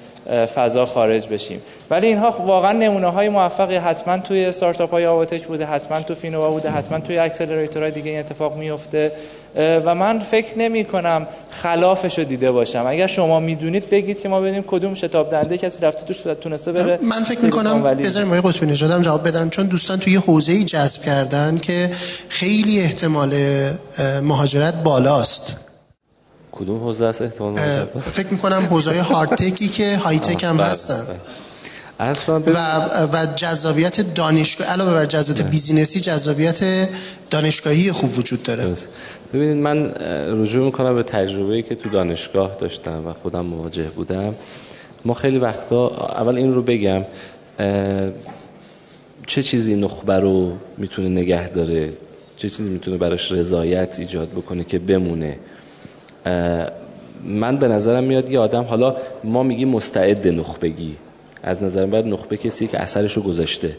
فضا 0.55 0.85
خارج 0.85 1.27
بشیم. 1.27 1.61
ولی 1.89 2.07
اینها 2.07 2.31
واقعا 2.45 2.71
نمونه 2.71 3.07
های 3.07 3.29
موفقی 3.29 3.75
حتما 3.75 4.17
توی 4.17 4.45
استارتاپ 4.45 4.91
های 4.91 5.05
آواتک 5.05 5.47
بوده 5.47 5.65
حتما 5.65 6.01
تو 6.01 6.15
فینووا 6.15 6.49
بوده 6.49 6.69
حتما 6.69 6.99
توی 6.99 7.17
اکسلراتورهای 7.17 7.91
دیگه 7.91 8.09
این 8.11 8.19
اتفاق 8.19 8.57
میفته 8.57 9.11
و 9.55 9.95
من 9.95 10.19
فکر 10.19 10.59
نمی 10.59 10.85
کنم 10.85 11.27
خلافش 11.51 12.17
رو 12.19 12.23
دیده 12.23 12.51
باشم. 12.51 12.85
اگر 12.87 13.07
شما 13.07 13.39
می‌دونید 13.39 13.89
بگید 13.89 14.21
که 14.21 14.29
ما 14.29 14.41
ببینیم 14.41 14.63
کدوم 14.67 14.93
شتاب 14.93 15.31
دنده 15.31 15.57
کسی 15.57 15.81
رفته 15.81 16.05
توش 16.05 16.17
تونسته 16.41 16.71
بره 16.71 16.99
من 17.01 17.23
فکر 17.23 17.45
می‌کنم 17.45 17.83
بذاریم 17.83 18.33
آقای 18.33 18.51
قطبی 18.51 18.65
نژادم 18.65 19.01
جواب 19.01 19.27
بدن 19.27 19.49
چون 19.49 19.67
دوستان 19.67 19.99
توی 19.99 20.15
حوزه‌ای 20.15 20.63
جذب 20.63 21.01
کردن 21.01 21.57
که 21.57 21.91
خیلی 22.29 22.79
احتمال 22.79 23.33
مهاجرت 24.23 24.83
بالاست. 24.83 25.57
کدوم 26.51 26.77
حوزه 26.77 27.05
است 27.05 27.21
احتمال 27.21 27.55
فکر 28.11 28.27
می‌کنم 28.27 28.67
حوزه 28.69 29.01
هارد 29.01 29.29
تکی 29.29 29.67
که 29.67 29.97
های 29.97 30.19
تک 30.19 30.43
هم 30.43 30.59
هستن 30.59 31.03
و, 32.29 33.07
و 33.13 33.25
جذابیت 33.35 34.13
دانشگاه 34.15 34.67
علاوه 34.67 34.93
بر 34.93 35.05
جذابیت 35.05 35.45
بیزینسی 35.45 35.99
جذابیت 35.99 36.89
دانشگاهی 37.29 37.91
خوب 37.91 38.17
وجود 38.17 38.43
داره. 38.43 38.75
ببینید 39.33 39.57
من 39.57 39.91
رجوع 40.41 40.65
می‌کنم 40.65 40.95
به 40.95 41.03
تجربه‌ای 41.03 41.63
که 41.63 41.75
تو 41.75 41.89
دانشگاه 41.89 42.55
داشتم 42.59 43.07
و 43.07 43.13
خودم 43.13 43.45
مواجه 43.45 43.83
بودم. 43.83 44.35
ما 45.05 45.13
خیلی 45.13 45.37
وقتا 45.37 45.87
اول 45.87 46.35
این 46.35 46.53
رو 46.53 46.61
بگم 46.61 47.05
چه 49.27 49.43
چیزی 49.43 49.75
نخبه 49.75 50.13
رو 50.13 50.57
می‌تونه 50.77 51.09
نگه 51.09 51.49
داره؟ 51.49 51.93
چه 52.37 52.49
چیزی 52.49 52.69
می‌تونه 52.69 52.97
براش 52.97 53.31
رضایت 53.31 53.99
ایجاد 53.99 54.29
بکنه 54.29 54.63
که 54.63 54.79
بمونه؟ 54.79 55.39
من 57.25 57.57
به 57.57 57.67
نظرم 57.67 58.03
میاد 58.03 58.29
یه 58.29 58.39
آدم 58.39 58.63
حالا 58.63 58.95
ما 59.23 59.43
میگیم 59.43 59.69
مستعد 59.69 60.27
نخبگی. 60.27 60.95
از 61.43 61.63
نظر 61.63 61.85
بعد 61.85 62.07
نخبه 62.07 62.37
کسی 62.37 62.67
که 62.67 62.79
اثرش 62.79 63.13
رو 63.13 63.21
گذاشته. 63.21 63.71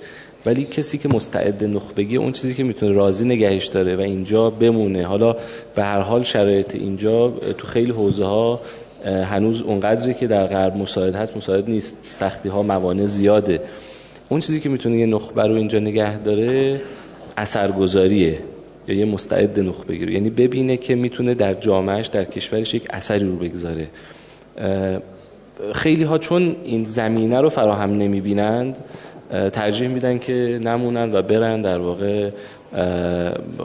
ولی 0.47 0.64
کسی 0.64 0.99
که 0.99 1.09
مستعد 1.09 1.64
نخبگی 1.64 2.16
اون 2.16 2.32
چیزی 2.32 2.55
که 2.55 2.64
می‌تونه 2.64 2.93
راضی 2.93 3.24
نگهش 3.24 3.66
داره 3.66 3.97
و 3.97 4.01
اینجا 4.01 4.51
بمونه. 4.51 5.07
حالا 5.07 5.36
به 5.74 5.82
هر 5.82 6.01
حال 6.01 6.22
شرایط 6.22 6.74
اینجا 6.74 7.28
تو 7.59 7.66
خیلی 7.66 7.93
حوزه 7.93 8.24
ها 8.24 8.61
هنوز 9.05 9.62
اونقدری 9.62 10.14
که 10.14 10.26
در 10.26 10.47
غرب 10.47 10.76
مساعد 10.76 11.14
هست 11.14 11.36
مساعد 11.36 11.70
نیست. 11.70 11.97
سختی 12.18 12.49
ها 12.49 12.62
موانع 12.62 13.07
زیاده. 13.07 13.61
اون 14.28 14.40
چیزی 14.40 14.61
که 14.61 14.68
می‌تونه 14.68 14.99
یه 14.99 15.07
نخبه 15.07 15.43
رو 15.43 15.55
اینجا 15.55 15.78
نگه 15.78 16.18
داره 16.18 16.80
اثرگذاریه. 17.36 18.38
یا 18.89 18.95
یه 18.95 19.05
مستعد 19.05 19.61
نخبه 19.61 19.85
بگیره 19.85 20.12
یعنی 20.12 20.30
ببینه 20.30 20.76
که 20.76 20.95
می‌تونه 20.95 21.35
در 21.35 21.55
جامعهش 21.55 22.07
در 22.07 22.24
کشورش 22.24 22.74
یک 22.74 22.87
اثری 22.91 23.24
رو 23.24 23.37
بگذاره. 23.37 23.89
خیلی 25.74 26.05
ها 26.05 26.18
چون 26.18 26.57
این 26.64 26.85
زمینه 26.85 27.41
رو 27.41 27.49
فراهم 27.49 27.99
نمی 27.99 28.20
بینند 28.20 28.76
ترجیح 29.53 29.89
میدن 29.89 30.18
که 30.18 30.61
نمونن 30.64 31.14
و 31.14 31.22
برن 31.22 31.62
در 31.62 31.78
واقع 31.78 32.30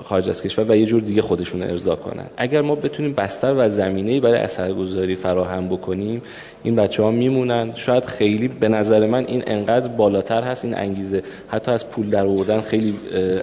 خارج 0.03 0.29
از 0.29 0.41
کشور 0.41 0.65
و 0.71 0.75
یه 0.75 0.85
جور 0.85 1.01
دیگه 1.01 1.21
خودشون 1.21 1.63
ارضا 1.63 1.95
کنن. 1.95 2.25
اگر 2.37 2.61
ما 2.61 2.75
بتونیم 2.75 3.13
بستر 3.13 3.53
و 3.57 3.69
زمینه 3.69 4.19
برای 4.19 4.39
اثرگذاری 4.39 5.15
فراهم 5.15 5.67
بکنیم 5.67 6.21
این 6.63 6.75
بچه 6.75 7.03
ها 7.03 7.11
میمونن. 7.11 7.71
شاید 7.75 8.05
خیلی 8.05 8.47
به 8.47 8.69
نظر 8.69 9.05
من 9.05 9.25
این 9.25 9.43
انقدر 9.47 9.87
بالاتر 9.87 10.41
هست 10.41 10.65
این 10.65 10.77
انگیزه. 10.77 11.23
حتی 11.47 11.71
از 11.71 11.89
پول 11.89 12.09
در 12.09 12.25
آوردن 12.25 12.61
خیلی 12.61 12.99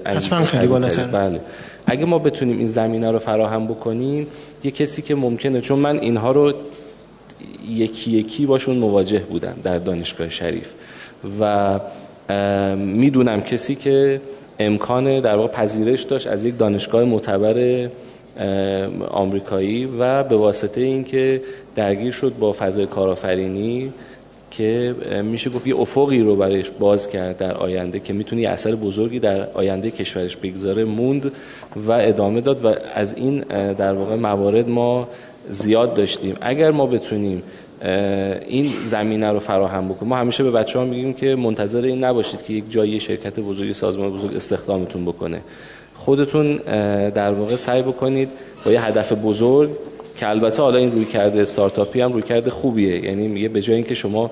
انگیزه 0.07 0.37
خیلی 0.37 0.67
بالاتر. 0.67 1.05
بله. 1.05 1.41
اگه 1.87 2.05
ما 2.05 2.19
بتونیم 2.19 2.59
این 2.59 2.67
زمینه 2.67 3.11
رو 3.11 3.19
فراهم 3.19 3.67
بکنیم 3.67 4.27
یه 4.65 4.71
کسی 4.71 5.03
که 5.03 5.15
ممکنه 5.15 5.61
چون 5.61 5.79
من 5.79 5.99
اینها 5.99 6.33
رو 6.33 6.53
یکی 7.69 8.11
یکی 8.11 8.47
باشون 8.47 8.77
مواجه 8.77 9.19
بودم 9.19 9.55
در 9.63 9.79
دانشگاه 9.79 10.31
شریف 10.31 10.71
و 11.41 11.81
می‌دونم 12.77 13.43
کسی 13.43 13.75
که 13.75 14.21
امکان 14.59 15.21
در 15.21 15.37
واقع 15.37 15.49
پذیرش 15.49 16.03
داشت 16.03 16.27
از 16.27 16.45
یک 16.45 16.59
دانشگاه 16.59 17.05
معتبر 17.05 17.89
آمریکایی 19.11 19.89
و 19.99 20.23
به 20.23 20.37
واسطه 20.37 20.81
اینکه 20.81 21.43
درگیر 21.77 22.13
شد 22.13 22.33
با 22.41 22.53
فضای 22.53 22.87
کارآفرینی 22.87 23.93
که 24.51 24.95
میشه 25.23 25.51
گفت 25.51 25.67
یه 25.67 25.77
افقی 25.77 26.21
رو 26.21 26.37
برایش 26.37 26.71
باز 26.71 27.09
کرد 27.09 27.37
در 27.37 27.55
آینده 27.55 28.01
که 28.01 28.13
می‌تونه 28.13 28.43
یه 28.43 28.49
اثر 28.49 28.75
بزرگی 28.75 29.19
در 29.19 29.47
آینده 29.55 29.91
کشورش 29.91 30.37
بگذاره 30.37 30.85
موند 30.85 31.33
و 31.77 31.93
ادامه 31.93 32.41
داد 32.41 32.65
و 32.65 32.75
از 32.95 33.15
این 33.17 33.41
در 33.79 33.93
واقع 33.93 34.17
موارد 34.17 34.69
ما 34.69 35.09
زیاد 35.51 35.95
داشتیم. 35.95 36.37
اگر 36.41 36.71
ما 36.71 36.87
بتونیم 36.87 37.43
این 38.49 38.71
زمینه 38.85 39.33
رو 39.33 39.39
فراهم 39.39 39.89
بکنیم. 39.89 40.09
ما 40.09 40.17
همیشه 40.17 40.43
به 40.45 40.51
بچه 40.51 40.79
ها 40.79 40.85
میگیم 40.85 41.13
که 41.13 41.37
منتظر 41.37 41.85
این 41.85 42.05
نباشید 42.05 42.43
که 42.43 42.53
یک 42.53 42.71
جایی 42.71 43.01
شرکت 43.01 43.41
بزرگ 43.41 43.73
سازمان 43.73 44.11
بزرگ 44.11 44.37
استخدامتون 44.37 45.05
بکنه. 45.05 45.41
خودتون 45.95 46.57
در 47.11 47.33
واقع 47.33 47.57
سعی 47.57 47.83
بکنید 47.83 48.29
با 48.65 48.73
یه 48.73 48.87
هدف 48.87 49.13
بزرگ 49.13 49.71
که 50.17 50.29
البته 50.29 50.63
حالا 50.63 50.79
این 50.79 50.93
روی 50.93 51.05
کرده 51.05 51.41
استارتاپی 51.41 52.01
هم 52.01 52.13
روی 52.13 52.23
کرده 52.23 52.51
خوبیه. 52.51 53.05
یعنی 53.05 53.29
میگه 53.29 53.49
به 53.49 53.61
جای 53.61 53.77
اینکه 53.77 53.95
شما 53.95 54.31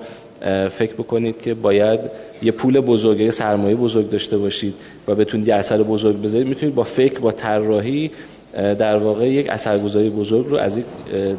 فکر 0.71 0.93
بکنید 0.93 1.41
که 1.41 1.53
باید 1.53 1.99
یه 2.41 2.51
پول 2.51 2.79
بزرگ 2.79 3.19
یه 3.19 3.31
سرمایه 3.31 3.75
بزرگ 3.75 4.09
داشته 4.09 4.37
باشید 4.37 4.73
و 5.07 5.15
بتونید 5.15 5.47
یه 5.47 5.55
اثر 5.55 5.83
بزرگ 5.83 6.21
بذارید 6.21 6.47
می‌تونید 6.47 6.75
با 6.75 6.83
فکر 6.83 7.19
با 7.19 7.31
طراحی 7.31 8.11
در 8.53 8.97
واقع 8.97 9.29
یک 9.29 9.49
اثرگذاری 9.49 10.09
بزرگ 10.09 10.47
رو 10.47 10.57
از 10.57 10.77
یک 10.77 10.85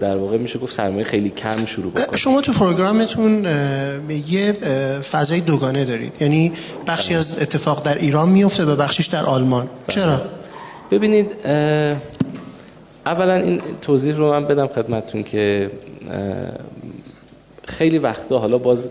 در 0.01 0.17
واقع 0.17 0.37
میشه 0.37 0.59
گفت 0.59 0.73
سرمایه 0.73 1.05
خیلی 1.05 1.31
کم 1.31 1.67
شروع 1.67 1.93
بکنید 1.93 2.17
شما 2.17 2.41
تو 2.41 2.53
پروگرامتون 2.53 3.45
یه 4.29 4.53
فضای 5.11 5.41
دوگانه 5.41 5.85
دارید. 5.85 6.17
یعنی 6.21 6.53
بخشی 6.87 7.15
از 7.15 7.43
اتفاق 7.43 7.83
در 7.83 7.99
ایران 7.99 8.29
میفته 8.29 8.65
و 8.65 8.77
بخشیش 8.77 9.07
در 9.07 9.23
آلمان. 9.23 9.69
چرا؟ 9.89 10.21
ببینید 10.91 11.31
اولا 13.07 13.35
این 13.35 13.63
توضیح 13.83 14.15
رو 14.17 14.31
من 14.31 14.45
بدم 14.45 14.67
خدمتتون 14.67 15.23
که 15.23 15.71
خیلی 17.65 17.99
وقتا 17.99 18.39
حالا 18.39 18.59
باز 18.59 18.87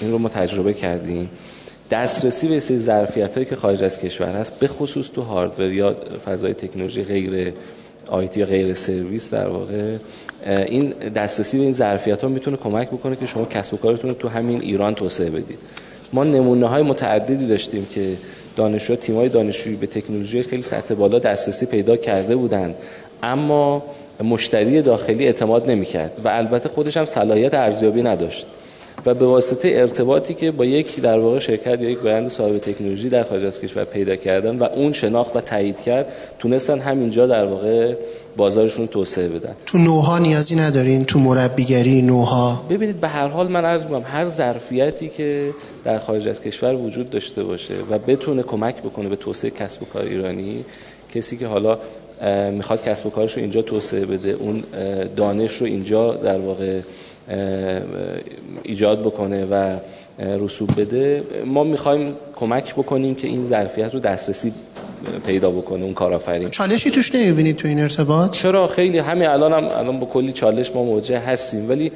این 0.00 0.10
رو 0.10 0.18
ما 0.18 0.28
تجربه 0.28 0.74
کردیم. 0.74 1.30
دسترسی 1.92 2.48
به 2.48 2.60
سری 2.60 2.78
ظرفیت 2.78 3.34
هایی 3.34 3.46
که 3.46 3.56
خارج 3.56 3.82
از 3.82 3.98
کشور 3.98 4.28
هست 4.28 4.58
به 4.58 4.68
خصوص 4.68 5.06
تو 5.14 5.22
هاردور 5.22 5.72
یا 5.72 5.96
فضای 6.24 6.54
تکنولوژی 6.54 7.04
غیر 7.04 7.52
آیتی 8.06 8.40
یا 8.40 8.46
غیر 8.46 8.74
سرویس 8.74 9.30
در 9.30 9.48
واقع 9.48 9.96
این 10.46 10.90
دسترسی 10.90 11.58
به 11.58 11.64
این 11.64 11.72
ظرفیت 11.72 12.22
ها 12.22 12.28
می‌تونه 12.28 12.56
کمک 12.56 12.88
بکنه 12.88 13.16
که 13.16 13.26
شما 13.26 13.44
کسب 13.44 13.74
و 13.74 13.76
کارتون 13.76 14.10
رو 14.10 14.16
تو 14.16 14.28
همین 14.28 14.60
ایران 14.60 14.94
توسعه 14.94 15.30
بدید. 15.30 15.58
ما 16.12 16.24
نمونه 16.24 16.66
های 16.66 16.82
متعددی 16.82 17.46
داشتیم 17.46 17.86
که 17.94 18.12
دانشجو 18.56 18.96
تیمای 18.96 19.28
دانشجویی 19.28 19.76
به 19.76 19.86
تکنولوژی 19.86 20.42
خیلی 20.42 20.62
سطح 20.62 20.94
بالا 20.94 21.18
دسترسی 21.18 21.66
پیدا 21.66 21.96
کرده 21.96 22.36
بودند 22.36 22.74
اما 23.22 23.82
مشتری 24.24 24.82
داخلی 24.82 25.26
اعتماد 25.26 25.70
نمی‌کرد 25.70 26.20
و 26.24 26.28
البته 26.28 26.68
خودش 26.68 26.96
هم 26.96 27.04
صلاحیت 27.04 27.54
ارزیابی 27.54 28.02
نداشت. 28.02 28.46
و 29.06 29.14
به 29.14 29.26
واسطه 29.26 29.68
ارتباطی 29.68 30.34
که 30.34 30.50
با 30.50 30.64
یک 30.64 31.00
در 31.00 31.18
واقع 31.18 31.38
شرکت 31.38 31.80
یا 31.80 31.90
یک 31.90 31.98
برند 31.98 32.30
صاحب 32.30 32.58
تکنولوژی 32.58 33.08
در 33.08 33.22
خارج 33.22 33.44
از 33.44 33.60
کشور 33.60 33.84
پیدا 33.84 34.16
کردن 34.16 34.58
و 34.58 34.64
اون 34.64 34.92
شناخت 34.92 35.36
و 35.36 35.40
تایید 35.40 35.80
کرد 35.80 36.06
تونستن 36.38 36.78
همینجا 36.78 37.26
در 37.26 37.44
واقع 37.44 37.94
بازارشون 38.36 38.86
توسعه 38.86 39.28
بدن. 39.28 39.54
تو 39.66 39.78
نوها 39.78 40.18
نیازی 40.18 40.56
ندارین؟ 40.56 41.04
تو 41.04 41.18
مربیگری 41.18 42.02
نوها؟ 42.02 42.62
ببینید 42.70 43.00
به 43.00 43.08
هر 43.08 43.28
حال 43.28 43.48
من 43.48 43.64
عرض 43.64 43.84
می‌کنم 43.84 44.04
هر 44.04 44.28
ظرفیتی 44.28 45.08
که 45.08 45.50
در 45.84 45.98
خارج 45.98 46.28
از 46.28 46.40
کشور 46.40 46.74
وجود 46.74 47.10
داشته 47.10 47.42
باشه 47.42 47.74
و 47.90 47.98
بتونه 47.98 48.42
کمک 48.42 48.76
بکنه 48.76 49.08
به 49.08 49.16
توسعه 49.16 49.50
کسب 49.50 49.82
و 49.82 49.86
کار 49.86 50.02
ایرانی 50.02 50.64
کسی 51.14 51.36
که 51.36 51.46
حالا 51.46 51.78
می‌خواد 52.52 52.82
کسب 52.82 53.06
و 53.06 53.10
کارش 53.10 53.32
رو 53.32 53.42
اینجا 53.42 53.62
توسعه 53.62 54.04
بده 54.04 54.30
اون 54.30 54.62
دانش 55.16 55.56
رو 55.56 55.66
اینجا 55.66 56.14
در 56.14 56.38
واقع 56.38 56.80
ایجاد 58.62 59.00
بکنه 59.00 59.44
و 59.44 59.76
رسوب 60.18 60.80
بده 60.80 61.22
ما 61.46 61.64
می‌خوایم 61.64 62.14
کمک 62.36 62.74
بکنیم 62.74 63.14
که 63.14 63.28
این 63.28 63.44
ظرفیت 63.44 63.94
رو 63.94 64.00
دسترسی 64.00 64.52
پیدا 65.26 65.50
بکنه 65.50 65.84
اون 65.84 65.94
کارآفرین. 65.94 66.48
چالشی 66.48 66.90
توش 66.90 67.14
نمی‌بینید 67.14 67.56
تو 67.56 67.68
این 67.68 67.80
ارتباط؟ 67.80 68.30
چرا؟ 68.30 68.66
خیلی 68.66 68.98
همین 68.98 69.28
الان 69.28 69.52
هم 69.52 69.64
الان 69.78 70.00
با 70.00 70.06
کلی 70.06 70.32
چالش 70.32 70.70
ما 70.74 70.84
مواجه 70.84 71.18
هستیم 71.18 71.68
ولی 71.68 71.92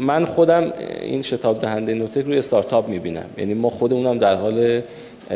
من 0.00 0.24
خودم 0.24 0.72
این 1.02 1.22
شتاب 1.22 1.60
دهنده 1.60 1.94
نوتک 1.94 2.24
روی 2.24 2.38
استارتاپ 2.38 2.88
می‌بینم. 2.88 3.26
یعنی 3.38 3.54
ما 3.54 3.70
خودمونم 3.70 4.18
در 4.18 4.34
حال 4.34 4.80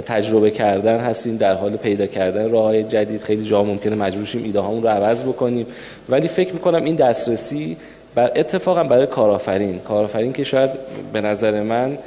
تجربه 0.06 0.50
کردن 0.50 0.96
هستیم 0.96 1.36
در 1.36 1.54
حال 1.54 1.76
پیدا 1.76 2.06
کردن 2.06 2.50
راه 2.50 2.82
جدید 2.82 3.22
خیلی 3.22 3.44
جا 3.44 3.62
ممکنه 3.62 3.94
مجبور 3.94 4.24
شیم 4.24 4.44
ایده 4.44 4.60
هامون 4.60 4.82
رو 4.82 4.88
عوض 4.88 5.22
بکنیم. 5.22 5.66
ولی 6.08 6.28
فکر 6.28 6.52
می‌کنم 6.52 6.84
این 6.84 6.94
دسترسی 6.94 7.76
بر 8.14 8.32
اتفاقا 8.36 8.84
برای 8.84 9.06
کارآفرین. 9.06 9.78
کارآفرین 9.78 10.32
که 10.32 10.44
شاید 10.44 10.70
به 11.12 11.20
نظر 11.20 11.62
من 11.62 11.98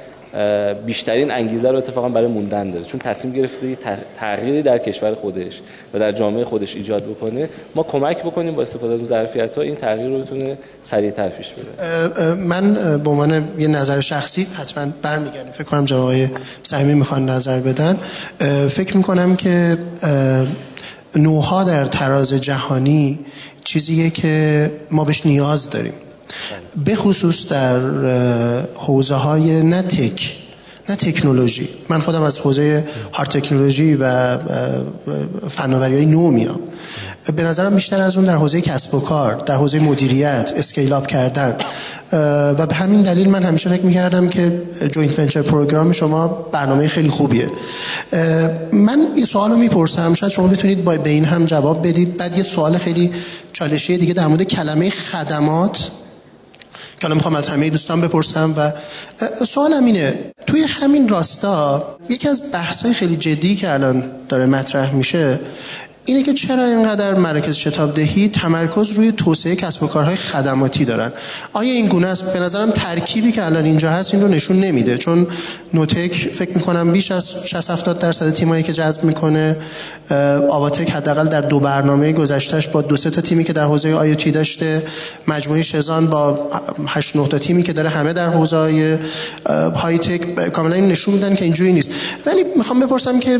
بیشترین 0.85 1.31
انگیزه 1.31 1.71
رو 1.71 1.77
اتفاقا 1.77 2.09
برای 2.09 2.27
موندن 2.27 2.71
داره. 2.71 2.85
چون 2.85 2.99
تصمیم 2.99 3.33
گرفته 3.33 3.77
تغییری 4.19 4.61
در 4.61 4.77
کشور 4.77 5.15
خودش 5.15 5.61
و 5.93 5.99
در 5.99 6.11
جامعه 6.11 6.45
خودش 6.45 6.75
ایجاد 6.75 7.03
بکنه. 7.03 7.49
ما 7.75 7.83
کمک 7.83 8.17
بکنیم 8.23 8.55
با 8.55 8.61
استفاده 8.61 8.93
از 8.93 8.99
اون 8.99 9.07
ظرفیت 9.07 9.57
این 9.57 9.75
تغییر 9.75 10.07
رو 10.07 10.19
بتونه 10.19 10.57
سریعتر 10.83 11.29
پیش 11.29 11.47
بره. 11.49 12.33
من 12.33 12.73
به 12.97 13.09
عنوان 13.09 13.43
یه 13.57 13.67
نظر 13.67 14.01
شخصی 14.01 14.47
حتما 14.59 14.85
برمیگردم. 15.01 15.51
فکر 15.51 15.63
کنم 15.63 15.85
جناب 15.85 16.01
آقای 16.01 16.27
سهمی 16.63 16.93
می‌خوان 16.93 17.29
نظر 17.29 17.59
بدن. 17.59 17.97
فکر 18.67 18.97
می‌کنم 18.97 19.35
که 19.35 19.77
نوها 21.15 21.63
در 21.63 21.85
تراز 21.85 22.33
جهانی 22.33 23.19
چیزیه 23.63 24.09
که 24.09 24.71
ما 24.91 25.03
بهش 25.03 25.25
نیاز 25.25 25.69
داریم. 25.69 25.93
به 26.85 26.95
خصوص 26.95 27.47
در 27.47 27.79
حوزه 28.75 29.15
های 29.15 29.63
نه 29.63 29.81
tech 29.81 30.35
نه 30.89 30.95
تکنولوژی. 30.95 31.69
من 31.89 31.99
خودم 31.99 32.21
از 32.21 32.39
حوزه 32.39 32.87
hard 33.13 33.29
technology 33.29 33.95
و 33.95 34.37
فناوری 35.49 35.95
های 35.95 36.05
نو 36.05 36.31
میام. 36.31 36.59
به 37.31 37.43
نظرم 37.43 37.75
بیشتر 37.75 38.01
از 38.01 38.17
اون 38.17 38.25
در 38.25 38.35
حوزه 38.35 38.61
کسب 38.61 38.95
و 38.95 38.99
کار 38.99 39.35
در 39.35 39.55
حوزه 39.55 39.79
مدیریت 39.79 40.53
scale 40.55 40.93
up 40.93 41.07
کردن. 41.07 41.55
و 42.57 42.65
به 42.65 42.75
همین 42.75 43.01
دلیل 43.01 43.29
من 43.29 43.43
همیشه 43.43 43.69
فکر 43.69 43.81
می‌کردم 43.81 44.29
که 44.29 44.61
joint 44.91 45.19
venture 45.19 45.41
program 45.41 45.91
شما 45.91 46.27
برنامه 46.27 46.87
خیلی 46.87 47.09
خوبیه. 47.09 47.49
من 48.71 49.07
یه 49.15 49.25
سوال 49.25 49.51
رو 49.51 49.57
می‌پرسم. 49.57 50.13
شاید 50.13 50.31
شما 50.31 50.47
بتونید 50.47 50.83
با 50.83 50.97
به 50.97 51.09
این 51.09 51.25
هم 51.25 51.45
جواب 51.45 51.87
بدید. 51.87 52.17
بعد 52.17 52.37
یه 52.37 52.43
سوال 52.43 52.77
خیلی 52.77 53.11
چالشی 53.53 53.97
دیگه 53.97 54.13
در 54.13 54.27
مورد 54.27 54.43
کلمه 54.43 54.89
خدمات. 54.89 55.89
که 56.99 57.05
الان 57.05 57.17
می‌خوام 57.17 57.35
از 57.35 57.47
همه 57.47 57.69
دوستان 57.69 58.01
بپرسم 58.01 58.53
و 58.57 58.71
سوالم 59.45 59.85
اینه. 59.85 60.13
توی 60.47 60.61
همین 60.61 61.09
راستا 61.09 61.83
یکی 62.09 62.29
از 62.29 62.41
بحث‌های 62.53 62.93
خیلی 62.93 63.15
جدی 63.15 63.55
که 63.55 63.73
الان 63.73 64.03
داره 64.29 64.45
مطرح 64.45 64.93
میشه 64.93 65.39
اینه 66.05 66.23
که 66.23 66.33
چرا 66.33 66.65
اینقدر 66.65 67.13
مراکز 67.13 67.55
شتاب 67.55 67.93
دهی 67.93 68.29
تمرکز 68.29 68.91
روی 68.91 69.11
توسعه 69.11 69.55
کسب 69.55 69.83
و 69.83 69.87
کارهای 69.87 70.15
خدماتی 70.15 70.85
دارن؟ 70.85 71.11
آیا 71.53 71.71
این 71.71 71.87
گونه 71.87 72.07
است؟ 72.07 72.33
به 72.33 72.39
نظرم 72.39 72.71
ترکیبی 72.71 73.31
که 73.31 73.45
الان 73.45 73.65
اینجا 73.65 73.89
هست 73.89 74.13
این 74.13 74.23
رو 74.23 74.29
نشون 74.29 74.59
نمیده. 74.59 74.97
چون 74.97 75.27
نوتک 75.73 76.29
فکر 76.33 76.51
می‌کنم 76.55 76.91
بیش 76.91 77.11
از 77.11 77.47
60 77.47 77.69
70 77.69 77.99
درصد 77.99 78.29
تیمایی 78.29 78.63
که 78.63 78.73
جذب 78.73 79.03
می‌کنه 79.03 79.57
آواتک 80.49 80.91
حداقل 80.91 81.27
در 81.27 81.41
دو 81.41 81.59
برنامه 81.59 82.11
گذشتهش 82.11 82.67
با 82.67 82.81
دو 82.81 82.97
سه 82.97 83.09
تا 83.09 83.21
تیمی 83.21 83.43
که 83.43 83.53
در 83.53 83.63
حوزه 83.63 83.93
آی 83.93 84.15
داشته 84.15 84.83
مجموعه 85.27 85.63
شزان 85.63 86.07
با 86.07 86.49
8 86.87 87.15
9 87.15 87.27
تا 87.27 87.39
تیمی 87.39 87.63
که 87.63 87.73
داره 87.73 87.89
همه 87.89 88.13
در 88.13 88.27
حوزه 88.29 88.97
های 89.75 89.97
تک 89.97 90.49
کاملا 90.49 90.75
نشون 90.75 91.13
میدن 91.13 91.35
که 91.35 91.45
اینجوری 91.45 91.73
نیست. 91.73 91.89
ولی 92.25 92.43
می‌خوام 92.57 92.79
بپرسم 92.79 93.19
که 93.19 93.39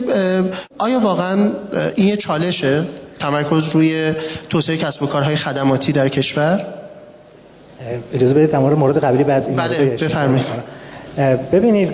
آیا 0.78 1.00
واقعا 1.00 1.52
این 1.96 2.16
چالش 2.16 2.53
بشه 2.54 2.84
تمرکز 3.20 3.70
روی 3.70 4.14
توسعه 4.50 4.78
کسب 4.78 5.04
و 5.04 5.08
کارهای 5.08 5.36
خدماتی 5.36 5.92
در 5.92 6.10
کشور؟ 6.10 6.66
اجازه 8.14 8.34
بدید 8.34 8.52
در 8.52 8.60
مورد 8.60 8.98
قبلی 8.98 9.24
بعد 9.24 9.56
بله 9.56 9.86
بفرمایید. 9.86 10.46
ببینید 11.52 11.92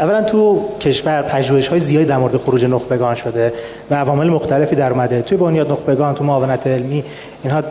اولا 0.00 0.22
تو 0.22 0.68
کشور 0.80 1.22
پژوهش 1.22 1.68
های 1.68 1.80
زیادی 1.80 2.06
در 2.06 2.16
مورد 2.16 2.36
خروج 2.36 2.64
نخبگان 2.64 3.14
شده 3.14 3.52
و 3.90 3.94
عوامل 3.94 4.26
مختلفی 4.26 4.76
در 4.76 4.92
اومده. 4.92 5.22
توی 5.22 5.38
بنیاد 5.38 5.70
نخبگان 5.70 6.14
تو 6.14 6.24
معاونت 6.24 6.66
علمی 6.66 7.04
اینها 7.42 7.62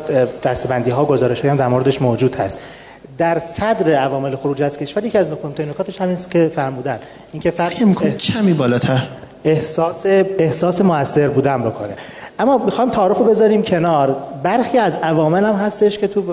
دستبندی 0.43 0.91
ها 0.91 1.05
گزارش 1.05 1.45
هم 1.45 1.57
در 1.57 1.67
موردش 1.67 2.01
موجود 2.01 2.35
هست. 2.35 2.59
در 3.17 3.39
صدر 3.39 3.93
عوامل 3.93 4.35
خروج 4.35 4.61
از 4.61 4.77
کشور 4.77 5.05
یکی 5.05 5.17
از 5.17 5.27
مهمترین 5.27 5.69
نکاتش 5.69 6.01
همین 6.01 6.13
است 6.13 6.31
که 6.31 6.51
فرمودن. 6.55 6.99
اینکه 7.33 7.51
فرق 7.51 7.73
کمی 8.19 8.53
بالاتر. 8.53 9.01
احساس 9.45 10.05
احساس 10.05 10.81
موثر 10.81 11.27
بودن 11.27 11.61
بکنه. 11.61 11.93
اما 12.39 12.57
می‌خوام 12.57 12.89
تعارف 12.89 13.17
رو 13.17 13.25
بذاریم 13.25 13.63
کنار. 13.63 14.15
برخی 14.43 14.77
از 14.77 14.97
عوامل 15.03 15.43
هم 15.43 15.53
هستش 15.53 15.97
که 15.97 16.07
تو 16.07 16.23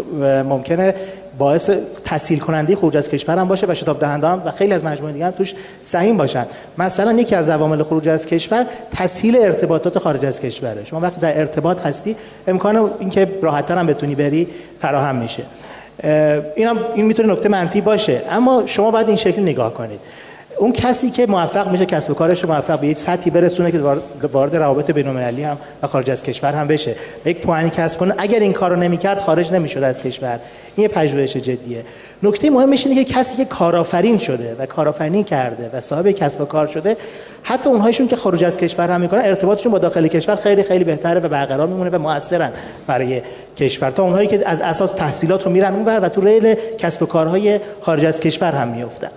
ممکنه 0.49 0.95
باعث 1.39 1.71
تسهیل 2.05 2.39
کننده 2.39 2.77
خروج 2.77 2.97
از 2.97 3.09
کشور 3.09 3.39
هم 3.39 3.49
باشه 3.49 3.67
و 3.67 3.75
شتاب 3.75 3.99
دهنده 3.99 4.29
هم 4.29 4.43
و 4.47 4.51
خیلی 4.51 4.73
از 4.73 4.85
مجموعه 4.85 5.13
دیگه 5.13 5.25
هم 5.25 5.31
توش 5.31 5.55
سهیم 5.83 6.17
باشن. 6.17 6.47
مثلا 6.79 7.13
یکی 7.13 7.35
از 7.35 7.51
عوامل 7.51 7.83
خروج 7.83 8.09
از 8.09 8.27
کشور 8.27 8.67
تسهیل 8.93 9.37
ارتباطات 9.37 9.99
خارج 9.99 10.27
از 10.27 10.41
کشوره. 10.41 10.85
شما 10.85 11.01
وقتی 11.01 11.21
در 11.21 11.39
ارتباط 11.39 11.87
هستی 11.87 12.17
امکان 12.47 12.91
اینکه 12.99 13.29
راحت‌تر 13.43 13.79
هم 13.79 13.87
بتونی 13.87 14.15
بری 14.15 14.49
فراهم 14.81 15.17
میشه. 15.17 15.43
این 16.57 16.67
هم 16.67 16.79
این 16.95 17.07
می‌تونه 17.07 17.33
نکته 17.33 17.49
منفی 17.49 17.81
باشه. 17.81 18.21
اما 18.31 18.63
شما 18.67 18.91
باید 18.91 19.09
این 19.09 19.17
شکل 19.17 19.43
نگاه 19.43 19.75
کنید. 19.75 20.01
اون 20.59 20.73
کسی 20.73 21.11
که 21.11 21.27
موفق 21.27 21.71
میشه 21.71 21.87
کسب 21.87 22.11
و 22.11 22.15
کارش 22.15 22.45
موفق 22.45 22.81
به 22.81 22.87
یک 22.87 22.99
سطحی 22.99 23.31
برسونه 23.31 23.73
که 23.73 23.79
وارد 24.33 24.57
روابط 24.57 24.91
بین‌المللی 24.91 25.43
هم 25.43 25.59
و 25.83 25.87
خارج 25.87 26.11
از 26.11 26.23
کشور 26.23 26.53
هم 26.53 26.67
بشه. 26.67 26.95
یک 27.25 27.41
پوانی 27.41 27.71
کسب 27.71 27.99
کنه 27.99 28.15
اگر 28.19 28.41
این 28.41 28.53
کارو 28.53 28.77
نمی‌کرد 28.77 29.19
خارج 29.19 29.53
نمی‌شد 29.53 29.83
از 29.83 30.03
کشور. 30.03 30.39
این 30.77 30.83
یه 30.83 30.89
پژوهش 30.89 31.37
جدیه. 31.37 31.85
نکته 32.23 32.51
مهمش 32.51 32.87
اینه 32.87 33.05
که 33.05 33.15
کسی 33.15 33.37
که 33.37 33.45
کارآفرین 33.45 34.19
شده 34.19 34.57
و 34.59 34.67
کارآفرینی 34.67 35.25
کرده 35.25 35.71
و 35.73 35.81
صاحب 35.81 36.11
کسب 36.11 36.41
و 36.41 36.45
کار 36.45 36.67
شده 36.67 36.97
حتی 37.43 37.71
اونهایشون 37.71 38.09
که 38.09 38.17
خارج 38.17 38.45
از 38.45 38.57
کشور 38.57 38.91
هم 38.91 39.01
می‌کنن 39.01 39.21
ارتباطشون 39.21 39.73
با 39.73 39.79
داخل 39.79 40.07
کشور 40.07 40.37
خیلی 40.37 40.63
خیلی 40.63 40.85
بهتره 40.85 41.21
و 41.21 41.29
برقرار 41.29 41.67
میمونه 41.67 41.91
و 41.91 41.99
موثرن 41.99 42.51
برای 42.87 43.23
کشور. 43.57 43.91
تا 43.91 44.03
اونهایی 44.03 44.29
که 44.29 44.49
از 44.49 44.61
اساس 44.61 44.93
تحصیلات 44.93 45.45
رو 45.45 45.53
میرن 45.53 45.75
اونور 45.75 46.01
و 46.01 46.09
تو 46.09 46.21
ریل 46.21 46.55
کسب 46.79 47.03
و 47.03 47.07
کارهای 47.07 47.61
خارج 47.81 48.05
از 48.05 48.21
کشور 48.21 48.53
هم 48.53 48.69
میافتن. 48.69 49.09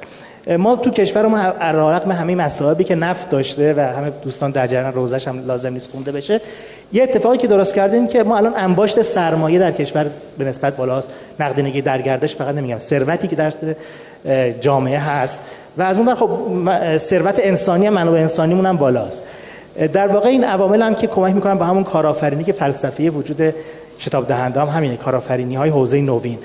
ما 0.58 0.76
تو 0.76 0.90
کشورمون 0.90 1.40
رغم 1.62 2.12
همه 2.12 2.36
مصائبی 2.36 2.84
که 2.84 2.96
نفت 2.96 3.30
داشته 3.30 3.74
و 3.74 3.80
همه 3.80 4.10
دوستان 4.24 4.52
در 4.52 4.68
جریان 4.68 4.94
روزش 4.94 5.28
هم 5.28 5.46
لازم 5.48 5.74
نیست 5.74 5.92
خونده 5.92 6.12
بشه 6.12 6.42
یه 6.94 7.04
اتفاقی 7.04 7.38
که 7.38 7.48
درست 7.48 7.74
کردیم 7.74 8.08
که 8.08 8.24
ما 8.24 8.38
الان 8.38 8.54
انباشت 8.56 9.02
سرمایه 9.02 9.60
در 9.60 9.72
کشور 9.72 10.06
به 10.38 10.46
نسبت 10.46 10.76
بالاست. 10.76 11.12
نقدینگی 11.40 11.82
در 11.82 12.02
گردش 12.02 12.36
فقط 12.36 12.56
نمیگم 12.56 12.80
ثروتی 12.80 13.28
که 13.28 13.36
در 13.36 13.54
جامعه 14.62 15.00
هست. 15.00 15.40
و 15.78 15.82
از 15.82 16.00
اون 16.00 16.16
خب 16.16 16.30
ثروت 16.98 17.40
انسانی 17.44 17.90
منابع 17.90 18.20
انسانیمون 18.20 18.66
هم 18.66 18.78
بالاست. 18.78 19.24
در 19.94 20.08
واقع 20.08 20.30
این 20.30 20.44
عوامل 20.44 20.82
هم 20.82 20.96
که 20.96 21.08
کمک 21.08 21.36
می‌کنن 21.36 21.58
به 21.58 21.66
همون 21.66 21.84
کارآفرینی 21.84 22.44
که 22.44 22.52
فلسفه 22.52 23.10
وجود 23.10 23.54
شتاب 24.00 24.28
دهنده 24.28 24.62
هم 24.62 24.68
همینه. 24.68 24.98
کارآفرینی 24.98 25.56
های 25.56 25.70
حوزه 25.70 26.02
نوین. 26.02 26.38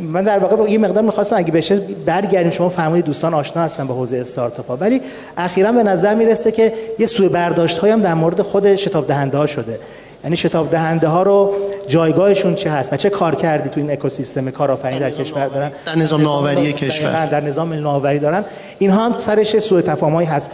من 0.00 0.24
در 0.24 0.38
واقع 0.38 0.70
یه 0.70 0.78
مقدار 0.78 1.02
می‌خواستم 1.02 1.36
اگه 1.36 1.52
بشه 1.52 1.80
برگردیم 2.06 2.50
شما 2.50 2.68
فرمودید 2.68 3.04
دوستان 3.04 3.34
آشنا 3.34 3.62
هستن 3.62 3.86
به 3.86 3.94
حوزه 3.94 4.16
استارتاپ 4.16 4.68
ها 4.68 4.76
ولی 4.76 5.00
اخیرا 5.36 5.72
به 5.72 5.82
نظر 5.82 6.14
می‌رسه 6.14 6.52
که 6.52 6.72
یه 6.98 7.06
سوء 7.06 7.28
برداشت 7.28 7.84
هم 7.84 8.00
در 8.00 8.14
مورد 8.14 8.42
خود 8.42 8.76
شتاب 8.76 9.06
دهنده 9.06 9.38
ها 9.38 9.46
شده. 9.46 9.78
یعنی 10.24 10.36
شتاب 10.36 10.70
دهنده 10.70 11.08
ها 11.08 11.22
رو 11.22 11.52
جایگاهشون 11.88 12.54
چه 12.54 12.70
هست؟ 12.70 12.92
و 12.92 12.96
چه 12.96 13.10
کار 13.10 13.34
کردی 13.34 13.68
تو 13.68 13.80
این 13.80 13.90
اکوسیستم 13.90 14.50
کارآفرینی 14.50 15.00
در 15.00 15.10
کشور 15.10 15.46
دارن؟ 15.46 15.70
در 15.86 15.98
نظام 15.98 16.20
نوآوری 16.20 16.72
کشور. 16.72 17.26
در 17.26 17.40
نظام 17.40 17.72
نوآوری 17.72 18.18
دارن. 18.18 18.44
اینها 18.78 19.04
هم 19.04 19.14
سرش 19.18 19.58
سوء 19.58 19.80
تفاهمایی 19.80 20.28
هست. 20.28 20.50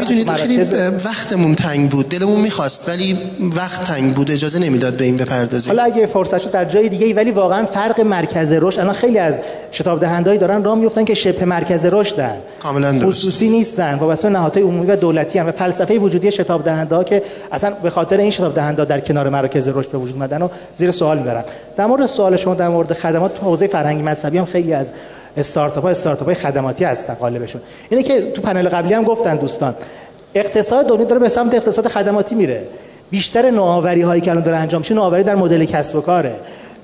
می‌دونید 0.00 0.30
خیلی 0.30 0.62
وقتمون 1.04 1.54
تنگ 1.54 1.90
بود. 1.90 2.08
دلمون 2.08 2.40
می‌خواست 2.40 2.88
ولی 2.88 3.18
وقت 3.56 3.84
تنگ 3.84 4.14
بود. 4.14 4.30
اجازه 4.30 4.58
نمی‌داد 4.58 4.96
به 4.96 5.04
این 5.04 5.16
بپردازیم. 5.16 5.72
حالا 5.72 5.82
اگه 5.82 6.06
فرصت 6.06 6.38
شد 6.38 6.50
در 6.50 6.64
جای 6.64 6.88
دیگه 6.88 7.14
ولی 7.14 7.30
واقعا 7.30 7.66
فرق 7.66 8.00
مرکز 8.00 8.52
رشد 8.52 8.80
الان 8.80 8.94
خیلی 8.94 9.18
از 9.18 9.40
شتاب 9.72 10.00
دهندهایی 10.00 10.38
دارن 10.38 10.64
راه 10.64 10.78
میفتن 10.78 11.04
که 11.04 11.14
شبه 11.14 11.44
مرکز 11.44 11.84
رشدن. 11.84 12.36
کاملا 12.62 12.92
درست. 12.92 13.18
خصوصی 13.18 13.48
نیستن. 13.48 13.94
واسه 13.94 14.28
نهادهای 14.28 14.62
عمومی 14.62 14.86
و 14.86 14.96
دولتی 14.96 15.38
هم. 15.38 15.46
و 15.46 15.52
فلسفه 15.52 15.98
وجودی 15.98 16.32
شتاب 16.32 16.64
دهنده 16.64 16.94
ها 16.96 17.04
که 17.04 17.22
اصلا 17.52 17.70
به 17.82 17.90
خاطر 17.90 18.16
این 18.16 18.30
شتاب 18.30 18.54
دهنده 18.54 18.84
در 18.84 19.00
کنار 19.00 19.28
مرکز 19.28 19.68
رشد 19.68 19.90
به 19.90 19.98
وجود 19.98 20.14
اومدن 20.14 20.42
و 20.42 20.48
زیر 20.76 20.90
سوال 20.90 21.18
می‌برن. 21.18 21.44
در 21.76 21.86
مورد 21.86 22.06
سوال 22.06 22.36
شما 22.36 22.54
در 22.54 22.68
مورد 22.68 22.92
خدمات 22.92 23.34
تو 23.34 23.46
حوزه 23.46 23.66
فرهنگی 23.66 24.02
مذهبی 24.02 24.38
هم 24.38 24.44
خیلی 24.44 24.72
از 24.72 24.92
استارتاپ 25.36 25.84
ها 25.84 25.90
استارتاپ 25.90 26.26
های 26.26 26.34
خدماتی 26.34 26.84
هستن 26.84 27.14
قالبشون. 27.14 27.60
اینه 27.90 28.02
که 28.02 28.30
تو 28.30 28.42
پنل 28.42 28.68
قبلی 28.68 28.94
هم 28.94 29.04
گفتن 29.04 29.36
دوستان 29.36 29.74
اقتصاد 30.34 30.86
دنیا 30.86 31.04
داره 31.04 31.20
به 31.20 31.28
سمت 31.28 31.54
اقتصاد 31.54 31.88
خدماتی 31.88 32.34
میره. 32.34 32.62
بیشتر 33.10 33.50
نوآوری 33.50 34.02
هایی 34.02 34.20
که 34.20 34.30
الان 34.30 34.42
داره 34.42 34.56
انجام 34.56 34.80
میشه 34.80 34.94
نوآوری 34.94 35.22
در 35.22 35.34
مدل 35.34 35.64
کسب 35.64 35.96
و 35.96 36.00
کاره. 36.00 36.34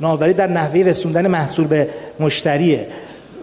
نوآوری 0.01 0.33
در 0.33 0.47
نحوه 0.47 0.81
رسوندن 0.81 1.27
محصول 1.27 1.67
به 1.67 1.89
مشتریه. 2.21 2.87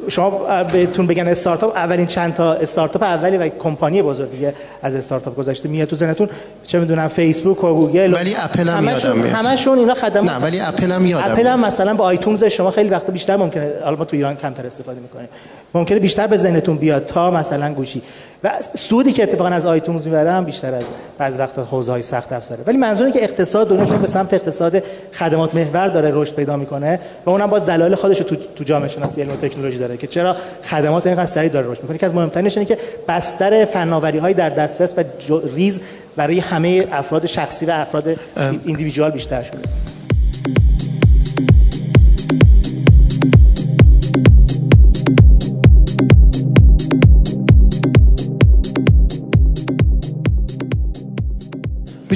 شما 0.07 0.63
بهتون 0.63 1.07
بگن 1.07 1.27
استارتاپ 1.27 1.75
اولین 1.75 2.05
چند 2.05 2.33
تا 2.33 2.53
استارتاپ 2.53 3.03
اولی 3.03 3.37
و 3.37 3.49
کمپانی 3.49 4.01
بزرگی 4.01 4.47
از 4.81 4.95
استارتاپ 4.95 5.35
گذاشته 5.35 5.69
میاد 5.69 5.87
تو 5.87 5.95
ذهنتون. 5.95 6.29
چه 6.67 6.79
می‌دونم 6.79 7.07
فیسبوک 7.07 7.63
و 7.63 7.73
گوگل 7.73 8.13
ولی 8.13 8.35
اپل 8.35 8.69
هم 8.69 8.85
یادم 8.85 9.17
میاد. 9.17 9.35
همشون 9.35 9.79
اینا 9.79 9.93
خدمات 9.93 10.29
نه 10.29 10.43
ولی 10.43 10.59
اپل 10.59 10.91
هم 10.91 11.05
یادم 11.05 11.31
اپل 11.31 11.47
هم 11.47 11.65
مثلا 11.65 11.93
با 11.93 12.03
آیتونز 12.03 12.43
شما 12.43 12.71
خیلی 12.71 12.89
وقت 12.89 13.11
بیشتر 13.11 13.35
ممکنه 13.35 13.73
حالا 13.83 13.95
ما 13.95 14.05
تو 14.05 14.15
ایران 14.15 14.35
کمتر 14.35 14.65
استفاده 14.65 14.99
می‌کنیم. 14.99 15.27
ممکنه 15.73 15.99
بیشتر 15.99 16.27
به 16.27 16.37
ذهنتون 16.37 16.77
بیاد 16.77 17.05
تا 17.05 17.31
مثلا 17.31 17.73
گوشی. 17.73 18.01
و 18.43 18.51
سودی 18.77 19.11
که 19.11 19.23
اتفاقا 19.23 19.49
از 19.49 19.65
آیتونز 19.65 20.05
می‌بره 20.05 20.31
هم 20.31 20.45
بیشتر 20.45 20.75
از 20.75 20.83
بعض 21.17 21.39
وقت 21.39 21.59
حوزه 21.59 21.91
های 21.91 22.01
سخت 22.01 22.33
افزاره. 22.33 22.63
ولی 22.67 22.77
منظور 22.77 23.09
که 23.09 23.23
اقتصاد 23.23 23.69
دنیا 23.69 23.97
به 23.97 24.07
سمت 24.07 24.33
اقتصاد 24.33 24.83
خدمات 25.13 25.55
محور 25.55 25.87
داره 25.87 26.11
رشد 26.13 26.35
پیدا 26.35 26.55
می‌کنه 26.57 26.99
و 27.25 27.29
اونم 27.29 27.47
باز 27.47 27.65
دلایل 27.65 27.95
خودش 27.95 28.17
تو 28.17 28.35
تو 28.35 28.63
جامعه 28.63 28.87
شناسی 28.87 29.21
علم 29.21 29.31
و 29.31 29.35
تکنولوژی 29.35 29.77
داره 29.77 29.97
که 29.97 30.07
چرا 30.07 30.35
خدمات 30.63 31.07
اینقدر 31.07 31.25
سریع 31.25 31.49
داره 31.49 31.71
رشد 31.71 31.81
می‌کنه. 31.81 31.97
که 31.97 32.05
از 32.05 32.15
مهمترینش 32.15 32.57
اینه 32.57 32.67
که 32.67 32.77
بستر 33.07 33.65
فناوری 33.65 34.17
های 34.17 34.33
در 34.33 34.49
دسترس 34.49 34.93
و 34.97 35.03
ریز 35.55 35.79
برای 36.15 36.39
همه 36.39 36.87
افراد 36.91 37.25
شخصی 37.25 37.65
و 37.65 37.71
افراد 37.71 38.19
ایندیویدوال 38.65 39.11
بیشتر 39.11 39.41
شده. 39.41 39.59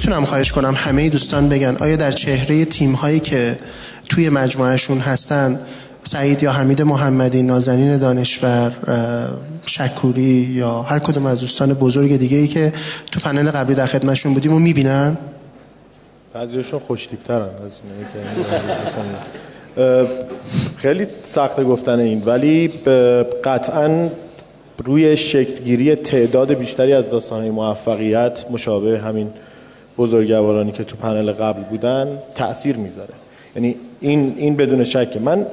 می‌تونم 0.04 0.26
خواهش 0.26 0.52
کنم 0.52 0.74
همه 0.78 1.10
دوستان 1.10 1.50
بگن 1.50 1.78
آیا 1.80 1.96
در 1.96 2.12
چهره 2.12 2.66
تیم 2.66 2.92
هایی 2.92 3.20
که 3.20 3.60
توی 4.10 4.30
مجموعهشون 4.30 4.98
هستن 4.98 5.60
سعید 6.04 6.44
یا 6.44 6.52
حمید 6.52 6.82
محمدی 6.82 7.44
نازنین 7.44 7.98
دانشور 7.98 8.72
شکوری 9.66 10.22
یا 10.22 10.82
هر 10.82 11.00
کدوم 11.00 11.26
از 11.26 11.40
دوستان 11.40 11.74
بزرگ 11.74 12.18
دیگه 12.18 12.38
ای 12.38 12.48
که 12.48 12.74
تو 13.12 13.20
پنل 13.20 13.52
قبلی 13.52 13.76
در 13.76 13.86
خدمتشون 13.86 14.34
بودیم 14.34 14.54
و 14.54 14.60
می‌بینن؟ 14.60 15.18
بعضیشون 16.34 16.80
خوشتیبترن 16.80 17.50
از 17.66 17.80
خیلی 20.78 21.08
سخت 21.28 21.64
گفتن 21.64 22.00
این 22.00 22.24
ولی 22.26 22.68
قطعا 23.44 24.10
روی 24.78 25.18
شکلگیری 25.18 25.96
تعداد 25.96 26.54
بیشتری 26.54 26.94
از 26.94 27.10
داستانهای 27.10 27.50
موفقیت 27.50 28.46
مشابه 28.52 29.00
همین 29.00 29.30
بزرگوارانی 29.98 30.72
که 30.72 30.84
تو 30.84 30.96
پنل 30.96 31.32
قبل 31.32 31.62
بودن 31.62 32.08
تاثیر 32.36 32.78
می‌ذاره. 32.78 33.14
یعنی 33.56 33.76
این 34.02 34.36
این 34.38 34.56
بدون 34.56 34.84
شک 34.84 35.18
من 35.22 35.46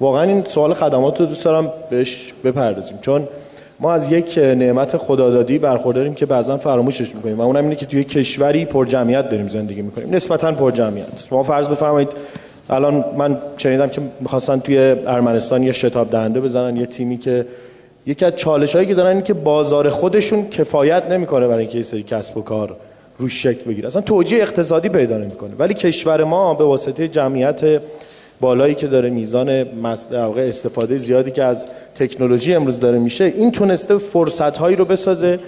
واقعا 0.00 0.22
این 0.22 0.44
سوال 0.44 0.74
خدمات 0.74 1.20
رو 1.20 1.26
دوست 1.26 1.44
دارم 1.44 1.72
بهش 1.90 2.32
بپردازیم. 2.44 2.98
چون 3.00 3.28
ما 3.80 3.92
از 3.92 4.12
یک 4.12 4.38
نعمت 4.38 4.96
خدادادی 4.96 5.58
برخورداریم 5.58 6.14
که 6.14 6.26
بعضا 6.26 6.56
فراموشش 6.56 7.14
می‌کنیم 7.14 7.38
و 7.38 7.42
اونم 7.42 7.62
اینه 7.62 7.76
که 7.76 7.86
توی 7.86 8.04
کشوری 8.04 8.64
پر 8.64 8.84
جمعیت 8.84 9.30
داریم 9.30 9.48
زندگی 9.48 9.82
می‌کنیم. 9.82 10.14
نسبتا 10.14 10.52
پر 10.52 10.70
جمعیت 10.70 11.06
ما 11.30 11.42
فرض 11.42 11.68
بفرمایید 11.68 12.08
الان 12.70 13.04
من 13.18 13.38
شنیدم 13.56 13.88
که 13.88 14.00
می‌خواستن 14.20 14.58
توی 14.58 14.78
ارمنستان 15.06 15.62
یه 15.62 15.72
شتاب 15.72 16.10
دهنده 16.10 16.40
بزنن 16.40 16.76
یه 16.76 16.86
تیمی 16.86 17.18
که 17.18 17.46
یکی 18.06 18.24
از 18.24 18.36
چالش 18.36 18.74
هایی 18.74 18.86
که 18.86 18.94
دارن 18.94 19.08
اینه 19.08 19.22
که 19.22 19.34
بازار 19.34 19.88
خودشون 19.88 20.48
کفایت 20.48 21.10
نمی‌کنه 21.10 21.46
برای 21.46 21.60
اینکه 21.60 21.82
سری 21.82 22.02
کسب 22.02 22.36
و 22.36 22.42
کار 22.42 22.76
روش 23.18 23.42
شکل 23.42 23.70
بگیره. 23.70 23.86
اصلا 23.86 24.02
توجیه 24.02 24.42
اقتصادی 24.42 24.88
پیدا 24.88 25.18
نمی‌کنه. 25.18 25.50
ولی 25.58 25.74
کشور 25.74 26.24
ما 26.24 26.54
به 26.54 26.64
واسطه 26.64 27.08
جمعیت 27.08 27.82
بالایی 28.40 28.74
که 28.74 28.86
داره 28.86 29.10
میزان 29.10 29.48
استفاده 30.38 30.98
زیادی 30.98 31.30
که 31.30 31.42
از 31.42 31.66
تکنولوژی 31.94 32.54
امروز 32.54 32.80
داره 32.80 32.98
میشه 32.98 33.24
این 33.24 33.50
تونسته 33.50 33.98
فرصت 33.98 34.58
هایی 34.58 34.76
رو 34.76 34.84
بسازه 34.84 35.38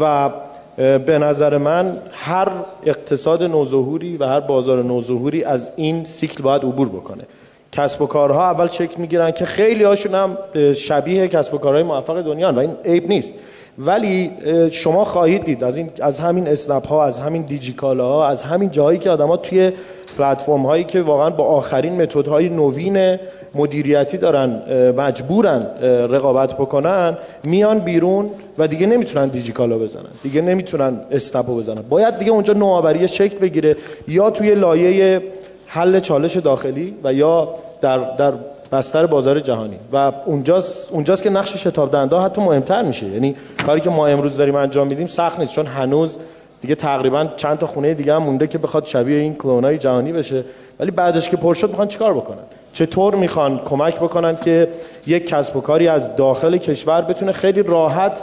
و 0.00 0.30
به 0.76 1.18
نظر 1.18 1.58
من 1.58 1.96
هر 2.12 2.48
اقتصاد 2.86 3.42
نوظهوری 3.42 4.16
و 4.16 4.26
هر 4.26 4.40
بازار 4.40 4.84
نوظهوری 4.84 5.44
از 5.44 5.72
این 5.76 6.04
سیکل 6.04 6.42
باید 6.42 6.62
عبور 6.62 6.88
بکنه. 6.88 7.24
کسب 7.72 8.02
و 8.02 8.06
کارها 8.06 8.50
اول 8.50 8.68
چک 8.68 9.00
می‌گیرن 9.00 9.30
که 9.30 9.44
خیلی 9.44 9.84
هاشون 9.84 10.14
هم 10.14 10.38
شبیه 10.74 11.28
کسب 11.28 11.54
و 11.54 11.58
کارهای 11.58 11.82
موفق 11.82 12.22
دنیا 12.22 12.52
و 12.52 12.58
این 12.58 12.76
عیب 12.84 13.08
نیست. 13.08 13.34
ولی 13.78 14.30
شما 14.70 15.04
خواهید 15.04 15.44
دید 15.44 15.64
از 15.64 15.76
این 15.76 15.90
از 16.00 16.20
همین 16.20 16.48
اسنپ 16.48 16.86
ها 16.86 17.04
از 17.04 17.20
همین 17.20 17.42
دیجیکالا 17.42 18.08
ها 18.08 18.26
از 18.26 18.44
همین 18.44 18.70
جایی 18.70 18.98
که 18.98 19.10
آدما 19.10 19.36
توی 19.36 19.72
پلتفرم 20.18 20.66
هایی 20.66 20.84
که 20.84 21.00
واقعا 21.00 21.30
با 21.30 21.44
آخرین 21.44 22.02
متد 22.02 22.26
های 22.26 22.48
نوین 22.48 23.18
مدیریتی 23.54 24.16
دارن 24.16 24.62
مجبورن 24.96 25.66
رقابت 26.10 26.54
بکنن 26.54 27.18
میان 27.44 27.78
بیرون 27.78 28.30
و 28.58 28.68
دیگه 28.68 28.86
نمی‌تونن 28.86 29.28
دیجیکالا 29.28 29.78
بزنن 29.78 30.10
دیگه 30.22 30.40
نمی‌تونن 30.40 31.00
اسنپو 31.10 31.56
بزنن. 31.56 31.82
باید 31.88 32.18
دیگه 32.18 32.30
اونجا 32.30 32.54
نوآوری 32.54 33.08
شکل 33.08 33.38
بگیره 33.38 33.76
یا 34.08 34.30
توی 34.30 34.54
لایه 34.54 35.22
حل 35.66 36.00
چالش 36.00 36.36
داخلی 36.36 36.94
و 37.04 37.12
یا 37.12 37.48
در 37.80 37.98
در 38.18 38.32
بستر 38.72 39.06
بازار 39.06 39.40
جهانی. 39.40 39.76
و 39.92 40.12
اونجاست 40.26 40.92
اونجاست 40.92 41.22
که 41.22 41.30
نقش 41.30 41.56
شتاب 41.56 41.92
دهنده 41.92 42.16
حتی 42.16 42.40
مهمتر 42.40 42.82
میشه. 42.82 43.06
یعنی 43.06 43.36
کاری 43.66 43.80
که 43.80 43.90
ما 43.90 44.06
امروز 44.06 44.36
داریم 44.36 44.56
انجام 44.56 44.86
میدیم 44.86 45.06
سخت 45.06 45.38
نیست 45.38 45.52
چون 45.52 45.66
هنوز 45.66 46.18
دیگه 46.60 46.74
تقریبا 46.74 47.26
چند 47.36 47.58
تا 47.58 47.66
خونه 47.66 47.94
دیگه 47.94 48.14
هم 48.14 48.22
مونده 48.22 48.46
که 48.46 48.58
بخواد 48.58 48.86
شبیه 48.86 49.18
این 49.18 49.34
کلونای 49.34 49.78
جهانی 49.78 50.12
بشه. 50.12 50.44
ولی 50.80 50.90
بعدش 50.90 51.28
که 51.28 51.36
پر 51.36 51.54
شد 51.54 51.68
می‌خوان 51.68 51.88
چیکار 51.88 52.14
بکنن؟ 52.14 52.38
چطور 52.72 53.14
می‌خوان 53.14 53.60
کمک 53.64 53.96
بکنن 53.96 54.36
که 54.44 54.68
یک 55.06 55.28
کسب 55.28 55.56
و 55.56 55.60
کاری 55.60 55.88
از 55.88 56.16
داخل 56.16 56.56
کشور 56.56 57.00
بتونه 57.00 57.32
خیلی 57.32 57.62
راحت 57.62 58.22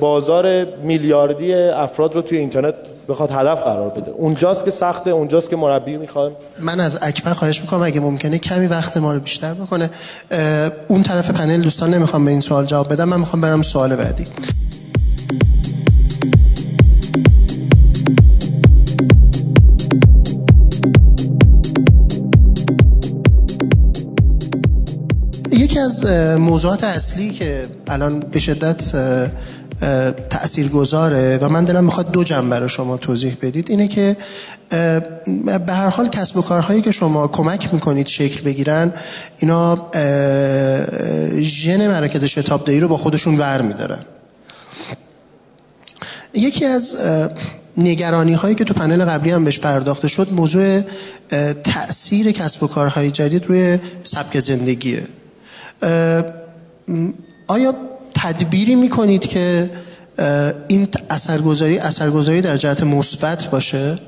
بازار 0.00 0.64
میلیاردی 0.64 1.54
افراد 1.54 2.14
رو 2.14 2.22
توی 2.22 2.38
اینترنت 2.38 2.74
بخواد 3.08 3.30
هدف 3.30 3.62
قرار 3.62 3.88
بده. 3.88 4.10
اونجاست 4.10 4.64
که 4.64 4.70
سخته 4.70 5.10
اونجاست 5.10 5.50
که 5.50 5.56
مربی 5.56 5.96
می‌خواد 5.96 6.32
من 6.60 6.80
از 6.80 6.98
اکبر 7.02 7.32
خواهش 7.32 7.60
می‌کنم 7.60 7.82
اگه 7.82 8.00
ممکنه 8.00 8.38
کمی 8.38 8.66
وقت 8.66 8.96
ما 8.96 9.12
رو 9.12 9.20
بیشتر 9.20 9.54
بکنه. 9.54 9.90
اون 10.88 11.02
طرف 11.02 11.30
پنل 11.30 11.60
دوستان 11.60 11.94
نمی‌خوام 11.94 12.24
به 12.24 12.30
این 12.30 12.40
سوال 12.40 12.64
جواب 12.64 12.92
بدم 12.92 13.08
من 13.08 13.20
می‌خوام 13.20 13.40
برم 13.40 13.62
سوال 13.62 13.96
بعدی. 13.96 14.26
از 25.86 26.06
موضوعات 26.38 26.84
اصلی 26.84 27.30
که 27.30 27.66
الان 27.86 28.20
به 28.20 28.38
شدت 28.38 28.92
تأثیر 30.30 30.68
گذاره 30.68 31.38
و 31.38 31.48
من 31.48 31.64
دلم 31.64 31.84
می‌خواد 31.84 32.10
دو 32.10 32.24
جنبه 32.24 32.58
رو 32.58 32.68
شما 32.68 32.96
توضیح 32.96 33.36
بدید. 33.42 33.70
اینه 33.70 33.88
که 33.88 34.16
به 35.66 35.72
هر 35.72 35.88
حال 35.88 36.08
کسب 36.08 36.36
و 36.36 36.42
کارهایی 36.42 36.82
که 36.82 36.90
شما 36.90 37.28
کمک 37.28 37.74
می‌کنید 37.74 38.06
شکل 38.06 38.42
بگیرن 38.42 38.92
اینا 39.38 39.90
ژن 41.40 41.88
مراکز 41.88 42.24
شتابدهی 42.24 42.80
رو 42.80 42.88
با 42.88 42.96
خودشون 42.96 43.38
ور 43.38 43.62
میدارن. 43.62 44.00
یکی 46.34 46.64
از 46.64 46.94
نگرانی 47.76 48.34
هایی 48.34 48.54
که 48.54 48.64
تو 48.64 48.74
پنل 48.74 49.04
قبلی 49.04 49.30
هم 49.30 49.44
بهش 49.44 49.58
پرداخته 49.58 50.08
شد 50.08 50.32
موضوع 50.32 50.80
تاثیر 51.64 52.32
کسب 52.32 52.62
و 52.62 52.66
کارهای 52.66 53.10
جدید 53.10 53.46
روی 53.46 53.78
سبک 54.04 54.40
زندگیه. 54.40 55.02
آیا 57.48 57.74
تدبیری 58.14 58.74
می‌کنید 58.74 59.26
که 59.26 59.70
این 60.68 60.88
اثرگذاری 61.10 61.78
اثرگذاری 61.78 62.40
در 62.40 62.56
جهت 62.56 62.82
مثبت 62.82 63.46
باشه؟ 63.46 63.98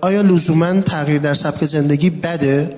آیا 0.00 0.22
لزوما 0.22 0.80
تغییر 0.80 1.20
در 1.20 1.34
سبک 1.34 1.64
زندگی 1.64 2.10
بده؟ 2.10 2.76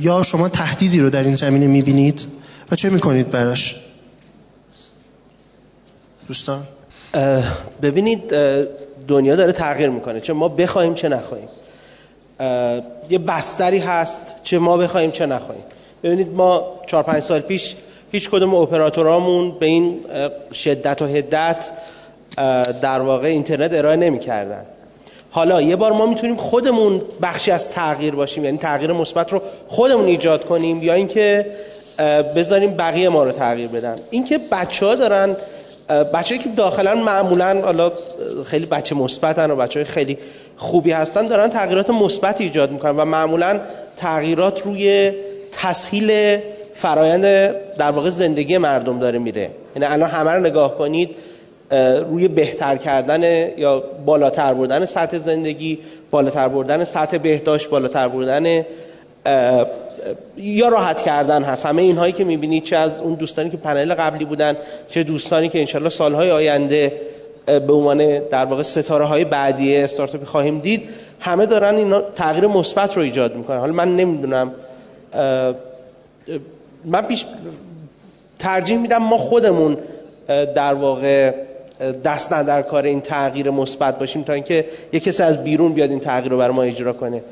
یا 0.00 0.22
شما 0.22 0.48
تهدیدی 0.48 1.00
رو 1.00 1.10
در 1.10 1.24
این 1.24 1.36
زمینه 1.36 1.66
می‌بینید؟ 1.66 2.24
و 2.70 2.76
چه 2.76 2.90
می‌کنید 2.90 3.30
براش؟ 3.30 3.76
دوستان. 6.28 6.62
ببینید 7.82 8.34
دنیا 9.08 9.36
داره 9.36 9.52
تغییر 9.52 9.90
می‌کنه 9.90 10.20
چه 10.20 10.32
ما 10.32 10.48
بخوایم 10.48 10.94
چه 10.94 11.08
نخواهیم 11.08 11.48
یه 13.10 13.18
بستری 13.18 13.78
هست 13.78 14.34
چه 14.42 14.58
ما 14.58 14.76
بخوایم 14.76 15.10
چه 15.10 15.26
نخواهیم 15.26 15.64
ببینید 16.02 16.32
ما 16.32 16.64
چهار 16.86 17.02
پنج 17.02 17.22
سال 17.22 17.40
پیش 17.40 17.74
هیچ 18.12 18.30
کدوم 18.30 18.54
اپراتورامون 18.54 19.50
به 19.50 19.66
این 19.66 20.00
شدت 20.52 21.02
و 21.02 21.06
هدت 21.06 21.70
در 22.82 23.00
واقع 23.00 23.28
اینترنت 23.28 23.74
ارائه 23.74 23.96
نمی 23.96 24.18
کردن. 24.18 24.64
حالا 25.30 25.62
یه 25.62 25.76
بار 25.76 25.92
ما 25.92 26.06
می‌تونیم 26.06 26.36
خودمون 26.36 27.02
بخشی 27.22 27.50
از 27.50 27.70
تغییر 27.70 28.14
باشیم 28.14 28.44
یعنی 28.44 28.58
تغییر 28.58 28.92
مثبت 28.92 29.32
رو 29.32 29.42
خودمون 29.68 30.06
ایجاد 30.06 30.44
کنیم 30.44 30.82
یا 30.82 30.94
اینکه 30.94 31.46
بذاریم 32.36 32.76
بقیه 32.76 33.08
ما 33.08 33.24
رو 33.24 33.32
تغییر 33.32 33.68
بدن 33.68 33.96
اینکه 34.10 34.40
بچه 34.52 34.86
ها 34.86 34.94
دارن 34.94 35.36
بچه 36.14 36.38
که 36.38 36.48
داخلا 36.56 36.94
معمولا 36.94 37.60
حالا 37.64 37.92
خیلی 38.46 38.66
بچه 38.66 38.94
مثبتن 38.94 39.50
و 39.50 39.56
بچه 39.56 39.80
های 39.80 39.84
خیلی 39.84 40.18
خوبی 40.56 40.92
هستن 40.92 41.26
دارن 41.26 41.48
تغییرات 41.48 41.90
مثبت 41.90 42.40
ایجاد 42.40 42.70
می‌کنن 42.70 42.96
و 42.96 43.04
معمولا 43.04 43.60
تغییرات 43.96 44.62
روی 44.62 45.12
تسهیل 45.66 46.38
فرایند 46.74 47.22
در 47.78 47.90
واقع 47.90 48.10
زندگی 48.10 48.58
مردم 48.58 48.98
داره 48.98 49.18
میره. 49.18 49.50
یعنی 49.76 49.92
الان 49.94 50.10
همه 50.10 50.30
رو 50.30 50.40
نگاه 50.40 50.78
کنید 50.78 51.10
روی 52.10 52.28
بهتر 52.28 52.76
کردن 52.76 53.22
یا 53.58 53.82
بالاتر 54.06 54.54
بردن 54.54 54.84
سطح 54.84 55.18
زندگی 55.18 55.78
بالاتر 56.10 56.48
بردن 56.48 56.84
سطح 56.84 57.18
بهداشت 57.18 57.70
بالاتر 57.70 58.08
بردن 58.08 58.64
یا 60.36 60.68
راحت 60.68 61.02
کردن 61.02 61.42
هست. 61.42 61.66
همه 61.66 61.82
اینهایی 61.82 62.12
که 62.12 62.24
می‌بینید 62.24 62.64
چه 62.64 62.76
از 62.76 62.98
اون 62.98 63.14
دوستانی 63.14 63.50
که 63.50 63.56
پنل 63.56 63.94
قبلی 63.94 64.24
بودن 64.24 64.56
چه 64.88 65.02
دوستانی 65.02 65.48
که 65.48 65.58
انشالله 65.60 65.88
سالهای 65.88 66.30
آینده 66.30 66.92
به 67.46 67.72
عنوان 67.72 68.18
در 68.18 68.44
واقع 68.44 68.62
ستاره 68.62 69.04
های 69.04 69.24
بعدی 69.24 69.76
استارتاپی 69.76 70.24
خواهیم 70.24 70.58
دید 70.58 70.88
همه 71.20 71.46
دارن 71.46 71.74
اینا 71.74 72.00
تغییر 72.00 72.46
مثبت 72.46 72.96
رو 72.96 73.02
ایجاد 73.02 73.36
می‌کنن. 73.36 73.58
حالا 73.58 73.72
من 73.72 73.96
نمی‌دونم 73.96 74.54
من 76.84 77.02
پیش 77.08 77.24
ترجیح 78.38 78.78
میدم 78.78 78.98
ما 78.98 79.18
خودمون 79.18 79.76
در 80.28 80.74
واقع 80.74 81.32
دست 82.04 82.30
در 82.30 82.62
کار 82.62 82.84
این 82.84 83.00
تغییر 83.00 83.50
مثبت 83.50 83.98
باشیم 83.98 84.22
تا 84.22 84.32
اینکه 84.32 84.64
یک 84.92 85.04
کسی 85.04 85.22
از 85.22 85.44
بیرون 85.44 85.72
بیاد 85.72 85.90
این 85.90 86.00
تغییر 86.00 86.32
رو 86.32 86.38
بر 86.38 86.50
ما 86.50 86.62
اجرا 86.62 86.92
کنه. 86.92 87.22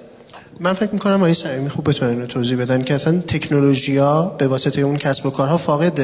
من 0.60 0.72
فکر 0.72 0.92
می‌کنم 0.92 1.14
آقای 1.14 1.34
سعیمی 1.34 1.68
خوب 1.68 1.88
بتونن 1.88 2.26
توضیح 2.26 2.56
بدن 2.58 2.82
که 2.82 2.94
اصلا 2.94 3.18
تکنولوژیا 3.18 4.22
به 4.38 4.46
واسطه 4.46 4.80
اون 4.80 4.96
کسب 4.96 5.26
و 5.26 5.30
کارها 5.30 5.56
فاقد 5.56 6.00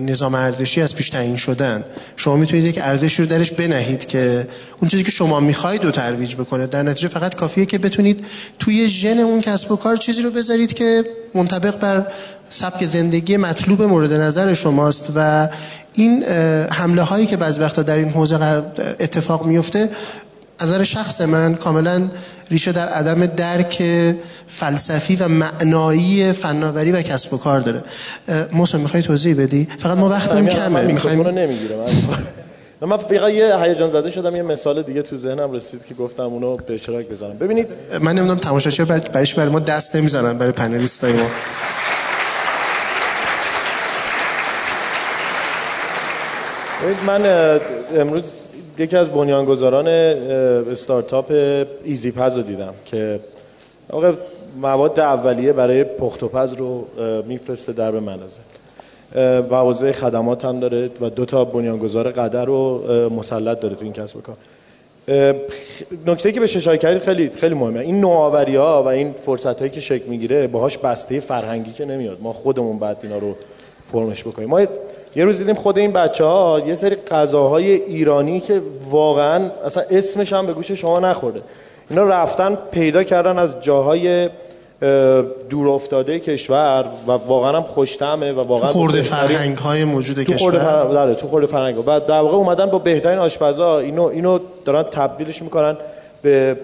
نظام 0.00 0.34
ارزشی 0.34 0.80
از 0.80 0.94
پیش 0.94 1.08
تعیین 1.08 1.36
شدن. 1.36 1.84
شما 2.16 2.36
می‌تونید 2.36 2.64
یک 2.64 2.78
ارزش 2.82 3.20
رو 3.20 3.26
درش 3.26 3.52
بنهید 3.52 4.06
که 4.06 4.48
اون 4.80 4.88
چیزی 4.88 5.02
که 5.02 5.10
شما 5.10 5.40
می‌خواید 5.40 5.84
رو 5.84 5.90
ترویج 5.90 6.34
بکنه. 6.34 6.66
در 6.66 6.82
نتیجه 6.82 7.08
فقط 7.08 7.34
کافیه 7.34 7.66
که 7.66 7.78
بتونید 7.78 8.24
توی 8.58 8.88
ژن 8.88 9.18
اون 9.18 9.40
کسب 9.40 9.72
و 9.72 9.76
کار 9.76 9.96
چیزی 9.96 10.22
رو 10.22 10.30
بذارید 10.30 10.72
که 10.72 11.04
منطبق 11.34 11.78
بر 11.78 12.06
سبک 12.50 12.86
زندگی 12.86 13.36
مطلوب 13.36 13.82
مورد 13.82 14.12
نظر 14.12 14.54
شماست 14.54 15.12
و 15.14 15.48
این 15.92 16.24
حمله 16.70 17.02
هایی 17.02 17.26
که 17.26 17.36
بعضی 17.36 17.60
وقتا 17.60 17.82
در 17.82 17.96
این 17.96 18.08
حوزه 18.08 18.62
اتفاق 19.00 19.46
میفته 19.46 19.90
از 20.62 20.68
نظر 20.68 20.84
شخص 20.84 21.20
من 21.20 21.54
کاملا 21.54 22.08
ریشه 22.50 22.72
در 22.72 22.88
عدم 22.88 23.26
درک 23.26 23.82
فلسفی 24.48 25.16
و 25.16 25.28
معنایی 25.28 26.32
فناوری 26.32 26.92
و 26.92 27.02
کسب 27.02 27.34
و 27.34 27.38
کار 27.38 27.60
داره. 27.60 27.82
موسی 28.52 28.76
می‌خوای 28.76 29.02
توضیح 29.02 29.42
بدی؟ 29.42 29.68
فقط 29.78 29.98
ما 29.98 30.08
وقتمون 30.08 30.46
کمه. 30.46 30.82
می‌خوایم 30.82 31.28
نمی‌گیرم. 31.28 31.78
من 32.80 32.96
فقط 32.96 33.32
یه 33.32 33.56
هیجان 33.56 33.90
زده 33.90 34.10
شدم 34.10 34.36
یه 34.36 34.42
مثال 34.42 34.82
دیگه 34.82 35.02
تو 35.02 35.16
ذهنم 35.16 35.52
رسید 35.52 35.86
که 35.88 35.94
گفتم 35.94 36.22
اونو 36.22 36.56
به 36.56 36.74
اشتراک 36.74 37.08
بذارم. 37.08 37.38
ببینید 37.38 37.68
من 38.00 38.12
نمی‌دونم 38.12 38.38
تماشاچی 38.38 38.84
برایش 38.84 39.34
برای 39.34 39.50
ما 39.50 39.58
دست 39.58 39.96
نمی‌زنن 39.96 40.38
برای 40.38 40.52
پنلیستای 40.52 41.12
ما. 41.12 41.26
من 47.06 47.26
امروز 47.96 48.22
یکی 48.78 48.96
از 48.96 49.10
بنیانگذاران 49.10 49.88
استارتاپ 49.88 51.32
ایزی 51.84 52.10
پز 52.10 52.36
رو 52.36 52.42
دیدم 52.42 52.74
که 52.84 53.20
آقا 53.90 54.12
مواد 54.60 55.00
اولیه 55.00 55.52
برای 55.52 55.84
پخت 55.84 56.22
و 56.22 56.28
پز 56.28 56.52
رو 56.52 56.84
میفرسته 57.26 57.72
در 57.72 57.90
به 57.90 58.00
منازل 58.00 58.42
و 59.50 59.92
خدمات 59.92 60.44
هم 60.44 60.60
داره 60.60 60.90
و 61.00 61.10
دو 61.10 61.24
تا 61.24 61.44
بنیانگذار 61.44 62.10
قدر 62.10 62.44
رو 62.44 62.82
مسلط 63.10 63.60
داره 63.60 63.74
تو 63.74 63.84
این 63.84 63.92
کسب 63.92 64.16
کار. 64.22 64.36
نکته 66.06 66.32
که 66.32 66.40
به 66.40 66.44
اشاره 66.56 66.78
کردید 66.78 67.02
خیلی 67.02 67.30
خیلی 67.30 67.54
مهمه. 67.54 67.80
این 67.80 68.00
نوآوری 68.00 68.56
ها 68.56 68.82
و 68.82 68.86
این 68.86 69.12
فرصت 69.12 69.58
هایی 69.58 69.70
که 69.70 69.80
شکل 69.80 70.04
می‌گیره 70.08 70.46
باهاش 70.46 70.78
بسته 70.78 71.20
فرهنگی 71.20 71.72
که 71.72 71.84
نمیاد. 71.84 72.18
ما 72.22 72.32
خودمون 72.32 72.78
بعد 72.78 72.96
اینا 73.02 73.18
رو 73.18 73.36
فرمش 73.92 74.24
بکنیم. 74.24 74.48
ما 74.48 74.60
یه 75.16 75.24
روز 75.24 75.38
دیدیم 75.38 75.54
خود 75.54 75.78
این 75.78 75.92
بچه 75.92 76.24
ها 76.24 76.62
یه 76.66 76.74
سری 76.74 76.96
غذاهای 76.96 77.70
ایرانی 77.72 78.40
که 78.40 78.62
واقعا 78.90 79.50
اصلا 79.66 79.84
اسمش 79.90 80.32
هم 80.32 80.46
به 80.46 80.52
گوش 80.52 80.72
شما 80.72 80.98
نخورده. 80.98 81.40
اینا 81.90 82.02
رفتن 82.02 82.58
پیدا 82.70 83.04
کردن 83.04 83.38
از 83.38 83.62
جاهای 83.62 84.28
دور 85.50 85.68
افتاده 85.68 86.20
کشور 86.20 86.84
و 87.06 87.10
واقعا 87.12 87.56
هم 87.56 87.62
خوشتمه 87.62 88.32
و 88.32 88.40
واقعا 88.40 88.72
تو 88.72 88.78
خورده 88.78 89.02
فرهنگ 89.02 89.56
های 89.56 89.84
موجود 89.84 90.22
تو 90.22 90.32
کشور؟ 90.32 90.58
فرهنگ 90.58 91.16
تو 91.16 91.28
خورده 91.28 91.46
فرهنگ. 91.46 91.78
و 91.78 92.00
در 92.00 92.20
واقع 92.20 92.36
اومدن 92.36 92.66
با 92.66 92.78
بهترین 92.78 93.18
آشپزا 93.18 93.78
اینو 93.78 94.02
اینو 94.02 94.38
دارن 94.64 94.82
تبدیلش 94.82 95.42
می‌کنن 95.42 95.76
به 96.22 96.56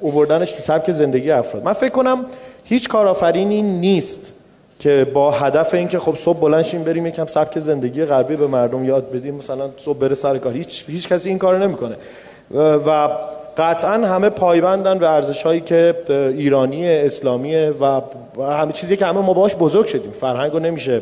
اووردنش 0.00 0.52
تو 0.52 0.62
سبک 0.62 0.90
زندگی 0.90 1.30
افراد. 1.30 1.64
من 1.64 1.72
فکر 1.72 1.88
کنم 1.88 2.24
هیچ 2.64 2.88
کارآفرینی 2.88 3.62
نیست. 3.62 4.32
که 4.82 5.06
با 5.14 5.30
هدف 5.30 5.74
اینکه 5.74 5.98
خب 5.98 6.16
صبح 6.16 6.40
بلند 6.40 6.64
شیم 6.64 6.84
بریم 6.84 7.06
یکم 7.06 7.26
سبک 7.26 7.58
زندگی 7.58 8.04
غربی 8.04 8.36
به 8.36 8.46
مردم 8.46 8.84
یاد 8.84 9.10
بدیم 9.10 9.34
مثلا 9.34 9.68
صبح 9.76 9.98
بره 9.98 10.14
سر 10.14 10.38
کار. 10.38 10.52
هیچ 10.52 10.84
هیچ 10.88 11.08
کسی 11.08 11.28
این 11.28 11.38
کارو 11.38 11.58
نمی‌کنه. 11.58 11.96
و 12.86 13.08
قطعا 13.58 13.92
همه 13.92 14.28
پایبندن 14.28 14.98
به 14.98 15.10
ارزش 15.10 15.42
هایی 15.42 15.60
که 15.60 15.94
ایرانی 16.08 16.88
اسلامی 16.88 17.56
و 17.56 18.00
همه 18.42 18.72
چیزی 18.72 18.96
که 18.96 19.06
همه 19.06 19.20
ما 19.20 19.32
باش 19.32 19.56
بزرگ 19.56 19.86
شدیم. 19.86 20.10
فرهنگ 20.10 20.52
رو 20.52 20.58
نمیشه 20.58 21.00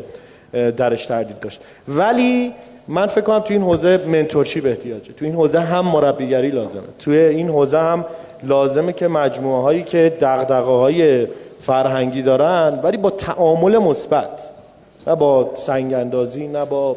درش 0.76 1.06
تردید 1.06 1.40
داشت. 1.40 1.60
ولی 1.88 2.52
من 2.88 3.06
فکر 3.06 3.20
کنم 3.20 3.38
تو 3.38 3.52
این 3.52 3.62
حوزه 3.62 4.00
منتورشی 4.06 4.60
به 4.60 4.70
احتیاجه 4.70 5.12
تو 5.12 5.24
این 5.24 5.34
حوزه 5.34 5.60
هم 5.60 5.86
مربیگری 5.86 6.50
لازمه. 6.50 6.82
توی 6.98 7.18
این 7.18 7.48
حوزه 7.48 7.78
هم 7.78 8.04
لازمه 8.42 8.92
که 8.92 9.08
مجموعه 9.08 9.62
هایی 9.62 9.82
که 9.82 10.12
دغدغه 10.20 10.70
های 10.70 11.26
فرهنگی 11.60 12.22
دارن 12.22 12.80
ولی 12.82 12.96
با 12.96 13.10
تعامل 13.10 13.78
مثبت. 13.78 14.50
نه 15.06 15.14
با 15.14 15.50
سنگ 15.54 15.94
اندازی 15.94 16.48
نه 16.48 16.64
با 16.64 16.96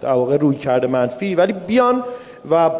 در 0.00 0.12
واقع 0.12 0.36
روی 0.36 0.56
کرده 0.56 0.86
منفی. 0.86 1.34
ولی 1.34 1.52
بیان 1.52 2.02
و 2.50 2.70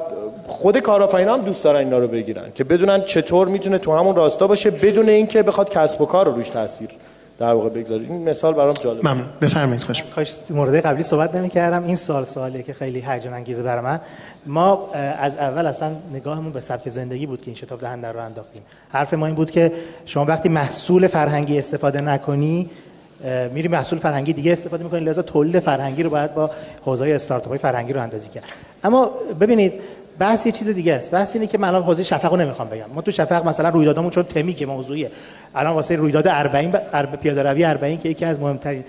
خود 0.48 0.78
کارآفرینا 0.78 1.34
هم 1.34 1.40
دوست 1.40 1.64
دارن 1.64 1.78
اینا 1.78 1.98
رو 1.98 2.08
بگیرن 2.08 2.52
که 2.54 2.64
بدونن 2.64 3.02
چطور 3.02 3.48
می‌تونه 3.48 3.78
تو 3.78 3.92
همون 3.92 4.14
راستا 4.14 4.46
باشه 4.46 4.70
بدون 4.70 5.08
اینکه 5.08 5.42
بخواد 5.42 5.70
کسب 5.70 6.00
و 6.00 6.06
کار 6.06 6.26
رو 6.26 6.32
روش 6.32 6.48
تاثیر 6.48 6.88
در 7.38 7.52
واقع 7.52 7.68
بگذاره 7.68 8.02
این 8.02 8.28
مثال 8.28 8.54
برام 8.54 8.70
جالب. 8.70 9.08
ممنون. 9.08 9.26
بفرمایید. 9.40 9.82
خوش 9.82 10.02
کاش 10.02 10.36
مورد 10.50 10.74
قبلی 10.74 11.02
صحبت 11.02 11.34
نمی‌کردم. 11.34 11.84
این 11.84 11.96
سوال 11.96 12.24
سوالیه 12.24 12.62
که 12.62 12.72
خیلی 12.72 13.04
هیجان 13.06 13.34
انگیزه 13.34 13.62
برای 13.62 13.84
من. 13.84 14.00
ما 14.46 14.90
از 15.18 15.36
اول 15.36 15.66
اصلا 15.66 15.92
نگاهمون 16.14 16.52
به 16.52 16.60
سبک 16.60 16.88
زندگی 16.88 17.26
بود 17.26 17.40
که 17.40 17.46
این 17.46 17.54
شتاب 17.54 17.80
دهنده 17.80 18.12
رو 18.12 18.20
انداختیم. 18.20 18.62
حرف 18.88 19.14
ما 19.14 19.26
این 19.26 19.34
بود 19.34 19.50
که 19.50 19.72
شما 20.06 20.24
وقتی 20.24 20.48
محصول 20.48 21.06
فرهنگی 21.06 21.58
استفاده 21.58 22.00
نکنی 22.00 22.70
میری 23.52 23.68
محصول 23.68 23.98
فرهنگی 23.98 24.32
دیگه 24.32 24.52
استفاده 24.52 24.84
می‌کنی 24.84 25.00
لذا 25.00 25.22
تولید 25.22 25.60
فرهنگی 25.60 26.02
رو 26.02 26.10
باید 26.10 26.34
با 26.34 26.50
حوزه 26.84 27.10
استارتاپ 27.10 27.48
های 27.48 27.58
فرهنگی 27.58 27.92
رو 27.92 28.02
اندازی 28.02 28.28
کرد. 28.28 28.44
اما 28.84 29.10
ببینید 29.40 29.72
بحث 30.18 30.46
یه 30.46 30.52
چیز 30.52 30.68
دیگه 30.68 30.94
است. 30.94 31.10
بحث 31.10 31.36
اینه 31.36 31.46
که 31.46 31.58
من 31.58 31.68
الان 31.68 31.82
حوزه 31.82 32.02
شفق 32.02 32.30
رو 32.30 32.36
نمی‌خوام 32.36 32.68
بگم. 32.68 32.84
ما 32.94 33.00
تو 33.00 33.10
شفق 33.10 33.46
مثلا 33.46 33.68
رویدادمون 33.68 34.10
چون 34.10 34.22
تمی 34.22 34.54
که 34.54 34.66
موضوعیه. 34.66 35.10
الان 35.54 35.74
واسه 35.74 35.96
رویداد 35.96 36.28
40 36.28 37.06
پیاده 37.06 37.42
روی 37.42 37.62
40 37.62 37.96
که 37.96 38.08
یکی 38.08 38.24
از 38.24 38.40
مهمترین 38.40 38.84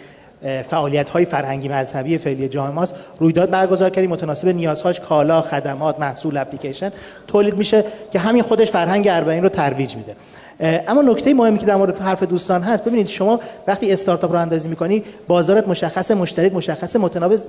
فعالیت 0.70 1.10
های 1.10 1.26
فرهنگی 1.26 1.68
مذهبی 1.68 2.18
فعلی 2.18 2.50
جامعه 2.50 2.74
ماست. 2.74 2.96
رویداد 3.20 3.50
برگزار 3.50 3.90
کردیم 3.90 4.10
متناسب 4.10 4.48
نیازهاش 4.48 5.00
کالا 5.00 5.42
خدمات 5.42 6.00
محصول 6.00 6.38
اپلیکیشن 6.38 6.92
تولید 7.28 7.58
میشه 7.58 7.84
که 8.14 8.20
همین 8.20 8.44
خودش 8.44 8.72
فرهنگ 8.72 9.08
اربعین 9.08 9.44
رو 9.44 9.50
ترویج 9.50 9.96
میده. 9.96 10.16
اما 10.60 11.02
نکته 11.02 11.34
مهمی 11.34 11.58
که 11.58 11.66
در 11.66 11.76
مورد 11.76 12.02
حرف 12.02 12.24
دوستان 12.24 12.62
هست 12.62 12.86
ببینید 12.86 13.08
شما 13.08 13.40
وقتی 13.68 13.92
استارتاپ 13.92 14.32
رو 14.32 14.40
اندازی 14.40 14.70
می‌کنی 14.70 15.04
بازارت 15.28 15.68
مشخص 15.68 16.12
مشتری 16.12 16.50
مشخص 16.50 16.96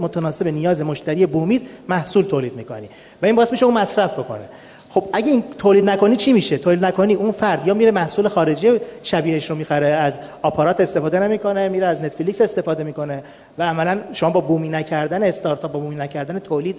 متناسب 0.00 0.48
نیاز 0.48 0.82
مشتری 0.82 1.26
بومید 1.26 1.68
محصول 1.88 2.24
تولید 2.24 2.56
می‌کنی 2.56 2.88
و 3.22 3.26
این 3.26 3.36
باعث 3.36 3.52
میشه 3.52 3.64
اون 3.66 3.74
مصرف 3.74 4.12
بکنه. 4.12 4.44
خب 4.90 5.04
اگه 5.12 5.28
این 5.28 5.44
تولید 5.58 5.90
نکنی 5.90 6.16
چی 6.16 6.32
میشه؟ 6.32 6.58
تولید 6.58 6.84
نکنی 6.84 7.14
اون 7.14 7.30
فرد 7.30 7.66
یا 7.66 7.74
میره 7.74 7.90
محصول 7.90 8.28
خارجی 8.28 8.80
شبیهش 9.02 9.50
رو 9.50 9.56
می‌خره 9.56 9.86
از 9.86 10.20
آپارات 10.42 10.80
استفاده 10.80 11.18
نمی‌کنه 11.18 11.68
میره 11.68 11.86
از 11.86 12.02
نتفلیکس 12.02 12.40
استفاده 12.40 12.84
می‌کنه 12.84 13.22
و 13.58 13.62
عملا 13.62 13.98
شما 14.12 14.30
با 14.30 14.40
بومی 14.40 14.68
نکردن 14.68 15.22
استارتاپ 15.22 15.72
با 15.72 15.80
بومی 15.80 15.96
نکردن 15.96 16.38
تولید 16.38 16.76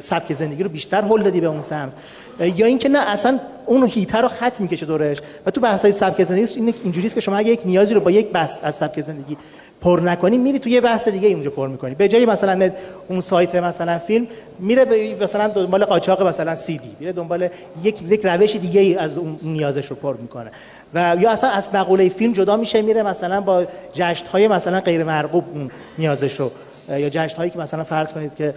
سبک 0.00 0.32
زندگی 0.32 0.62
رو 0.62 0.68
بیشتر 0.68 1.02
هول 1.02 1.22
دادی 1.22 1.40
به 1.40 1.46
اون 1.46 1.62
سمت. 1.62 1.92
یا 2.40 2.66
اینکه 2.66 2.88
نه 2.88 2.98
اصلا 2.98 3.38
اون 3.66 3.86
هیته 3.86 4.18
رو 4.18 4.28
خط 4.28 4.60
می‌کشه 4.60 4.86
دورش. 4.86 5.18
و 5.46 5.50
تو 5.50 5.60
بحث 5.60 5.82
های 5.82 5.92
سبک 5.92 6.24
زندگی 6.24 6.74
اینجوریه 6.84 7.10
که 7.10 7.20
شما 7.20 7.36
اگه 7.36 7.50
یک 7.50 7.60
نیازی 7.64 7.94
رو 7.94 8.00
با 8.00 8.10
یک 8.10 8.28
بحث 8.30 8.56
از 8.62 8.74
سبک 8.74 9.00
زندگی 9.00 9.36
پر 9.80 10.00
نکنی 10.04 10.38
میری 10.38 10.58
تو 10.58 10.68
یه 10.68 10.80
بحث 10.80 11.08
دیگه 11.08 11.28
اونجا 11.28 11.50
پر 11.50 11.68
می‌کنی. 11.68 11.94
به 11.94 12.08
جای 12.08 12.26
مثلا 12.26 12.70
اون 13.08 13.20
سایت 13.20 13.54
مثلا 13.54 13.98
فیلم 13.98 14.26
میره 14.58 15.14
مثلا 15.20 15.48
دنبال 15.48 15.84
قاچاق 15.84 16.26
مثلا 16.26 16.54
سی 16.54 16.78
دی 16.78 16.96
میره 17.00 17.12
دنبال 17.12 17.48
یک 17.82 18.02
یک 18.02 18.26
روش 18.26 18.56
دیگه 18.56 19.00
از 19.00 19.18
اون 19.18 19.38
نیازش 19.42 19.86
رو 19.86 19.96
پر 19.96 20.14
می‌کنه. 20.16 20.50
و 20.94 21.16
یا 21.20 21.30
اصلا 21.30 21.50
از 21.50 21.68
مقوله 21.74 22.08
فیلم 22.08 22.32
جدا 22.32 22.56
میشه 22.56 22.82
میره 22.82 23.02
مثلا 23.02 23.40
با 23.40 23.64
جشن 23.92 24.26
های 24.26 24.48
مثلا 24.48 24.80
غیر 24.80 25.04
مرغوب 25.04 25.44
اون 25.54 25.70
نیازش 25.98 26.40
رو 26.40 26.50
یا 26.88 27.08
جشن 27.10 27.36
هایی 27.36 27.50
که 27.50 27.58
مثلا 27.58 27.84
فرض 27.84 28.12
کنید 28.12 28.34
که 28.34 28.54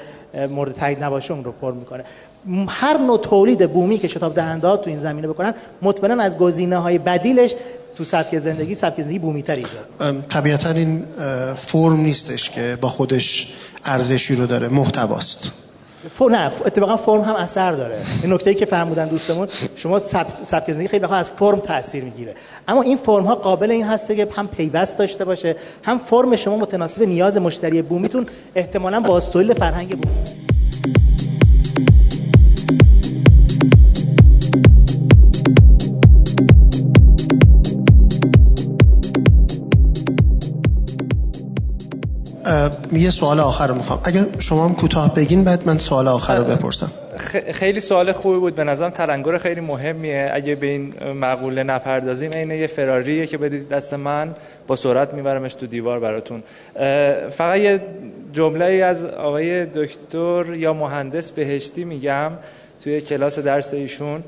مورد 0.49 0.73
تایید 0.73 1.03
نباشه 1.03 1.33
اون 1.33 1.43
رو 1.43 1.51
پر 1.51 1.71
می‌کنه. 1.71 2.03
هر 2.67 2.97
نوع 2.97 3.17
تولید 3.17 3.73
بومی 3.73 3.97
که 3.97 4.07
شتاب 4.07 4.35
دهنده 4.35 4.77
تو 4.77 4.89
این 4.89 4.99
زمینه 4.99 5.27
بکنن 5.27 5.53
مطمئنا 5.81 6.23
از 6.23 6.37
گزینه 6.37 6.77
های 6.77 6.97
بدیلش 6.97 7.55
تو 7.97 8.03
سبک 8.03 8.39
زندگی 8.39 8.75
سبک 8.75 9.01
زندگی 9.01 9.19
بومی 9.19 9.43
تر 9.43 9.59
طبیعتا 10.29 10.69
این 10.69 11.03
فرم 11.55 11.99
نیستش 11.99 12.49
که 12.49 12.77
با 12.81 12.89
خودش 12.89 13.53
ارزشی 13.85 14.35
رو 14.35 14.45
داره 14.45 14.67
محتواست. 14.67 15.51
فر... 16.09 16.29
نه 16.29 16.51
اتفاقا 16.65 16.97
فرم 16.97 17.21
هم 17.21 17.35
اثر 17.35 17.71
داره. 17.71 17.97
این 18.23 18.33
نکته 18.33 18.49
ای 18.49 18.55
که 18.55 18.65
فرمودن 18.65 19.07
دوستمون 19.07 19.47
شما 19.75 19.99
سب... 19.99 20.25
سبک 20.43 20.71
زندگی 20.71 20.87
خیلی 20.87 21.05
از 21.05 21.29
فرم 21.29 21.59
تاثیر 21.59 22.03
می‌گیره. 22.03 22.35
اما 22.67 22.81
این 22.81 22.97
فرم 22.97 23.23
ها 23.23 23.35
قابل 23.35 23.71
این 23.71 23.83
هست 23.83 24.07
که 24.07 24.27
هم 24.35 24.47
پیوست 24.47 24.97
داشته 24.97 25.25
باشه 25.25 25.55
هم 25.83 25.99
فرم 25.99 26.35
شما 26.35 26.57
متناسب 26.57 27.03
نیاز 27.03 27.37
مشتری 27.37 27.81
بومیتون 27.81 28.25
احتمالاً 28.55 28.99
با 28.99 29.19
تولید 29.19 29.57
فرهنگ 29.57 29.89
بومی. 29.89 30.15
یه 42.91 43.09
سوال 43.09 43.39
آخر 43.39 43.67
رو 43.67 43.75
می‌خوام. 43.75 43.99
اگر 44.03 44.25
شما 44.39 44.67
هم 44.67 44.75
کوتاه 44.75 45.15
بگین 45.15 45.43
بعد 45.43 45.67
من 45.67 45.77
سوال 45.77 46.07
آخر 46.07 46.35
رو 46.35 46.43
بپرسم. 46.43 46.91
خیلی 47.51 47.79
سوال 47.79 48.11
خوبی 48.11 48.39
بود. 48.39 48.55
به 48.55 48.63
نظرم 48.63 48.89
تلنگر 48.89 49.37
خیلی 49.37 49.61
مهمیه. 49.61 50.31
اگه 50.33 50.55
به 50.55 50.67
این 50.67 50.93
مقوله 51.21 51.63
نپردازیم 51.63 52.31
این 52.33 52.51
یه 52.51 52.67
فراریه 52.67 53.27
که 53.27 53.37
بدید 53.37 53.69
دست 53.69 53.93
من 53.93 54.35
با 54.67 54.75
سرعت 54.75 55.13
میبرمش 55.13 55.53
تو 55.53 55.67
دیوار 55.67 55.99
براتون. 55.99 56.43
فقط 57.29 57.57
یه 57.57 57.81
جمله 58.33 58.65
ای 58.65 58.81
از 58.81 59.05
آقای 59.05 59.65
دکتر 59.65 60.45
یا 60.55 60.73
مهندس 60.73 61.31
بهشتی 61.31 61.83
میگم 61.83 62.31
توی 62.83 63.01
کلاس 63.01 63.39
درس 63.39 63.73
ایشون. 63.73 64.23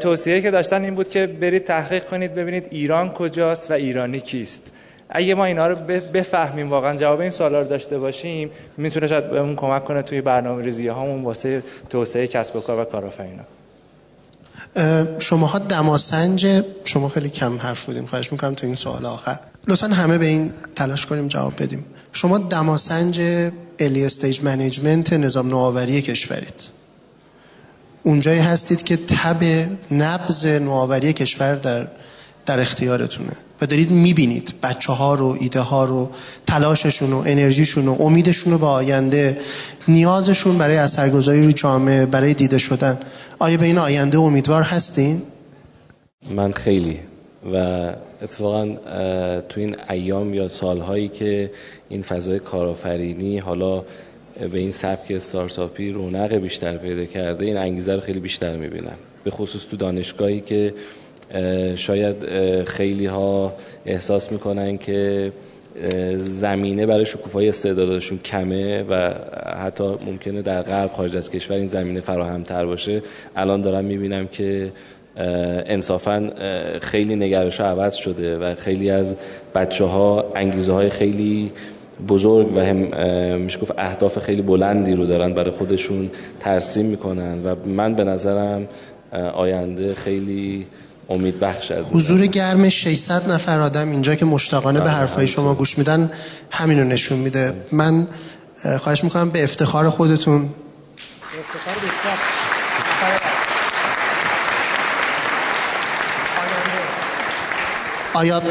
توصیه 0.00 0.40
که 0.40 0.50
داشتن 0.50 0.84
این 0.84 0.94
بود 0.94 1.08
که 1.08 1.26
برید 1.26 1.64
تحقیق 1.64 2.04
کنید 2.04 2.34
ببینید 2.34 2.66
ایران 2.70 3.10
کجاست 3.10 3.70
و 3.70 3.74
ایرانی 3.74 4.20
کیست. 4.20 4.72
اگه 5.10 5.34
ما 5.34 5.44
اینا 5.44 5.66
رو 5.66 5.76
بفهمیم 6.14 6.70
واقعا 6.70 6.96
جواب 6.96 7.20
این 7.20 7.30
سوالا 7.30 7.60
رو 7.60 7.68
داشته 7.68 7.98
باشیم 7.98 8.50
می‌تونه 8.76 9.06
شاید 9.06 9.30
بهمون 9.30 9.56
کمک 9.56 9.84
کنه 9.84 10.02
توی 10.02 10.20
برنامه 10.20 10.64
ریزی 10.64 10.88
هامون 10.88 11.24
واسه 11.24 11.62
توسعه 11.90 12.26
کسب 12.26 12.56
و 12.56 12.60
کار 12.60 12.80
و 12.80 12.84
کارآفرینی 12.84 13.40
شماها 15.18 15.58
دماسنج 15.58 16.64
شما 16.84 17.08
خیلی 17.08 17.28
کم 17.28 17.58
حرف 17.58 17.84
بودیم. 17.84 18.06
خواهش 18.06 18.32
می‌کنم 18.32 18.54
تو 18.54 18.66
این 18.66 18.74
سوال 18.74 19.06
آخر. 19.06 19.38
لطفا 19.68 19.86
همه 19.86 20.18
به 20.18 20.26
این 20.26 20.52
تلاش 20.76 21.06
کنیم 21.06 21.28
جواب 21.28 21.62
بدیم. 21.62 21.84
شما 22.12 22.38
دماسنج 22.38 23.20
early 23.78 24.04
stage 24.04 24.42
management 24.42 25.12
نظام 25.12 25.48
نوآوری 25.48 26.02
کشورید. 26.02 26.76
اونجایی 28.02 28.40
هستید 28.40 28.82
که 28.82 28.96
تب 28.96 29.68
نبض 29.90 30.46
نوآوری 30.46 31.12
کشور 31.12 31.54
در 31.54 31.86
در 32.46 32.60
اختیارتونه. 32.60 33.32
و 33.60 33.66
دارید 33.66 33.90
می‌بینید 33.90 34.54
بچه 34.62 34.92
ها 34.92 35.14
رو 35.14 35.36
ایده 35.40 35.60
ها 35.60 35.84
رو 35.84 36.10
تلاششون 36.46 37.12
و 37.12 37.22
انرژیشون 37.26 37.88
و 37.88 37.96
امیدشون 38.02 38.52
رو 38.52 38.58
به 38.58 38.66
آینده 38.66 39.38
نیازشون 39.88 40.58
برای 40.58 40.76
اثرگذاری 40.76 41.42
رو 41.42 41.52
جامعه 41.52 42.06
برای 42.06 42.34
دیده 42.34 42.58
شدن. 42.58 42.98
آیا 43.38 43.56
به 43.56 43.66
این 43.66 43.78
آینده 43.78 44.18
امیدوار 44.18 44.62
هستین؟ 44.62 45.22
من 46.34 46.52
خیلی. 46.52 46.98
و 47.52 47.56
اتفاقا 48.22 48.64
تو 49.48 49.60
این 49.60 49.76
ایام 49.90 50.34
یا 50.34 50.48
سالهایی 50.48 51.08
که 51.08 51.50
این 51.88 52.02
فضای 52.02 52.38
کارآفرینی 52.38 53.38
حالا 53.38 53.84
به 54.52 54.58
این 54.58 54.72
سبک 54.72 55.10
استارتاپی 55.10 55.90
رونق 55.90 56.34
بیشتر 56.34 56.76
پیدا 56.76 57.04
کرده 57.04 57.44
این 57.44 57.56
انگیزه 57.56 57.94
رو 57.94 58.00
خیلی 58.00 58.20
بیشتر 58.20 58.56
می‌بینم. 58.56 58.96
به 59.24 59.30
خصوص 59.30 59.64
تو 59.70 59.76
دانشگاهی 59.76 60.40
که 60.40 60.74
شاید 61.76 62.16
خیلی 62.64 63.06
ها 63.06 63.52
احساس 63.86 64.32
می‌کنن 64.32 64.78
که 64.78 65.32
زمینه 66.16 66.86
برای 66.86 67.06
شکوفای 67.06 67.48
استعدادشون 67.48 68.18
کمه 68.18 68.82
و 68.82 69.14
حتی 69.64 69.84
ممکنه 69.84 70.42
در 70.42 70.62
غرب 70.62 70.90
خارج 70.92 71.16
از 71.16 71.30
کشور 71.30 71.56
این 71.56 71.66
زمینه 71.66 72.00
فراهم 72.00 72.42
تر 72.42 72.66
باشه. 72.66 73.02
الان 73.36 73.62
دارم 73.62 73.84
می‌بینم 73.84 74.26
که 74.26 74.72
انصافا 75.66 76.30
خیلی 76.80 77.16
نگرش 77.16 77.60
عوض 77.60 77.94
شده 77.94 78.38
و 78.38 78.54
خیلی 78.54 78.90
از 78.90 79.16
بچه 79.54 79.84
ها 79.84 80.32
انگیزه 80.34 80.72
های 80.72 80.90
خیلی 80.90 81.52
بزرگ 82.08 82.56
و 82.56 82.60
هم 82.60 82.76
میشه 83.40 83.58
گفت 83.58 83.72
اهداف 83.78 84.18
خیلی 84.18 84.42
بلندی 84.42 84.94
رو 84.94 85.06
دارن 85.06 85.32
برای 85.32 85.50
خودشون 85.50 86.10
ترسیم 86.40 86.86
می‌کنن 86.86 87.44
و 87.44 87.54
من 87.66 87.94
به 87.94 88.04
نظرم 88.04 88.68
آینده 89.34 89.94
خیلی 89.94 90.66
امید 91.10 91.40
بخش 91.40 91.70
از 91.70 91.84
حضور 91.92 92.26
گرم 92.26 92.68
600 92.68 93.30
نفر 93.30 93.60
آدم 93.60 93.90
اینجا 93.90 94.14
که 94.14 94.24
مشتاقانه 94.24 94.78
به 94.78 94.84
بله، 94.84 94.94
حرفای 94.94 95.28
شما 95.28 95.54
گوش 95.54 95.78
میدن 95.78 96.10
همینو 96.50 96.84
نشون 96.84 97.18
میده. 97.18 97.54
من 97.72 98.06
خواهش 98.80 99.04
می‌کنم 99.04 99.30
به 99.30 99.44
افتخار 99.44 99.90
خودتون. 99.90 100.48
آیا 108.14 108.42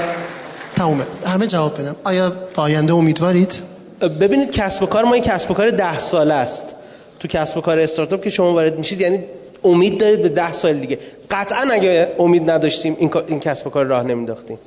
تمومه. 0.75 1.03
همه 1.25 1.47
جواب 1.47 1.81
بدم. 1.81 1.95
آیا 2.03 2.29
با 2.55 2.63
آینده 2.63 2.93
امیدوارید؟ 2.93 3.53
ببینید 4.01 4.51
کسب 4.51 4.83
و 4.83 4.85
کار 4.85 5.03
ما 5.03 5.13
این 5.13 5.23
کسب 5.23 5.51
و 5.51 5.53
کار 5.53 5.69
ده 5.69 5.99
ساله 5.99 6.33
است. 6.33 6.75
تو 7.19 7.27
کسب 7.27 7.57
و 7.57 7.61
کار 7.61 7.79
استارتاپ 7.79 8.23
که 8.23 8.29
شما 8.29 8.53
وارد 8.53 8.77
میشید 8.77 9.01
یعنی 9.01 9.23
امید 9.63 9.99
دارید 9.99 10.21
به 10.21 10.29
ده 10.29 10.53
سال 10.53 10.73
دیگه. 10.73 10.99
قطعا 11.31 11.67
اگه 11.71 12.15
امید 12.19 12.49
نداشتیم 12.49 12.95
این, 12.99 13.17
این 13.27 13.39
کسب 13.39 13.67
و 13.67 13.69
کار 13.69 13.85
راه 13.85 14.03
نمیداختیم 14.03 14.59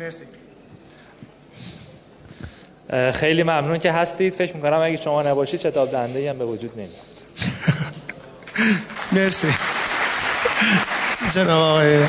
مرسی. 0.00 0.24
خیلی 3.12 3.42
ممنون 3.42 3.78
که 3.78 3.92
هستید. 3.92 4.34
فکر 4.34 4.56
می‌کنم 4.56 4.80
اگه 4.82 4.96
شما 4.96 5.22
نباشید 5.22 5.60
شتاب 5.60 5.90
دنده 5.90 6.30
هم 6.30 6.38
به 6.38 6.44
وجود 6.44 6.72
نمیاد. 6.72 6.90
مرسی. 9.12 9.48
جناب 11.34 11.60
آقای 11.60 12.04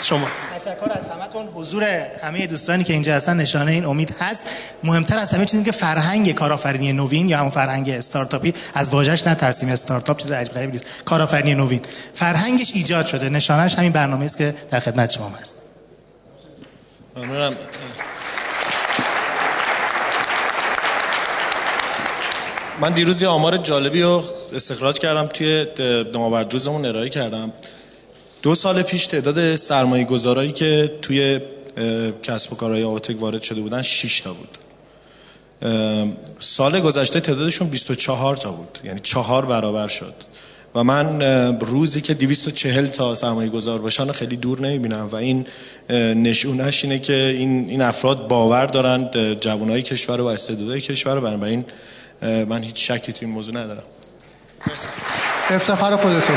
شما. 0.00 0.45
تشکر 0.66 0.92
از 0.92 1.08
همتون 1.08 1.46
حضور 1.46 1.84
همه 2.22 2.46
دوستانی 2.46 2.84
که 2.84 2.92
اینجا 2.92 3.14
هستن 3.14 3.36
نشانه 3.36 3.72
این 3.72 3.84
امید 3.84 4.14
هست. 4.18 4.44
مهمتر 4.84 5.18
از 5.18 5.32
همه 5.32 5.46
چیزی 5.46 5.64
که 5.64 5.72
فرهنگ 5.72 6.34
کارآفرینی 6.34 6.92
نوین 6.92 7.28
یا 7.28 7.38
همون 7.38 7.50
فرهنگ 7.50 7.90
استارتاپی 7.90 8.52
از 8.74 8.90
واژش 8.90 9.26
نترسیم. 9.26 9.68
استارتاپ 9.68 10.16
چیز 10.16 10.32
عجیب 10.32 10.52
غریبی 10.52 10.72
نیست. 10.72 11.04
کارآفرینی 11.04 11.54
نوین. 11.54 11.80
فرهنگش 12.14 12.72
ایجاد 12.74 13.06
شده. 13.06 13.28
نشانش 13.28 13.74
همین 13.74 13.92
برنامه 13.92 14.24
است 14.24 14.38
که 14.38 14.54
در 14.70 14.80
خدمت 14.80 15.10
شما 15.10 15.32
هست. 15.40 15.62
من 22.80 22.92
دیروز 22.92 23.22
یه 23.22 23.28
آمار 23.28 23.56
جالبی 23.56 24.02
رو 24.02 24.24
استخراج 24.54 24.98
کردم 24.98 25.26
توی 25.26 25.66
نوآوردروزمون 26.12 26.86
ارائه 26.86 27.08
کردم. 27.08 27.52
دو 28.46 28.54
سال 28.54 28.82
پیش 28.82 29.06
تعداد 29.06 29.56
سرمایه 29.56 30.04
گذارایی 30.04 30.52
که 30.52 30.92
توی 31.02 31.40
کسب 32.22 32.52
و 32.52 32.56
کارهای 32.56 32.82
آواتک 32.82 33.20
وارد 33.20 33.42
شده 33.42 33.60
بودن 33.60 33.82
6 33.82 34.20
تا 34.20 34.32
بود. 34.32 34.58
سال 36.38 36.80
گذشته 36.80 37.20
تعدادشون 37.20 37.68
24 37.68 38.36
تا 38.36 38.50
بود. 38.50 38.78
یعنی 38.84 39.00
چهار 39.02 39.46
برابر 39.46 39.88
شد. 39.88 40.14
و 40.74 40.84
من 40.84 41.22
روزی 41.60 42.00
که 42.00 42.14
240 42.14 42.86
تا 42.86 43.14
سرمایه 43.14 43.50
گذار 43.50 43.78
باشن 43.78 44.12
خیلی 44.12 44.36
دور 44.36 44.60
نمی‌بینم. 44.60 45.08
و 45.12 45.16
این 45.16 45.46
نشونش 46.14 46.84
اینه 46.84 46.98
که 46.98 47.34
این, 47.38 47.68
این 47.68 47.82
افراد 47.82 48.28
باور 48.28 48.66
دارند 48.66 49.40
جوانای 49.40 49.82
کشور 49.82 50.20
و 50.20 50.26
استعدادهای 50.26 50.80
کشور. 50.80 51.18
و 51.18 51.20
بنابراین 51.20 51.64
من 52.22 52.62
هیچ 52.62 52.90
شکی 52.90 53.12
تو 53.12 53.18
این 53.26 53.34
موضوع 53.34 53.54
ندارم. 53.54 53.84
افتخار 55.50 55.96
خودتون. 55.96 56.36